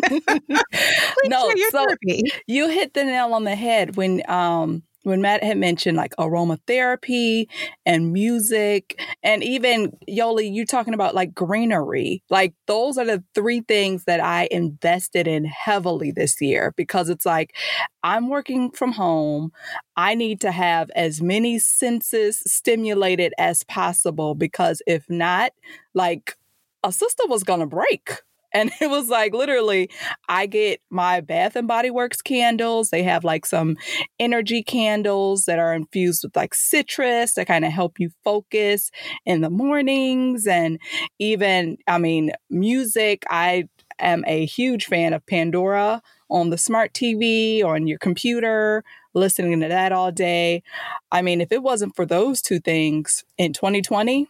no, 1.25 1.49
so 1.71 1.85
therapy. 1.85 2.23
you 2.45 2.69
hit 2.69 2.93
the 2.93 3.03
nail 3.03 3.33
on 3.33 3.43
the 3.43 3.55
head 3.55 3.95
when 3.95 4.21
um, 4.29 4.83
when 5.07 5.21
Matt 5.21 5.41
had 5.41 5.57
mentioned 5.57 5.95
like 5.95 6.13
aromatherapy 6.19 7.47
and 7.85 8.11
music, 8.11 9.01
and 9.23 9.41
even 9.41 9.91
Yoli, 10.09 10.53
you 10.53 10.65
talking 10.65 10.93
about 10.93 11.15
like 11.15 11.33
greenery. 11.33 12.21
Like 12.29 12.53
those 12.67 12.97
are 12.97 13.05
the 13.05 13.23
three 13.33 13.61
things 13.61 14.03
that 14.03 14.19
I 14.19 14.49
invested 14.51 15.27
in 15.27 15.45
heavily 15.45 16.11
this 16.11 16.41
year 16.41 16.73
because 16.75 17.09
it's 17.09 17.25
like 17.25 17.55
I'm 18.03 18.29
working 18.29 18.71
from 18.71 18.91
home. 18.91 19.51
I 19.95 20.13
need 20.13 20.41
to 20.41 20.51
have 20.51 20.89
as 20.95 21.21
many 21.21 21.57
senses 21.57 22.43
stimulated 22.45 23.33
as 23.37 23.63
possible 23.63 24.35
because 24.35 24.81
if 24.87 25.09
not, 25.09 25.53
like 25.93 26.37
a 26.83 26.91
system 26.91 27.29
was 27.29 27.43
going 27.43 27.61
to 27.61 27.65
break 27.65 28.21
and 28.57 28.71
it 28.81 28.89
was 28.89 29.09
like 29.09 29.33
literally, 29.33 29.89
I 30.27 30.47
get 30.47 30.81
my 30.89 31.21
Bath 31.21 31.55
and 31.55 31.67
Body 31.67 31.91
Works 31.91 32.21
candles. 32.21 32.89
They 32.89 33.03
have 33.03 33.23
like 33.23 33.45
some 33.45 33.77
energy 34.19 34.63
candles 34.63 35.45
that 35.45 35.59
are 35.59 35.73
infused 35.73 36.23
with 36.23 36.35
like 36.35 36.55
citrus 36.55 37.33
that 37.35 37.47
kind 37.47 37.65
of 37.65 37.71
help 37.71 37.99
you 37.99 38.09
focus 38.23 38.89
in 39.25 39.41
the 39.41 39.49
mornings. 39.49 40.47
And 40.47 40.79
even, 41.19 41.77
I 41.87 41.99
mean, 41.99 42.31
music. 42.49 43.23
I 43.29 43.65
am 43.99 44.23
a 44.27 44.45
huge 44.45 44.85
fan 44.85 45.13
of 45.13 45.25
Pandora 45.27 46.01
on 46.29 46.49
the 46.49 46.57
smart 46.57 46.93
TV 46.93 47.63
on 47.63 47.87
your 47.87 47.99
computer, 47.99 48.83
listening 49.13 49.59
to 49.61 49.67
that 49.67 49.91
all 49.91 50.11
day. 50.11 50.63
I 51.11 51.21
mean, 51.21 51.41
if 51.41 51.51
it 51.51 51.61
wasn't 51.63 51.95
for 51.95 52.05
those 52.05 52.41
two 52.41 52.59
things 52.59 53.23
in 53.37 53.53
2020, 53.53 54.27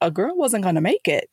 a 0.00 0.10
girl 0.10 0.36
wasn't 0.36 0.62
going 0.62 0.74
to 0.74 0.80
make 0.80 1.08
it. 1.08 1.30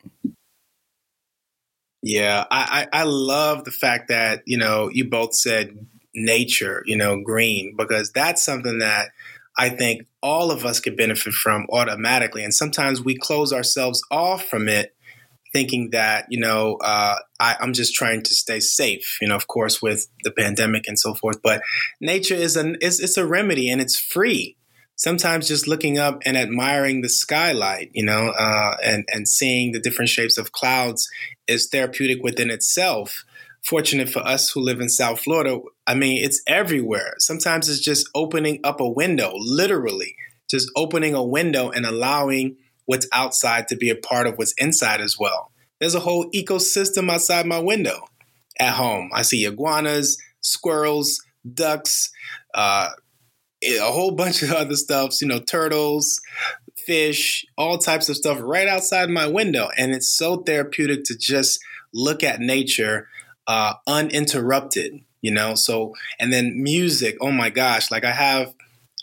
Yeah, 2.03 2.43
I, 2.51 2.87
I, 2.91 2.99
I 3.01 3.03
love 3.03 3.63
the 3.63 3.71
fact 3.71 4.09
that 4.09 4.43
you 4.45 4.57
know 4.57 4.89
you 4.91 5.09
both 5.09 5.33
said 5.33 5.75
nature, 6.13 6.83
you 6.85 6.97
know, 6.97 7.21
green, 7.23 7.75
because 7.77 8.11
that's 8.11 8.43
something 8.43 8.79
that 8.79 9.09
I 9.57 9.69
think 9.69 10.05
all 10.21 10.51
of 10.51 10.65
us 10.65 10.79
could 10.79 10.97
benefit 10.97 11.33
from 11.33 11.65
automatically. 11.71 12.43
And 12.43 12.53
sometimes 12.53 13.01
we 13.01 13.17
close 13.17 13.53
ourselves 13.53 14.01
off 14.11 14.45
from 14.45 14.67
it, 14.67 14.95
thinking 15.51 15.91
that, 15.91 16.25
you 16.29 16.39
know, 16.39 16.77
uh, 16.83 17.15
I, 17.39 17.55
I'm 17.59 17.73
just 17.73 17.93
trying 17.93 18.23
to 18.23 18.33
stay 18.35 18.59
safe, 18.59 19.17
you 19.21 19.27
know, 19.27 19.35
of 19.35 19.47
course, 19.47 19.81
with 19.81 20.07
the 20.23 20.31
pandemic 20.31 20.87
and 20.87 20.97
so 20.97 21.13
forth. 21.13 21.41
But 21.43 21.61
nature 22.01 22.35
is 22.35 22.55
an 22.55 22.77
is 22.81 22.99
it's 22.99 23.17
a 23.17 23.25
remedy 23.25 23.69
and 23.69 23.79
it's 23.79 23.99
free. 23.99 24.57
Sometimes 24.95 25.47
just 25.47 25.67
looking 25.67 25.97
up 25.97 26.21
and 26.25 26.37
admiring 26.37 27.01
the 27.01 27.09
skylight, 27.09 27.89
you 27.93 28.05
know, 28.05 28.29
uh, 28.29 28.77
and 28.83 29.05
and 29.11 29.27
seeing 29.27 29.71
the 29.71 29.79
different 29.79 30.09
shapes 30.09 30.37
of 30.37 30.51
clouds 30.51 31.09
is 31.47 31.67
therapeutic 31.69 32.23
within 32.23 32.49
itself 32.49 33.25
fortunate 33.63 34.09
for 34.09 34.19
us 34.19 34.51
who 34.51 34.61
live 34.61 34.81
in 34.81 34.89
South 34.89 35.21
Florida, 35.21 35.59
I 35.87 35.95
mean, 35.95 36.23
it's 36.23 36.41
everywhere. 36.47 37.15
Sometimes 37.17 37.69
it's 37.69 37.79
just 37.79 38.09
opening 38.13 38.59
up 38.63 38.79
a 38.79 38.89
window, 38.89 39.33
literally, 39.35 40.15
just 40.49 40.69
opening 40.75 41.15
a 41.15 41.23
window 41.23 41.69
and 41.69 41.85
allowing 41.85 42.57
what's 42.85 43.07
outside 43.13 43.67
to 43.69 43.75
be 43.75 43.89
a 43.89 43.95
part 43.95 44.27
of 44.27 44.37
what's 44.37 44.53
inside 44.57 45.01
as 45.01 45.17
well. 45.17 45.51
There's 45.79 45.95
a 45.95 46.01
whole 46.01 46.29
ecosystem 46.31 47.09
outside 47.09 47.45
my 47.45 47.59
window 47.59 48.07
at 48.59 48.73
home. 48.73 49.09
I 49.13 49.21
see 49.21 49.45
iguanas, 49.45 50.17
squirrels, 50.41 51.21
ducks, 51.51 52.11
uh, 52.53 52.89
a 53.65 53.91
whole 53.91 54.11
bunch 54.11 54.43
of 54.43 54.51
other 54.51 54.75
stuffs, 54.75 55.21
you 55.21 55.27
know, 55.27 55.39
turtles, 55.39 56.19
fish, 56.85 57.45
all 57.57 57.77
types 57.77 58.09
of 58.09 58.15
stuff 58.15 58.39
right 58.41 58.67
outside 58.67 59.09
my 59.09 59.27
window. 59.27 59.69
And 59.77 59.93
it's 59.93 60.15
so 60.15 60.37
therapeutic 60.37 61.03
to 61.05 61.17
just 61.17 61.59
look 61.93 62.23
at 62.23 62.39
nature 62.39 63.07
uh, 63.47 63.73
uninterrupted, 63.87 65.01
you 65.21 65.31
know? 65.31 65.55
So, 65.55 65.93
and 66.19 66.31
then 66.31 66.61
music, 66.61 67.17
oh 67.21 67.31
my 67.31 67.49
gosh, 67.49 67.91
like 67.91 68.05
I 68.05 68.11
have 68.11 68.53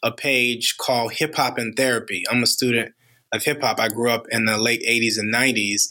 a 0.02 0.12
page 0.12 0.76
called 0.78 1.12
Hip 1.14 1.34
Hop 1.34 1.58
and 1.58 1.76
Therapy. 1.76 2.24
I'm 2.30 2.42
a 2.42 2.46
student 2.46 2.94
of 3.32 3.44
hip 3.44 3.62
hop. 3.62 3.78
I 3.78 3.88
grew 3.88 4.10
up 4.10 4.26
in 4.30 4.44
the 4.44 4.58
late 4.58 4.82
80s 4.82 5.18
and 5.18 5.32
90s, 5.32 5.90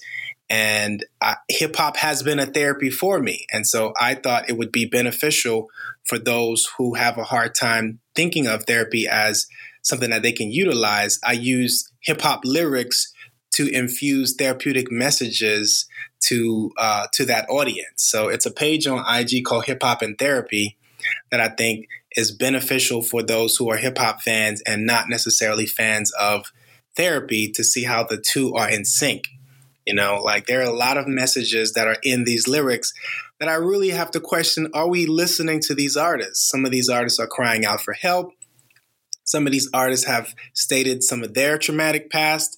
and 0.49 1.05
hip 1.47 1.75
hop 1.75 1.97
has 1.97 2.23
been 2.23 2.39
a 2.39 2.45
therapy 2.45 2.89
for 2.89 3.19
me. 3.19 3.45
And 3.51 3.67
so 3.67 3.93
I 3.99 4.15
thought 4.15 4.49
it 4.49 4.57
would 4.57 4.71
be 4.71 4.85
beneficial 4.85 5.69
for 6.03 6.17
those 6.17 6.67
who 6.77 6.95
have 6.95 7.17
a 7.17 7.23
hard 7.23 7.53
time 7.53 7.99
thinking 8.15 8.47
of 8.47 8.63
therapy 8.63 9.07
as 9.07 9.47
something 9.83 10.09
that 10.09 10.23
they 10.23 10.31
can 10.31 10.51
utilize. 10.51 11.19
I 11.23 11.33
use 11.33 11.89
hip 12.01 12.21
hop 12.21 12.41
lyrics 12.43 13.13
to 13.51 13.67
infuse 13.67 14.35
therapeutic 14.35 14.91
messages 14.91 15.87
to 16.21 16.71
uh, 16.77 17.07
to 17.13 17.25
that 17.25 17.49
audience. 17.49 18.03
So 18.03 18.27
it's 18.27 18.45
a 18.45 18.51
page 18.51 18.87
on 18.87 19.05
IG 19.07 19.43
called 19.45 19.65
Hip 19.65 19.81
Hop 19.83 20.01
and 20.01 20.17
Therapy 20.17 20.77
that 21.31 21.39
I 21.39 21.49
think 21.49 21.87
is 22.15 22.31
beneficial 22.31 23.01
for 23.01 23.23
those 23.23 23.55
who 23.55 23.69
are 23.69 23.77
hip 23.77 23.97
hop 23.97 24.21
fans 24.21 24.61
and 24.61 24.85
not 24.85 25.09
necessarily 25.09 25.65
fans 25.65 26.11
of 26.19 26.51
therapy 26.95 27.51
to 27.51 27.63
see 27.63 27.83
how 27.83 28.03
the 28.03 28.17
two 28.17 28.55
are 28.55 28.69
in 28.69 28.83
sync. 28.83 29.27
You 29.89 29.95
know, 29.95 30.21
like 30.23 30.45
there 30.45 30.59
are 30.59 30.71
a 30.71 30.71
lot 30.71 30.97
of 30.97 31.07
messages 31.07 31.73
that 31.73 31.87
are 31.87 31.97
in 32.03 32.23
these 32.23 32.47
lyrics 32.47 32.93
that 33.39 33.49
I 33.49 33.55
really 33.55 33.89
have 33.89 34.11
to 34.11 34.19
question 34.19 34.69
are 34.71 34.87
we 34.87 35.07
listening 35.07 35.61
to 35.61 35.73
these 35.73 35.97
artists? 35.97 36.47
Some 36.47 36.63
of 36.63 36.69
these 36.69 36.89
artists 36.89 37.19
are 37.19 37.25
crying 37.25 37.65
out 37.65 37.81
for 37.81 37.93
help. 37.93 38.33
Some 39.23 39.47
of 39.47 39.51
these 39.51 39.67
artists 39.73 40.05
have 40.05 40.35
stated 40.53 41.01
some 41.01 41.23
of 41.23 41.33
their 41.33 41.57
traumatic 41.57 42.11
past. 42.11 42.55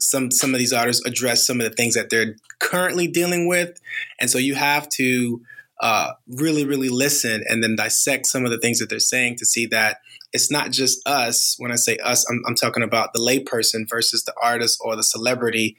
Some 0.00 0.32
some 0.32 0.52
of 0.52 0.58
these 0.58 0.72
artists 0.72 1.06
address 1.06 1.46
some 1.46 1.60
of 1.60 1.70
the 1.70 1.76
things 1.76 1.94
that 1.94 2.10
they're 2.10 2.34
currently 2.58 3.06
dealing 3.06 3.46
with, 3.46 3.80
and 4.18 4.28
so 4.28 4.38
you 4.38 4.56
have 4.56 4.88
to 4.94 5.42
uh, 5.80 6.14
really 6.26 6.64
really 6.64 6.88
listen 6.88 7.44
and 7.48 7.62
then 7.62 7.76
dissect 7.76 8.26
some 8.26 8.44
of 8.44 8.50
the 8.50 8.58
things 8.58 8.80
that 8.80 8.90
they're 8.90 8.98
saying 8.98 9.36
to 9.36 9.46
see 9.46 9.66
that 9.66 9.98
it's 10.34 10.50
not 10.50 10.72
just 10.72 11.06
us. 11.06 11.54
When 11.58 11.70
I 11.70 11.76
say 11.76 11.96
us, 11.98 12.28
I'm, 12.28 12.42
I'm 12.48 12.56
talking 12.56 12.82
about 12.82 13.12
the 13.12 13.20
layperson 13.20 13.88
versus 13.88 14.24
the 14.24 14.34
artist 14.42 14.80
or 14.84 14.96
the 14.96 15.04
celebrity. 15.04 15.76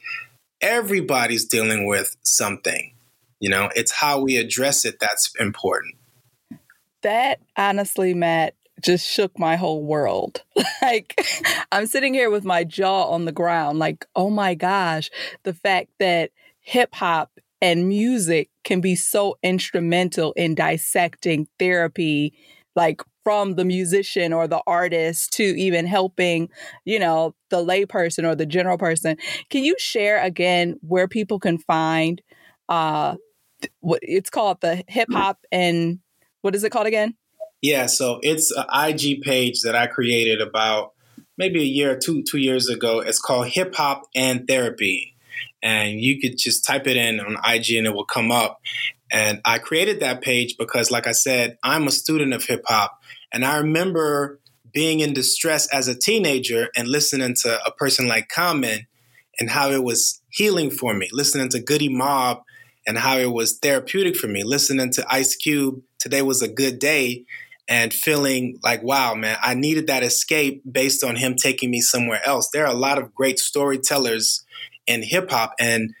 Everybody's 0.60 1.44
dealing 1.44 1.86
with 1.86 2.16
something. 2.22 2.94
You 3.40 3.50
know, 3.50 3.70
it's 3.76 3.92
how 3.92 4.20
we 4.20 4.36
address 4.36 4.84
it 4.84 4.98
that's 4.98 5.32
important. 5.38 5.96
That 7.02 7.40
honestly, 7.56 8.14
Matt, 8.14 8.54
just 8.82 9.06
shook 9.06 9.38
my 9.38 9.56
whole 9.56 9.84
world. 9.84 10.42
like, 10.82 11.20
I'm 11.72 11.86
sitting 11.86 12.14
here 12.14 12.30
with 12.30 12.44
my 12.44 12.64
jaw 12.64 13.10
on 13.10 13.24
the 13.24 13.32
ground, 13.32 13.78
like, 13.78 14.06
oh 14.14 14.30
my 14.30 14.54
gosh, 14.54 15.10
the 15.44 15.54
fact 15.54 15.90
that 15.98 16.30
hip 16.60 16.94
hop 16.94 17.30
and 17.62 17.88
music 17.88 18.50
can 18.64 18.80
be 18.80 18.94
so 18.94 19.38
instrumental 19.42 20.32
in 20.32 20.54
dissecting 20.54 21.48
therapy, 21.58 22.34
like 22.76 23.02
from 23.24 23.56
the 23.56 23.64
musician 23.64 24.32
or 24.32 24.46
the 24.46 24.62
artist 24.66 25.32
to 25.32 25.42
even 25.42 25.86
helping, 25.86 26.48
you 26.84 26.98
know, 26.98 27.34
the 27.50 27.56
layperson 27.56 28.24
or 28.24 28.36
the 28.36 28.46
general 28.46 28.78
person. 28.78 29.16
Can 29.50 29.64
you 29.64 29.74
share 29.78 30.22
again 30.22 30.76
where 30.82 31.08
people 31.08 31.40
can 31.40 31.58
find 31.58 32.22
uh 32.68 33.16
what 33.80 34.00
it's 34.02 34.30
called 34.30 34.60
the 34.60 34.84
hip 34.86 35.08
hop 35.10 35.38
and 35.50 35.98
what 36.42 36.54
is 36.54 36.62
it 36.62 36.70
called 36.70 36.86
again? 36.86 37.14
Yeah, 37.62 37.86
so 37.86 38.20
it's 38.22 38.52
an 38.52 38.66
IG 38.72 39.22
page 39.22 39.62
that 39.62 39.74
I 39.74 39.86
created 39.86 40.40
about 40.40 40.92
maybe 41.38 41.60
a 41.60 41.64
year 41.64 41.92
or 41.92 41.96
two 41.96 42.22
two 42.22 42.38
years 42.38 42.68
ago. 42.68 43.00
It's 43.00 43.20
called 43.20 43.48
Hip 43.48 43.74
Hop 43.76 44.02
and 44.14 44.46
Therapy, 44.46 45.16
and 45.62 46.00
you 46.00 46.20
could 46.20 46.38
just 46.38 46.64
type 46.64 46.86
it 46.86 46.96
in 46.96 47.18
on 47.18 47.38
IG 47.44 47.72
and 47.76 47.86
it 47.86 47.94
will 47.94 48.04
come 48.04 48.30
up. 48.30 48.60
And 49.10 49.40
I 49.44 49.58
created 49.58 50.00
that 50.00 50.22
page 50.22 50.56
because, 50.58 50.90
like 50.90 51.06
I 51.06 51.12
said, 51.12 51.58
I'm 51.62 51.86
a 51.86 51.92
student 51.92 52.34
of 52.34 52.44
hip 52.44 52.62
hop, 52.66 53.00
and 53.32 53.44
I 53.44 53.58
remember 53.58 54.40
being 54.72 55.00
in 55.00 55.14
distress 55.14 55.72
as 55.72 55.88
a 55.88 55.98
teenager 55.98 56.68
and 56.76 56.88
listening 56.88 57.34
to 57.42 57.58
a 57.64 57.70
person 57.70 58.08
like 58.08 58.28
Common 58.28 58.86
and 59.40 59.50
how 59.50 59.70
it 59.70 59.82
was 59.82 60.20
healing 60.28 60.70
for 60.70 60.92
me, 60.92 61.08
listening 61.12 61.48
to 61.50 61.60
Goodie 61.60 61.88
Mob 61.88 62.42
and 62.86 62.98
how 62.98 63.16
it 63.16 63.32
was 63.32 63.58
therapeutic 63.58 64.16
for 64.16 64.28
me, 64.28 64.44
listening 64.44 64.90
to 64.92 65.06
Ice 65.12 65.34
Cube, 65.34 65.82
Today 65.98 66.22
Was 66.22 66.42
a 66.42 66.48
Good 66.48 66.78
Day, 66.78 67.24
and 67.68 67.92
feeling 67.92 68.58
like, 68.62 68.82
wow, 68.82 69.14
man, 69.14 69.38
I 69.42 69.54
needed 69.54 69.86
that 69.88 70.02
escape 70.02 70.62
based 70.70 71.02
on 71.02 71.16
him 71.16 71.34
taking 71.34 71.70
me 71.70 71.80
somewhere 71.80 72.20
else. 72.24 72.50
There 72.52 72.64
are 72.64 72.72
a 72.72 72.78
lot 72.78 72.98
of 72.98 73.14
great 73.14 73.38
storytellers 73.38 74.44
in 74.86 75.02
hip 75.02 75.30
hop, 75.30 75.54
and 75.58 75.94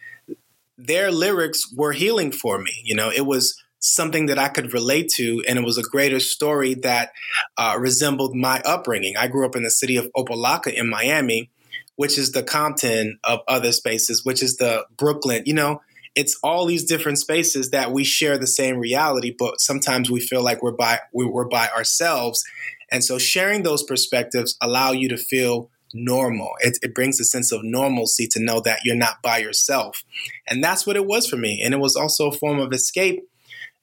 their 0.78 1.10
lyrics 1.10 1.72
were 1.74 1.92
healing 1.92 2.32
for 2.32 2.58
me. 2.58 2.82
You 2.84 2.94
know, 2.94 3.10
it 3.10 3.26
was 3.26 3.60
something 3.78 4.26
that 4.26 4.38
I 4.38 4.48
could 4.48 4.72
relate 4.72 5.08
to, 5.16 5.42
and 5.48 5.58
it 5.58 5.64
was 5.64 5.78
a 5.78 5.82
greater 5.82 6.20
story 6.20 6.74
that 6.74 7.12
uh, 7.56 7.76
resembled 7.78 8.34
my 8.34 8.60
upbringing. 8.64 9.16
I 9.16 9.28
grew 9.28 9.46
up 9.46 9.56
in 9.56 9.62
the 9.62 9.70
city 9.70 9.96
of 9.96 10.10
Opa-locka 10.16 10.72
in 10.72 10.88
Miami, 10.88 11.50
which 11.96 12.18
is 12.18 12.32
the 12.32 12.42
Compton 12.42 13.18
of 13.24 13.40
other 13.48 13.72
spaces, 13.72 14.24
which 14.24 14.42
is 14.42 14.56
the 14.56 14.86
Brooklyn. 14.96 15.42
You 15.46 15.54
know, 15.54 15.80
it's 16.14 16.38
all 16.42 16.66
these 16.66 16.84
different 16.84 17.18
spaces 17.18 17.70
that 17.70 17.92
we 17.92 18.02
share 18.04 18.38
the 18.38 18.46
same 18.46 18.78
reality, 18.78 19.34
but 19.38 19.60
sometimes 19.60 20.10
we 20.10 20.20
feel 20.20 20.42
like 20.42 20.62
we're 20.62 20.72
by 20.72 21.00
we're 21.12 21.48
by 21.48 21.68
ourselves. 21.68 22.42
And 22.90 23.04
so 23.04 23.18
sharing 23.18 23.62
those 23.62 23.82
perspectives 23.82 24.56
allow 24.60 24.92
you 24.92 25.08
to 25.08 25.16
feel 25.16 25.70
normal. 26.04 26.50
It, 26.60 26.78
it, 26.82 26.94
brings 26.94 27.20
a 27.20 27.24
sense 27.24 27.52
of 27.52 27.62
normalcy 27.62 28.26
to 28.28 28.40
know 28.40 28.60
that 28.60 28.80
you're 28.84 28.96
not 28.96 29.22
by 29.22 29.38
yourself. 29.38 30.04
And 30.46 30.62
that's 30.62 30.86
what 30.86 30.96
it 30.96 31.06
was 31.06 31.26
for 31.26 31.36
me. 31.36 31.62
And 31.64 31.74
it 31.74 31.78
was 31.78 31.96
also 31.96 32.28
a 32.28 32.32
form 32.32 32.60
of 32.60 32.72
escape. 32.72 33.22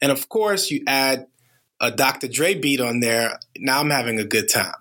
And 0.01 0.11
of 0.11 0.29
course, 0.29 0.71
you 0.71 0.83
add 0.87 1.27
a 1.79 1.91
Dr. 1.91 2.27
Dre 2.27 2.53
beat 2.53 2.79
on 2.79 2.99
there. 2.99 3.39
Now 3.57 3.79
I'm 3.79 3.89
having 3.89 4.19
a 4.19 4.23
good 4.23 4.49
time 4.49 4.73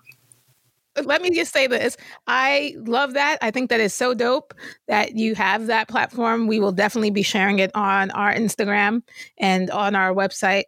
let 1.01 1.21
me 1.21 1.29
just 1.31 1.51
say 1.51 1.67
this. 1.67 1.97
I 2.27 2.75
love 2.77 3.13
that. 3.13 3.39
I 3.41 3.51
think 3.51 3.69
that 3.69 3.79
is 3.79 3.93
so 3.93 4.13
dope 4.13 4.53
that 4.87 5.15
you 5.15 5.35
have 5.35 5.67
that 5.67 5.87
platform. 5.87 6.47
We 6.47 6.59
will 6.59 6.71
definitely 6.71 7.09
be 7.09 7.23
sharing 7.23 7.59
it 7.59 7.71
on 7.73 8.11
our 8.11 8.33
Instagram 8.33 9.01
and 9.37 9.71
on 9.71 9.95
our 9.95 10.13
website. 10.13 10.63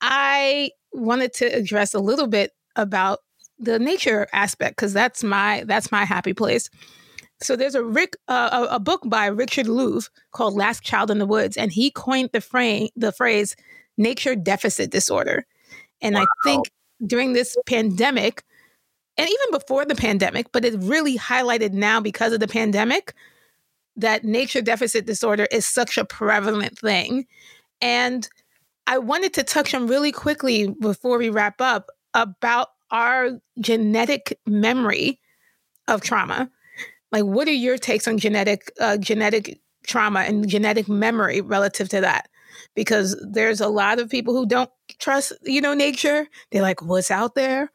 I 0.00 0.70
wanted 0.92 1.32
to 1.34 1.46
address 1.46 1.94
a 1.94 2.00
little 2.00 2.26
bit 2.26 2.52
about 2.76 3.20
the 3.58 3.78
nature 3.78 4.26
aspect 4.32 4.76
because 4.76 4.92
that's 4.92 5.22
my 5.22 5.64
that's 5.66 5.92
my 5.92 6.04
happy 6.04 6.32
place. 6.32 6.70
So 7.40 7.56
there's 7.56 7.74
a 7.74 7.84
Rick 7.84 8.16
uh, 8.28 8.66
a, 8.70 8.76
a 8.76 8.80
book 8.80 9.02
by 9.06 9.26
Richard 9.26 9.66
Louv 9.66 10.08
called 10.32 10.54
Last 10.54 10.82
Child 10.82 11.10
in 11.10 11.18
the 11.18 11.26
Woods, 11.26 11.56
and 11.56 11.72
he 11.72 11.90
coined 11.90 12.30
the 12.32 12.40
frame 12.40 12.88
the 12.96 13.12
phrase 13.12 13.56
nature 13.96 14.34
deficit 14.34 14.90
disorder. 14.90 15.46
And 16.00 16.14
wow. 16.14 16.22
I 16.22 16.26
think 16.44 16.70
during 17.06 17.32
this 17.32 17.56
pandemic, 17.66 18.42
and 19.16 19.28
even 19.28 19.58
before 19.58 19.84
the 19.84 19.94
pandemic, 19.94 20.52
but 20.52 20.64
it 20.64 20.74
really 20.78 21.16
highlighted 21.16 21.72
now 21.72 22.00
because 22.00 22.32
of 22.32 22.40
the 22.40 22.48
pandemic 22.48 23.14
that 23.96 24.24
nature 24.24 24.60
deficit 24.60 25.06
disorder 25.06 25.46
is 25.52 25.64
such 25.64 25.96
a 25.96 26.04
prevalent 26.04 26.78
thing. 26.78 27.26
And 27.80 28.28
I 28.86 28.98
wanted 28.98 29.32
to 29.34 29.44
touch 29.44 29.72
on 29.72 29.86
really 29.86 30.12
quickly 30.12 30.68
before 30.80 31.18
we 31.18 31.30
wrap 31.30 31.60
up 31.60 31.90
about 32.12 32.68
our 32.90 33.40
genetic 33.60 34.38
memory 34.46 35.20
of 35.88 36.00
trauma. 36.00 36.50
Like, 37.12 37.24
what 37.24 37.48
are 37.48 37.52
your 37.52 37.78
takes 37.78 38.08
on 38.08 38.18
genetic 38.18 38.72
uh, 38.80 38.96
genetic 38.96 39.60
trauma 39.86 40.20
and 40.20 40.48
genetic 40.48 40.88
memory 40.88 41.40
relative 41.40 41.88
to 41.90 42.00
that? 42.00 42.28
Because 42.74 43.16
there's 43.30 43.60
a 43.60 43.68
lot 43.68 43.98
of 43.98 44.08
people 44.08 44.34
who 44.34 44.46
don't 44.46 44.70
trust, 44.98 45.32
you 45.42 45.60
know, 45.60 45.74
nature. 45.74 46.26
They're 46.50 46.62
like, 46.62 46.82
what's 46.82 47.10
out 47.10 47.34
there? 47.34 47.70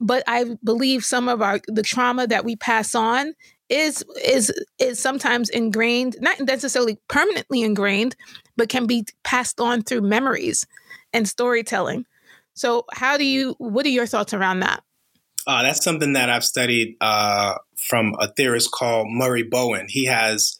But 0.00 0.24
I 0.26 0.56
believe 0.64 1.04
some 1.04 1.28
of 1.28 1.42
our 1.42 1.60
the 1.66 1.82
trauma 1.82 2.26
that 2.26 2.44
we 2.44 2.56
pass 2.56 2.94
on 2.94 3.34
is 3.68 4.04
is 4.24 4.52
is 4.78 5.00
sometimes 5.00 5.48
ingrained, 5.48 6.16
not 6.20 6.40
necessarily 6.40 6.98
permanently 7.08 7.62
ingrained, 7.62 8.14
but 8.56 8.68
can 8.68 8.86
be 8.86 9.04
passed 9.24 9.60
on 9.60 9.82
through 9.82 10.02
memories 10.02 10.66
and 11.12 11.28
storytelling. 11.28 12.04
So, 12.54 12.84
how 12.92 13.16
do 13.16 13.24
you? 13.24 13.54
What 13.58 13.86
are 13.86 13.90
your 13.90 14.06
thoughts 14.06 14.34
around 14.34 14.60
that? 14.60 14.82
Uh, 15.46 15.62
that's 15.62 15.82
something 15.82 16.12
that 16.12 16.30
I've 16.30 16.44
studied 16.44 16.96
uh, 17.00 17.56
from 17.76 18.14
a 18.20 18.28
theorist 18.28 18.70
called 18.70 19.08
Murray 19.10 19.42
Bowen. 19.42 19.86
He 19.88 20.04
has 20.06 20.56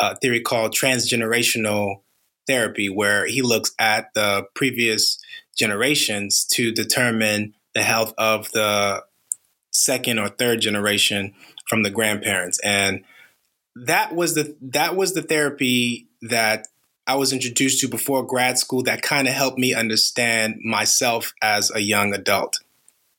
a 0.00 0.16
theory 0.16 0.40
called 0.40 0.72
transgenerational 0.72 2.02
therapy, 2.46 2.88
where 2.88 3.26
he 3.26 3.42
looks 3.42 3.72
at 3.78 4.12
the 4.14 4.44
previous 4.54 5.18
generations 5.56 6.44
to 6.52 6.72
determine 6.72 7.54
the 7.74 7.82
health 7.82 8.14
of 8.18 8.50
the 8.52 9.02
second 9.72 10.18
or 10.18 10.28
third 10.28 10.60
generation 10.60 11.34
from 11.68 11.84
the 11.84 11.90
grandparents 11.90 12.58
and 12.64 13.04
that 13.76 14.14
was 14.14 14.34
the 14.34 14.56
that 14.60 14.96
was 14.96 15.14
the 15.14 15.22
therapy 15.22 16.08
that 16.22 16.66
I 17.06 17.16
was 17.16 17.32
introduced 17.32 17.80
to 17.80 17.88
before 17.88 18.24
grad 18.24 18.58
school 18.58 18.82
that 18.84 19.02
kind 19.02 19.26
of 19.26 19.34
helped 19.34 19.58
me 19.58 19.74
understand 19.74 20.60
myself 20.64 21.32
as 21.42 21.70
a 21.74 21.80
young 21.80 22.14
adult. 22.14 22.60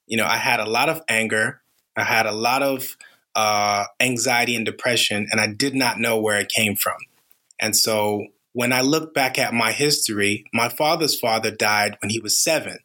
You 0.07 0.17
know, 0.17 0.25
I 0.25 0.37
had 0.37 0.59
a 0.59 0.69
lot 0.69 0.89
of 0.89 1.01
anger, 1.07 1.61
I 1.95 2.03
had 2.03 2.25
a 2.25 2.31
lot 2.31 2.63
of 2.63 2.95
uh, 3.35 3.85
anxiety 3.99 4.55
and 4.55 4.65
depression, 4.65 5.27
and 5.31 5.39
I 5.39 5.47
did 5.47 5.75
not 5.75 5.99
know 5.99 6.19
where 6.19 6.39
it 6.39 6.49
came 6.49 6.75
from. 6.75 6.97
And 7.59 7.75
so 7.75 8.27
when 8.53 8.73
I 8.73 8.81
look 8.81 9.13
back 9.13 9.39
at 9.39 9.53
my 9.53 9.71
history, 9.71 10.45
my 10.53 10.69
father's 10.69 11.17
father 11.17 11.51
died 11.51 11.97
when 12.01 12.09
he 12.09 12.19
was 12.19 12.37
seven. 12.37 12.79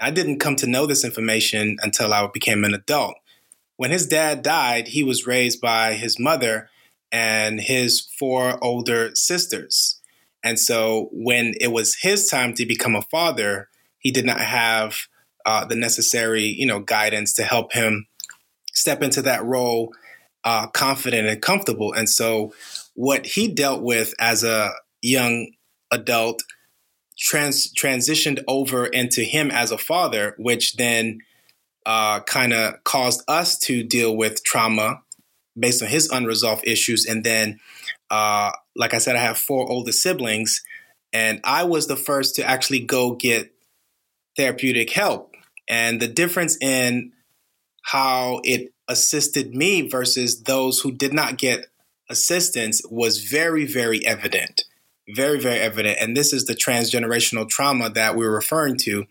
I 0.00 0.10
didn't 0.10 0.38
come 0.38 0.56
to 0.56 0.66
know 0.66 0.86
this 0.86 1.04
information 1.04 1.76
until 1.82 2.12
I 2.12 2.26
became 2.32 2.64
an 2.64 2.74
adult. 2.74 3.14
When 3.76 3.90
his 3.90 4.06
dad 4.06 4.42
died, 4.42 4.88
he 4.88 5.02
was 5.02 5.26
raised 5.26 5.60
by 5.60 5.94
his 5.94 6.18
mother 6.18 6.68
and 7.10 7.60
his 7.60 8.00
four 8.00 8.62
older 8.62 9.14
sisters. 9.14 10.00
And 10.44 10.58
so 10.58 11.08
when 11.12 11.54
it 11.60 11.72
was 11.72 11.96
his 12.00 12.28
time 12.28 12.54
to 12.54 12.66
become 12.66 12.96
a 12.96 13.02
father, 13.02 13.68
he 13.98 14.10
did 14.10 14.24
not 14.24 14.40
have 14.40 14.96
uh, 15.46 15.64
the 15.64 15.76
necessary, 15.76 16.44
you 16.44 16.66
know, 16.66 16.80
guidance 16.80 17.34
to 17.34 17.44
help 17.44 17.72
him 17.72 18.06
step 18.72 19.02
into 19.02 19.22
that 19.22 19.44
role 19.44 19.92
uh, 20.44 20.66
confident 20.68 21.28
and 21.28 21.40
comfortable. 21.40 21.92
And 21.92 22.08
so 22.08 22.52
what 22.94 23.26
he 23.26 23.48
dealt 23.48 23.82
with 23.82 24.14
as 24.18 24.44
a 24.44 24.72
young 25.00 25.52
adult 25.90 26.42
trans- 27.18 27.72
transitioned 27.72 28.42
over 28.48 28.86
into 28.86 29.22
him 29.22 29.50
as 29.50 29.70
a 29.70 29.78
father, 29.78 30.34
which 30.38 30.76
then 30.76 31.20
uh, 31.86 32.20
kind 32.20 32.52
of 32.52 32.82
caused 32.84 33.22
us 33.28 33.58
to 33.60 33.82
deal 33.82 34.16
with 34.16 34.42
trauma 34.44 35.02
based 35.58 35.82
on 35.82 35.88
his 35.88 36.10
unresolved 36.10 36.66
issues. 36.66 37.06
And 37.06 37.24
then, 37.24 37.60
uh, 38.12 38.52
like 38.76 38.94
I 38.94 38.98
said, 38.98 39.16
I 39.16 39.20
have 39.20 39.38
four 39.38 39.68
older 39.68 39.90
siblings, 39.90 40.62
and 41.12 41.40
I 41.42 41.64
was 41.64 41.88
the 41.88 41.96
first 41.96 42.36
to 42.36 42.44
actually 42.44 42.80
go 42.80 43.14
get 43.14 43.52
therapeutic 44.36 44.90
help. 44.90 45.34
And 45.68 46.00
the 46.00 46.08
difference 46.08 46.56
in 46.60 47.12
how 47.82 48.40
it 48.44 48.72
assisted 48.86 49.54
me 49.54 49.88
versus 49.88 50.44
those 50.44 50.80
who 50.80 50.92
did 50.92 51.12
not 51.12 51.38
get 51.38 51.66
assistance 52.08 52.82
was 52.88 53.24
very, 53.24 53.66
very 53.66 54.06
evident 54.06 54.64
very, 55.08 55.40
very 55.40 55.58
evident. 55.58 55.98
And 56.00 56.16
this 56.16 56.32
is 56.32 56.46
the 56.46 56.54
transgenerational 56.54 57.48
trauma 57.48 57.90
that 57.90 58.16
we're 58.16 58.32
referring 58.32 58.76
to. 58.78 59.06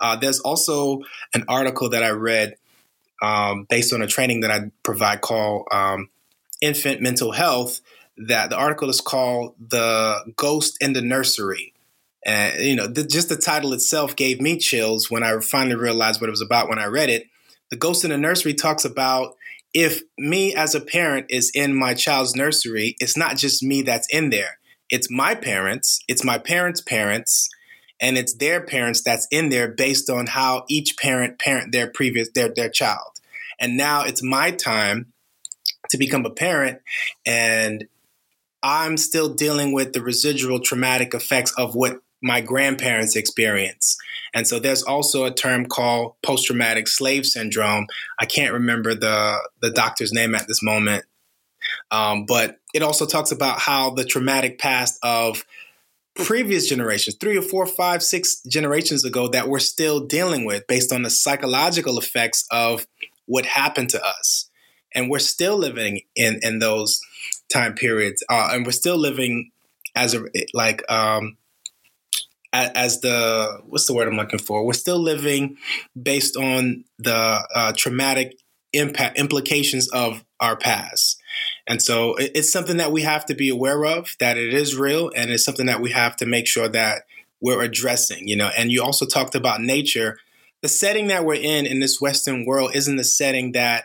Uh, 0.00 0.16
there's 0.16 0.40
also 0.40 1.02
an 1.34 1.44
article 1.48 1.88
that 1.90 2.02
I 2.02 2.10
read 2.10 2.56
um, 3.22 3.66
based 3.68 3.92
on 3.92 4.02
a 4.02 4.06
training 4.06 4.40
that 4.40 4.50
I 4.50 4.70
provide 4.82 5.20
called 5.20 5.66
um, 5.70 6.10
Infant 6.60 7.00
Mental 7.00 7.32
Health. 7.32 7.80
That 8.28 8.50
the 8.50 8.56
article 8.56 8.90
is 8.90 9.00
called 9.00 9.54
"The 9.58 10.32
Ghost 10.36 10.76
in 10.80 10.92
the 10.92 11.02
Nursery," 11.02 11.72
and 12.24 12.62
you 12.62 12.76
know, 12.76 12.86
the, 12.86 13.04
just 13.04 13.28
the 13.28 13.36
title 13.36 13.72
itself 13.72 14.16
gave 14.16 14.40
me 14.40 14.58
chills 14.58 15.10
when 15.10 15.22
I 15.22 15.38
finally 15.40 15.76
realized 15.76 16.20
what 16.20 16.28
it 16.28 16.32
was 16.32 16.42
about 16.42 16.68
when 16.68 16.78
I 16.78 16.86
read 16.86 17.10
it. 17.10 17.26
The 17.70 17.76
Ghost 17.76 18.04
in 18.04 18.10
the 18.10 18.18
Nursery 18.18 18.54
talks 18.54 18.84
about 18.84 19.36
if 19.72 20.02
me 20.18 20.54
as 20.54 20.74
a 20.74 20.80
parent 20.80 21.26
is 21.30 21.50
in 21.54 21.74
my 21.74 21.94
child's 21.94 22.34
nursery, 22.34 22.96
it's 22.98 23.16
not 23.16 23.36
just 23.36 23.62
me 23.62 23.82
that's 23.82 24.08
in 24.12 24.30
there 24.30 24.58
it's 24.90 25.10
my 25.10 25.34
parents, 25.34 26.02
it's 26.08 26.24
my 26.24 26.38
parents' 26.38 26.80
parents, 26.80 27.48
and 28.00 28.18
it's 28.18 28.34
their 28.34 28.60
parents 28.60 29.02
that's 29.02 29.26
in 29.30 29.48
there 29.48 29.68
based 29.68 30.10
on 30.10 30.26
how 30.26 30.64
each 30.68 30.96
parent 30.98 31.38
parent 31.38 31.72
their 31.72 31.86
previous 31.86 32.28
their 32.34 32.48
their 32.48 32.68
child. 32.68 33.20
And 33.58 33.76
now 33.76 34.02
it's 34.02 34.22
my 34.22 34.50
time 34.50 35.12
to 35.90 35.98
become 35.98 36.26
a 36.26 36.30
parent 36.30 36.80
and 37.24 37.86
I'm 38.62 38.96
still 38.96 39.32
dealing 39.32 39.72
with 39.72 39.92
the 39.92 40.02
residual 40.02 40.60
traumatic 40.60 41.14
effects 41.14 41.52
of 41.56 41.74
what 41.74 42.00
my 42.22 42.40
grandparents 42.40 43.16
experience. 43.16 43.96
And 44.34 44.46
so 44.46 44.58
there's 44.58 44.82
also 44.82 45.24
a 45.24 45.34
term 45.34 45.66
called 45.66 46.14
post 46.22 46.46
traumatic 46.46 46.86
slave 46.86 47.26
syndrome. 47.26 47.86
I 48.18 48.26
can't 48.26 48.52
remember 48.52 48.94
the 48.94 49.38
the 49.60 49.70
doctor's 49.70 50.12
name 50.12 50.34
at 50.34 50.46
this 50.46 50.62
moment. 50.62 51.04
Um, 51.90 52.26
but 52.26 52.58
it 52.74 52.82
also 52.82 53.06
talks 53.06 53.32
about 53.32 53.58
how 53.58 53.90
the 53.90 54.04
traumatic 54.04 54.58
past 54.58 54.98
of 55.02 55.44
previous 56.14 56.68
generations, 56.68 57.16
three 57.16 57.36
or 57.36 57.42
four, 57.42 57.66
five, 57.66 58.02
six 58.02 58.42
generations 58.42 59.04
ago, 59.04 59.28
that 59.28 59.48
we're 59.48 59.58
still 59.58 60.06
dealing 60.06 60.44
with 60.44 60.66
based 60.66 60.92
on 60.92 61.02
the 61.02 61.10
psychological 61.10 61.98
effects 61.98 62.46
of 62.50 62.86
what 63.26 63.46
happened 63.46 63.90
to 63.90 64.04
us. 64.04 64.50
And 64.94 65.08
we're 65.08 65.20
still 65.20 65.56
living 65.56 66.00
in, 66.16 66.40
in 66.42 66.58
those 66.58 67.00
time 67.52 67.74
periods. 67.74 68.22
Uh, 68.30 68.50
and 68.52 68.64
we're 68.64 68.72
still 68.72 68.96
living 68.96 69.50
as 69.94 70.14
a, 70.14 70.24
like, 70.54 70.90
um, 70.90 71.36
as 72.52 73.00
the 73.00 73.60
what's 73.66 73.86
the 73.86 73.94
word 73.94 74.08
I'm 74.08 74.16
looking 74.16 74.38
for? 74.38 74.64
We're 74.64 74.72
still 74.72 74.98
living 74.98 75.56
based 76.00 76.36
on 76.36 76.84
the 76.98 77.46
uh, 77.54 77.72
traumatic 77.76 78.36
impact 78.72 79.18
implications 79.18 79.88
of 79.90 80.24
our 80.40 80.56
past. 80.56 81.20
And 81.66 81.80
so 81.82 82.16
it's 82.18 82.50
something 82.50 82.78
that 82.78 82.92
we 82.92 83.02
have 83.02 83.24
to 83.26 83.34
be 83.34 83.48
aware 83.48 83.84
of 83.84 84.16
that 84.18 84.36
it 84.36 84.54
is 84.54 84.74
real 84.74 85.10
and 85.14 85.30
it's 85.30 85.44
something 85.44 85.66
that 85.66 85.80
we 85.80 85.90
have 85.90 86.16
to 86.16 86.26
make 86.26 86.46
sure 86.46 86.68
that 86.68 87.02
we're 87.40 87.62
addressing, 87.62 88.26
you 88.26 88.36
know. 88.36 88.50
And 88.56 88.72
you 88.72 88.82
also 88.82 89.06
talked 89.06 89.34
about 89.34 89.60
nature. 89.60 90.18
The 90.62 90.68
setting 90.68 91.08
that 91.08 91.24
we're 91.24 91.34
in 91.34 91.66
in 91.66 91.80
this 91.80 92.00
Western 92.00 92.44
world 92.44 92.72
isn't 92.74 92.96
the 92.96 93.04
setting 93.04 93.52
that 93.52 93.84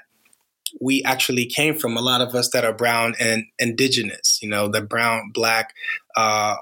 we 0.81 1.03
actually 1.03 1.45
came 1.45 1.75
from. 1.75 1.97
A 1.97 2.01
lot 2.01 2.21
of 2.21 2.35
us 2.35 2.49
that 2.49 2.65
are 2.65 2.73
brown 2.73 3.15
and 3.19 3.45
indigenous, 3.59 4.39
you 4.41 4.49
know, 4.49 4.67
the 4.67 4.81
brown, 4.81 5.31
black 5.33 5.73
uh, 6.15 6.55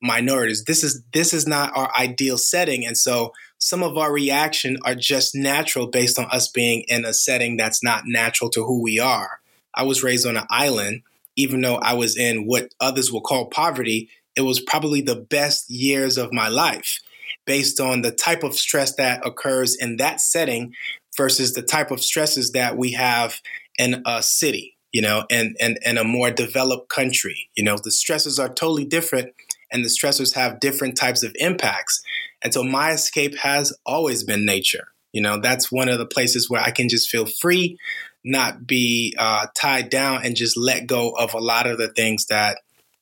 minorities. 0.00 0.64
This 0.64 0.82
is 0.82 1.02
this 1.12 1.32
is 1.32 1.46
not 1.46 1.76
our 1.76 1.90
ideal 1.98 2.38
setting, 2.38 2.84
and 2.86 2.96
so 2.96 3.32
some 3.58 3.82
of 3.82 3.98
our 3.98 4.12
reaction 4.12 4.78
are 4.84 4.94
just 4.94 5.34
natural 5.34 5.86
based 5.86 6.18
on 6.18 6.26
us 6.26 6.48
being 6.48 6.84
in 6.88 7.04
a 7.04 7.12
setting 7.12 7.56
that's 7.56 7.82
not 7.82 8.04
natural 8.06 8.48
to 8.50 8.64
who 8.64 8.82
we 8.82 8.98
are. 8.98 9.40
I 9.74 9.84
was 9.84 10.02
raised 10.02 10.26
on 10.26 10.36
an 10.36 10.46
island, 10.50 11.02
even 11.36 11.60
though 11.60 11.76
I 11.76 11.92
was 11.92 12.16
in 12.16 12.46
what 12.46 12.72
others 12.80 13.12
will 13.12 13.20
call 13.20 13.46
poverty, 13.46 14.08
it 14.34 14.42
was 14.42 14.60
probably 14.60 15.02
the 15.02 15.16
best 15.16 15.70
years 15.70 16.16
of 16.16 16.32
my 16.32 16.48
life 16.48 17.00
based 17.46 17.80
on 17.80 18.02
the 18.02 18.12
type 18.12 18.42
of 18.42 18.54
stress 18.54 18.94
that 18.96 19.26
occurs 19.26 19.76
in 19.76 19.96
that 19.96 20.20
setting 20.20 20.74
versus 21.20 21.52
the 21.52 21.60
type 21.60 21.90
of 21.90 22.02
stresses 22.02 22.52
that 22.52 22.78
we 22.78 22.92
have 22.92 23.42
in 23.78 24.02
a 24.06 24.22
city, 24.22 24.74
you 24.90 25.02
know, 25.02 25.26
and, 25.30 25.54
and, 25.60 25.78
and 25.84 25.98
a 25.98 26.04
more 26.04 26.30
developed 26.30 26.88
country. 26.88 27.50
You 27.54 27.62
know, 27.62 27.76
the 27.76 27.90
stresses 27.90 28.38
are 28.38 28.48
totally 28.48 28.86
different 28.86 29.34
and 29.70 29.84
the 29.84 29.90
stressors 29.90 30.34
have 30.34 30.60
different 30.60 30.96
types 30.96 31.22
of 31.22 31.32
impacts. 31.34 32.02
And 32.40 32.54
so 32.54 32.64
my 32.64 32.92
escape 32.92 33.36
has 33.36 33.76
always 33.84 34.24
been 34.24 34.46
nature. 34.46 34.88
You 35.12 35.20
know, 35.20 35.38
that's 35.38 35.70
one 35.70 35.90
of 35.90 35.98
the 35.98 36.06
places 36.06 36.48
where 36.48 36.62
I 36.62 36.70
can 36.70 36.88
just 36.88 37.10
feel 37.10 37.26
free 37.26 37.76
not 38.24 38.66
be 38.66 39.14
uh, 39.18 39.46
tied 39.54 39.90
down 39.90 40.24
and 40.24 40.34
just 40.34 40.56
let 40.56 40.86
go 40.86 41.10
of 41.10 41.34
a 41.34 41.38
lot 41.38 41.66
of 41.66 41.76
the 41.76 41.88
things 41.88 42.26
that 42.26 42.58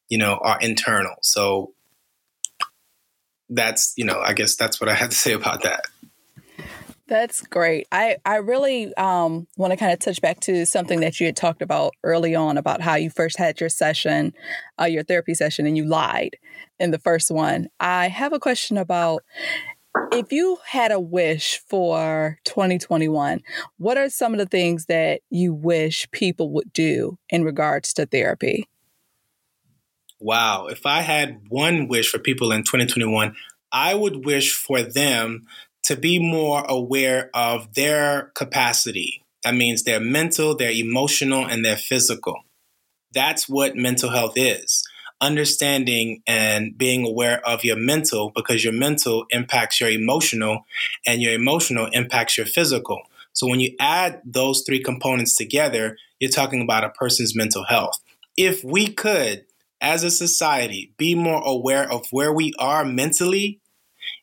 you 0.08 0.18
know 0.18 0.38
are 0.42 0.58
internal. 0.60 1.14
So 1.22 1.72
that's 3.48 3.94
you 3.96 4.04
know 4.04 4.20
I 4.20 4.32
guess 4.32 4.56
that's 4.56 4.80
what 4.80 4.88
I 4.88 4.94
have 4.94 5.10
to 5.10 5.16
say 5.16 5.32
about 5.32 5.62
that. 5.62 5.86
That's 7.08 7.40
great. 7.40 7.86
I, 7.90 8.18
I 8.26 8.36
really 8.36 8.94
um, 8.96 9.46
want 9.56 9.70
to 9.70 9.78
kind 9.78 9.92
of 9.92 9.98
touch 9.98 10.20
back 10.20 10.40
to 10.40 10.66
something 10.66 11.00
that 11.00 11.18
you 11.18 11.26
had 11.26 11.36
talked 11.36 11.62
about 11.62 11.94
early 12.04 12.34
on 12.34 12.58
about 12.58 12.82
how 12.82 12.96
you 12.96 13.08
first 13.08 13.38
had 13.38 13.58
your 13.60 13.70
session, 13.70 14.34
uh, 14.78 14.84
your 14.84 15.02
therapy 15.02 15.34
session, 15.34 15.66
and 15.66 15.74
you 15.74 15.86
lied 15.86 16.36
in 16.78 16.90
the 16.90 16.98
first 16.98 17.30
one. 17.30 17.68
I 17.80 18.08
have 18.08 18.34
a 18.34 18.38
question 18.38 18.76
about 18.76 19.24
if 20.12 20.32
you 20.32 20.58
had 20.66 20.92
a 20.92 21.00
wish 21.00 21.62
for 21.66 22.38
2021, 22.44 23.40
what 23.78 23.96
are 23.96 24.10
some 24.10 24.34
of 24.34 24.38
the 24.38 24.46
things 24.46 24.84
that 24.86 25.22
you 25.30 25.54
wish 25.54 26.06
people 26.10 26.52
would 26.52 26.72
do 26.74 27.18
in 27.30 27.42
regards 27.42 27.94
to 27.94 28.04
therapy? 28.04 28.68
Wow. 30.20 30.66
If 30.66 30.84
I 30.84 31.00
had 31.00 31.40
one 31.48 31.88
wish 31.88 32.10
for 32.10 32.18
people 32.18 32.52
in 32.52 32.64
2021, 32.64 33.34
I 33.72 33.94
would 33.94 34.24
wish 34.24 34.54
for 34.54 34.82
them 34.82 35.46
to 35.84 35.96
be 35.96 36.18
more 36.18 36.64
aware 36.68 37.30
of 37.34 37.74
their 37.74 38.32
capacity. 38.34 39.24
That 39.44 39.54
means 39.54 39.84
their 39.84 40.00
mental, 40.00 40.56
their 40.56 40.72
emotional, 40.72 41.46
and 41.46 41.64
their 41.64 41.76
physical. 41.76 42.42
That's 43.12 43.48
what 43.48 43.76
mental 43.76 44.10
health 44.10 44.34
is. 44.36 44.82
Understanding 45.20 46.22
and 46.26 46.76
being 46.76 47.06
aware 47.06 47.44
of 47.46 47.64
your 47.64 47.76
mental 47.76 48.30
because 48.34 48.62
your 48.62 48.72
mental 48.72 49.24
impacts 49.30 49.80
your 49.80 49.90
emotional 49.90 50.66
and 51.06 51.22
your 51.22 51.32
emotional 51.32 51.88
impacts 51.92 52.36
your 52.36 52.46
physical. 52.46 53.02
So 53.32 53.46
when 53.46 53.60
you 53.60 53.74
add 53.80 54.20
those 54.24 54.62
three 54.66 54.82
components 54.82 55.36
together, 55.36 55.96
you're 56.20 56.30
talking 56.30 56.60
about 56.60 56.84
a 56.84 56.90
person's 56.90 57.34
mental 57.34 57.64
health. 57.64 57.98
If 58.36 58.62
we 58.62 58.88
could, 58.88 59.44
as 59.80 60.04
a 60.04 60.10
society, 60.10 60.92
be 60.96 61.14
more 61.14 61.42
aware 61.44 61.90
of 61.90 62.06
where 62.10 62.32
we 62.32 62.52
are 62.58 62.84
mentally, 62.84 63.60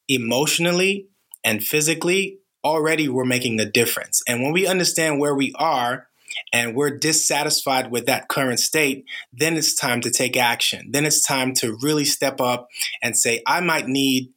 emotionally, 0.08 1.08
and 1.46 1.64
physically, 1.64 2.40
already 2.66 3.08
we're 3.08 3.24
making 3.24 3.60
a 3.60 3.66
difference. 3.66 4.22
And 4.28 4.42
when 4.42 4.52
we 4.52 4.68
understand 4.68 5.20
where 5.20 5.36
we 5.36 5.54
are 5.56 6.08
and 6.52 6.76
we're 6.76 6.98
dissatisfied 6.98 7.92
with 7.92 8.08
that 8.08 8.28
current 8.28 8.60
state, 8.60 9.06
then 9.32 9.56
it's 9.56 9.76
time 9.76 10.02
to 10.02 10.12
take 10.12 10.36
action. 10.36 10.90
Then 10.92 11.06
it's 11.06 11.24
time 11.24 11.54
to 11.56 11.78
really 11.82 12.04
step 12.04 12.42
up 12.42 12.68
and 13.02 13.16
say, 13.16 13.42
I 13.46 13.62
might 13.62 13.88
need 13.88 14.34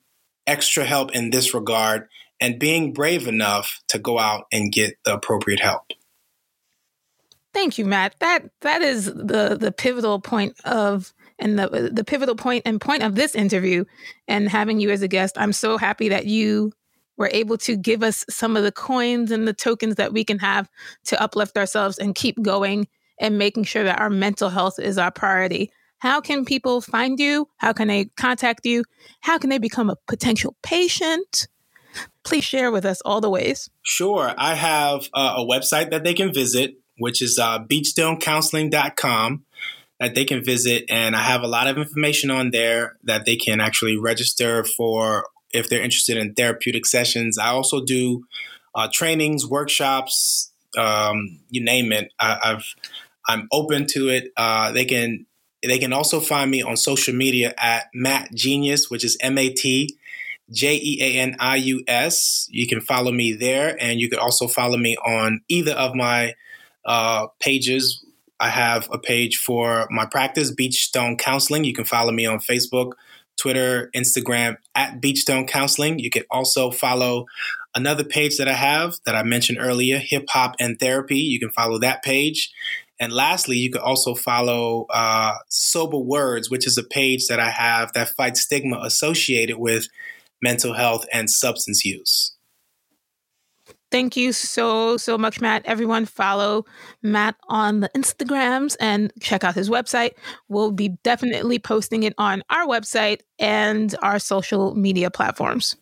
extra 0.46 0.84
help 0.84 1.12
in 1.12 1.30
this 1.30 1.54
regard 1.54 2.09
and 2.40 2.61
being 2.61 2.92
brave 2.92 3.26
enough 3.26 3.80
to 3.88 3.98
go 3.98 4.18
out 4.18 4.44
and 4.52 4.70
get 4.70 4.98
the 5.04 5.14
appropriate 5.14 5.61
help. 5.61 5.82
Thank 7.54 7.78
you, 7.78 7.86
Matt. 7.86 8.14
That 8.20 8.50
that 8.61 8.82
is 8.82 9.06
the 9.06 9.56
the 9.59 9.72
pivotal 9.72 10.20
point 10.20 10.54
of 10.64 11.12
and 11.38 11.59
the 11.59 11.90
the 11.92 12.04
pivotal 12.04 12.36
point 12.36 12.62
and 12.66 12.80
point 12.80 13.02
of 13.02 13.14
this 13.14 13.34
interview 13.34 13.84
and 14.28 14.48
having 14.48 14.80
you 14.80 14.90
as 14.90 15.02
a 15.02 15.09
guest. 15.09 15.36
I'm 15.38 15.52
so 15.52 15.78
happy 15.78 16.11
that 16.11 16.26
you 16.26 16.72
were 17.18 17.28
able 17.32 17.58
to 17.58 17.76
give 17.76 18.02
us 18.02 18.24
some 18.30 18.56
of 18.56 18.62
the 18.62 18.72
coins 18.72 19.30
and 19.30 19.46
the 19.46 19.52
tokens 19.52 19.96
that 19.96 20.12
we 20.12 20.24
can 20.24 20.38
have 20.38 20.70
to 21.06 21.20
uplift 21.20 21.58
ourselves 21.58 21.98
and 21.98 22.14
keep 22.14 22.40
going 22.40 22.86
and 23.20 23.36
making 23.36 23.64
sure 23.64 23.84
that 23.84 24.00
our 24.00 24.08
mental 24.08 24.48
health 24.48 24.78
is 24.78 24.96
our 24.96 25.10
priority. 25.10 25.70
How 25.98 26.20
can 26.20 26.44
people 26.44 26.80
find 26.80 27.18
you? 27.18 27.48
How 27.56 27.72
can 27.72 27.88
they 27.88 28.06
contact 28.16 28.64
you? 28.64 28.84
How 29.20 29.36
can 29.36 29.50
they 29.50 29.58
become 29.58 29.90
a 29.90 29.96
potential 30.06 30.56
patient? 30.62 31.48
Please 32.22 32.44
share 32.44 32.70
with 32.70 32.84
us 32.84 33.00
all 33.04 33.20
the 33.20 33.28
ways. 33.30 33.68
Sure. 33.82 34.32
I 34.38 34.54
have 34.54 35.08
uh, 35.12 35.34
a 35.38 35.44
website 35.44 35.90
that 35.90 36.04
they 36.04 36.14
can 36.14 36.32
visit, 36.32 36.74
which 36.98 37.20
is 37.20 37.38
uh, 37.38 37.58
beachstonecounseling.com 37.58 39.44
that 39.98 40.14
they 40.14 40.24
can 40.24 40.44
visit. 40.44 40.84
And 40.88 41.16
I 41.16 41.22
have 41.22 41.42
a 41.42 41.48
lot 41.48 41.66
of 41.66 41.78
information 41.78 42.30
on 42.30 42.52
there 42.52 42.96
that 43.02 43.26
they 43.26 43.34
can 43.34 43.60
actually 43.60 43.96
register 43.96 44.62
for 44.62 45.24
if 45.53 45.68
they're 45.68 45.82
interested 45.82 46.16
in 46.16 46.34
therapeutic 46.34 46.86
sessions. 46.86 47.38
I 47.38 47.49
also 47.49 47.84
do 47.84 48.24
uh, 48.74 48.88
trainings, 48.92 49.46
workshops, 49.46 50.53
um, 50.76 51.40
you 51.51 51.62
name 51.64 51.92
it. 51.92 52.12
I, 52.18 52.38
have 52.42 52.64
I'm 53.28 53.49
open 53.53 53.86
to 53.90 54.09
it. 54.09 54.32
Uh, 54.36 54.72
they 54.72 54.84
can 54.84 55.26
they 55.62 55.78
can 55.78 55.92
also 55.92 56.20
find 56.20 56.51
me 56.51 56.62
on 56.62 56.76
social 56.76 57.14
media 57.14 57.55
at 57.59 57.86
Matt 57.94 58.32
Genius, 58.34 58.90
which 58.90 59.05
is 59.05 59.16
M 59.20 59.38
A 59.38 59.51
T 59.51 59.96
J 60.51 60.76
E 60.76 60.99
A 61.01 61.20
N 61.20 61.36
I 61.38 61.57
U 61.57 61.84
S. 61.86 62.46
You 62.51 62.66
can 62.66 62.80
follow 62.80 63.12
me 63.12 63.32
there, 63.32 63.76
and 63.80 64.01
you 64.01 64.09
can 64.09 64.18
also 64.18 64.46
follow 64.46 64.76
me 64.76 64.96
on 64.96 65.40
either 65.49 65.72
of 65.72 65.94
my 65.94 66.34
uh, 66.84 67.26
pages. 67.40 68.05
I 68.40 68.51
have 68.51 68.88
a 68.92 68.99
page 68.99 69.36
for 69.36 69.88
my 69.90 70.07
practice, 70.07 70.55
Beachstone 70.55 71.18
Counseling. 71.18 71.64
You 71.64 71.74
can 71.74 71.84
follow 71.84 72.12
me 72.12 72.24
on 72.24 72.38
Facebook, 72.38 72.92
Twitter, 73.41 73.91
Instagram 73.95 74.57
at 74.74 75.01
Beachstone 75.01 75.47
Counseling. 75.47 75.99
You 75.99 76.11
can 76.11 76.24
also 76.30 76.70
follow 76.70 77.26
another 77.74 78.05
page 78.05 78.36
that 78.39 78.49
I 78.49 78.55
have 78.55 78.97
that 79.07 79.14
I 79.14 79.22
mentioned 79.22 79.59
earlier, 79.61 79.99
Hip 79.99 80.26
Hop 80.30 80.57
and 80.61 80.78
Therapy. 80.78 81.18
You 81.18 81.39
can 81.39 81.51
follow 81.51 81.78
that 81.78 82.03
page. 82.03 82.53
And 83.01 83.12
lastly, 83.12 83.57
you 83.57 83.70
can 83.70 83.80
also 83.80 84.14
follow 84.14 84.86
uh, 84.91 85.34
Sober 85.49 85.99
Words, 85.99 86.51
which 86.51 86.66
is 86.66 86.76
a 86.76 86.82
page 86.82 87.26
that 87.28 87.39
I 87.39 87.51
have 87.51 87.93
that 87.93 88.09
fights 88.16 88.43
stigma 88.43 88.80
associated 88.82 89.59
with 89.59 89.86
mental 90.43 90.74
health, 90.74 91.05
and 91.12 91.30
substance 91.30 91.84
use. 91.84 92.32
Thank 93.91 94.16
you 94.16 94.32
so, 94.32 94.99
so 94.99 95.16
much, 95.16 95.41
Matt. 95.41 95.64
Everyone 95.64 96.05
follow 96.05 96.66
Matt 97.03 97.36
on 97.49 97.80
the 97.80 97.89
Instagrams 97.97 98.76
and 98.78 99.11
check 99.20 99.45
out 99.45 99.55
his 99.55 99.70
website. 99.70 100.12
We'll 100.49 100.72
be 100.72 100.91
definitely 101.03 101.59
posting 101.59 102.03
it 102.03 102.12
on 102.18 102.43
our 102.51 102.66
website 102.66 103.20
and 103.39 103.95
our 104.03 104.18
social 104.18 104.74
media 104.74 105.11
platforms. 105.11 105.76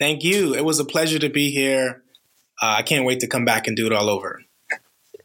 Thank 0.00 0.24
you. 0.24 0.54
It 0.54 0.64
was 0.64 0.80
a 0.80 0.84
pleasure 0.84 1.20
to 1.20 1.28
be 1.28 1.52
here. 1.52 2.02
Uh, 2.60 2.74
I 2.78 2.82
can't 2.82 3.04
wait 3.04 3.20
to 3.20 3.28
come 3.28 3.44
back 3.44 3.68
and 3.68 3.76
do 3.76 3.86
it 3.86 3.92
all 3.92 4.10
over. 4.10 4.42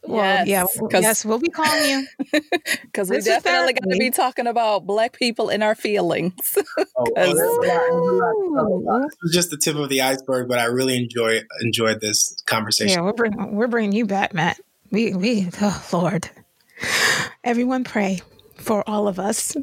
Well, 0.08 0.46
yes, 0.46 0.78
yeah, 0.90 1.00
yes, 1.00 1.24
we'll 1.24 1.38
be 1.38 1.50
calling 1.50 1.90
you 1.90 2.06
because 2.82 3.10
we 3.10 3.20
definitely 3.20 3.74
got 3.74 3.90
to 3.90 3.98
be 3.98 4.10
talking 4.10 4.46
about 4.46 4.86
Black 4.86 5.12
people 5.12 5.50
and 5.50 5.62
our 5.62 5.74
feelings. 5.74 6.56
oh, 6.96 7.04
this 7.16 7.34
was 9.22 9.32
just 9.32 9.50
the 9.50 9.58
tip 9.58 9.76
of 9.76 9.90
the 9.90 10.00
iceberg, 10.00 10.48
but 10.48 10.58
I 10.58 10.64
really 10.64 10.96
enjoy 10.96 11.42
enjoyed 11.60 12.00
this 12.00 12.34
conversation. 12.46 12.98
Yeah, 12.98 13.04
we're 13.04 13.12
bringing 13.12 13.54
we're 13.54 13.66
bringing 13.66 13.92
you 13.92 14.06
back, 14.06 14.32
Matt. 14.32 14.58
We 14.90 15.12
we 15.12 15.50
oh 15.60 15.86
Lord, 15.92 16.30
everyone 17.44 17.84
pray 17.84 18.20
for 18.56 18.88
all 18.88 19.08
of 19.08 19.18
us. 19.18 19.56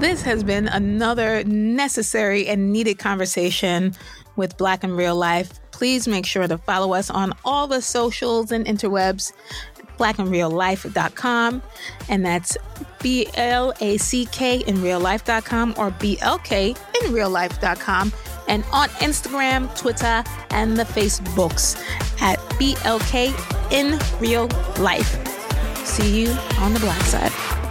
This 0.00 0.22
has 0.22 0.42
been 0.42 0.66
another 0.66 1.44
necessary 1.44 2.48
and 2.48 2.72
needed 2.72 2.98
conversation 2.98 3.94
with 4.34 4.56
Black 4.56 4.82
in 4.82 4.96
Real 4.96 5.14
Life 5.14 5.60
please 5.82 6.06
make 6.06 6.24
sure 6.24 6.46
to 6.46 6.56
follow 6.58 6.94
us 6.94 7.10
on 7.10 7.32
all 7.44 7.66
the 7.66 7.82
socials 7.82 8.52
and 8.52 8.66
interwebs, 8.66 9.32
blackinreallife.com. 9.98 11.60
And 12.08 12.24
that's 12.24 12.56
B 13.02 13.26
L 13.34 13.72
A 13.80 13.96
C 13.96 14.26
K 14.26 14.60
in 14.60 14.76
reallife.com 14.76 15.74
or 15.76 15.90
B 15.90 16.18
L 16.20 16.38
K 16.38 16.68
in 16.70 17.10
reallife.com. 17.10 18.12
And 18.46 18.62
on 18.72 18.90
Instagram, 19.00 19.76
Twitter, 19.76 20.22
and 20.50 20.76
the 20.76 20.84
Facebooks 20.84 21.76
at 22.22 22.38
BLK 22.60 23.32
in 23.72 23.98
real 24.20 24.46
life. 24.78 25.10
See 25.84 26.22
you 26.22 26.30
on 26.60 26.74
the 26.74 26.80
black 26.80 27.02
side. 27.02 27.61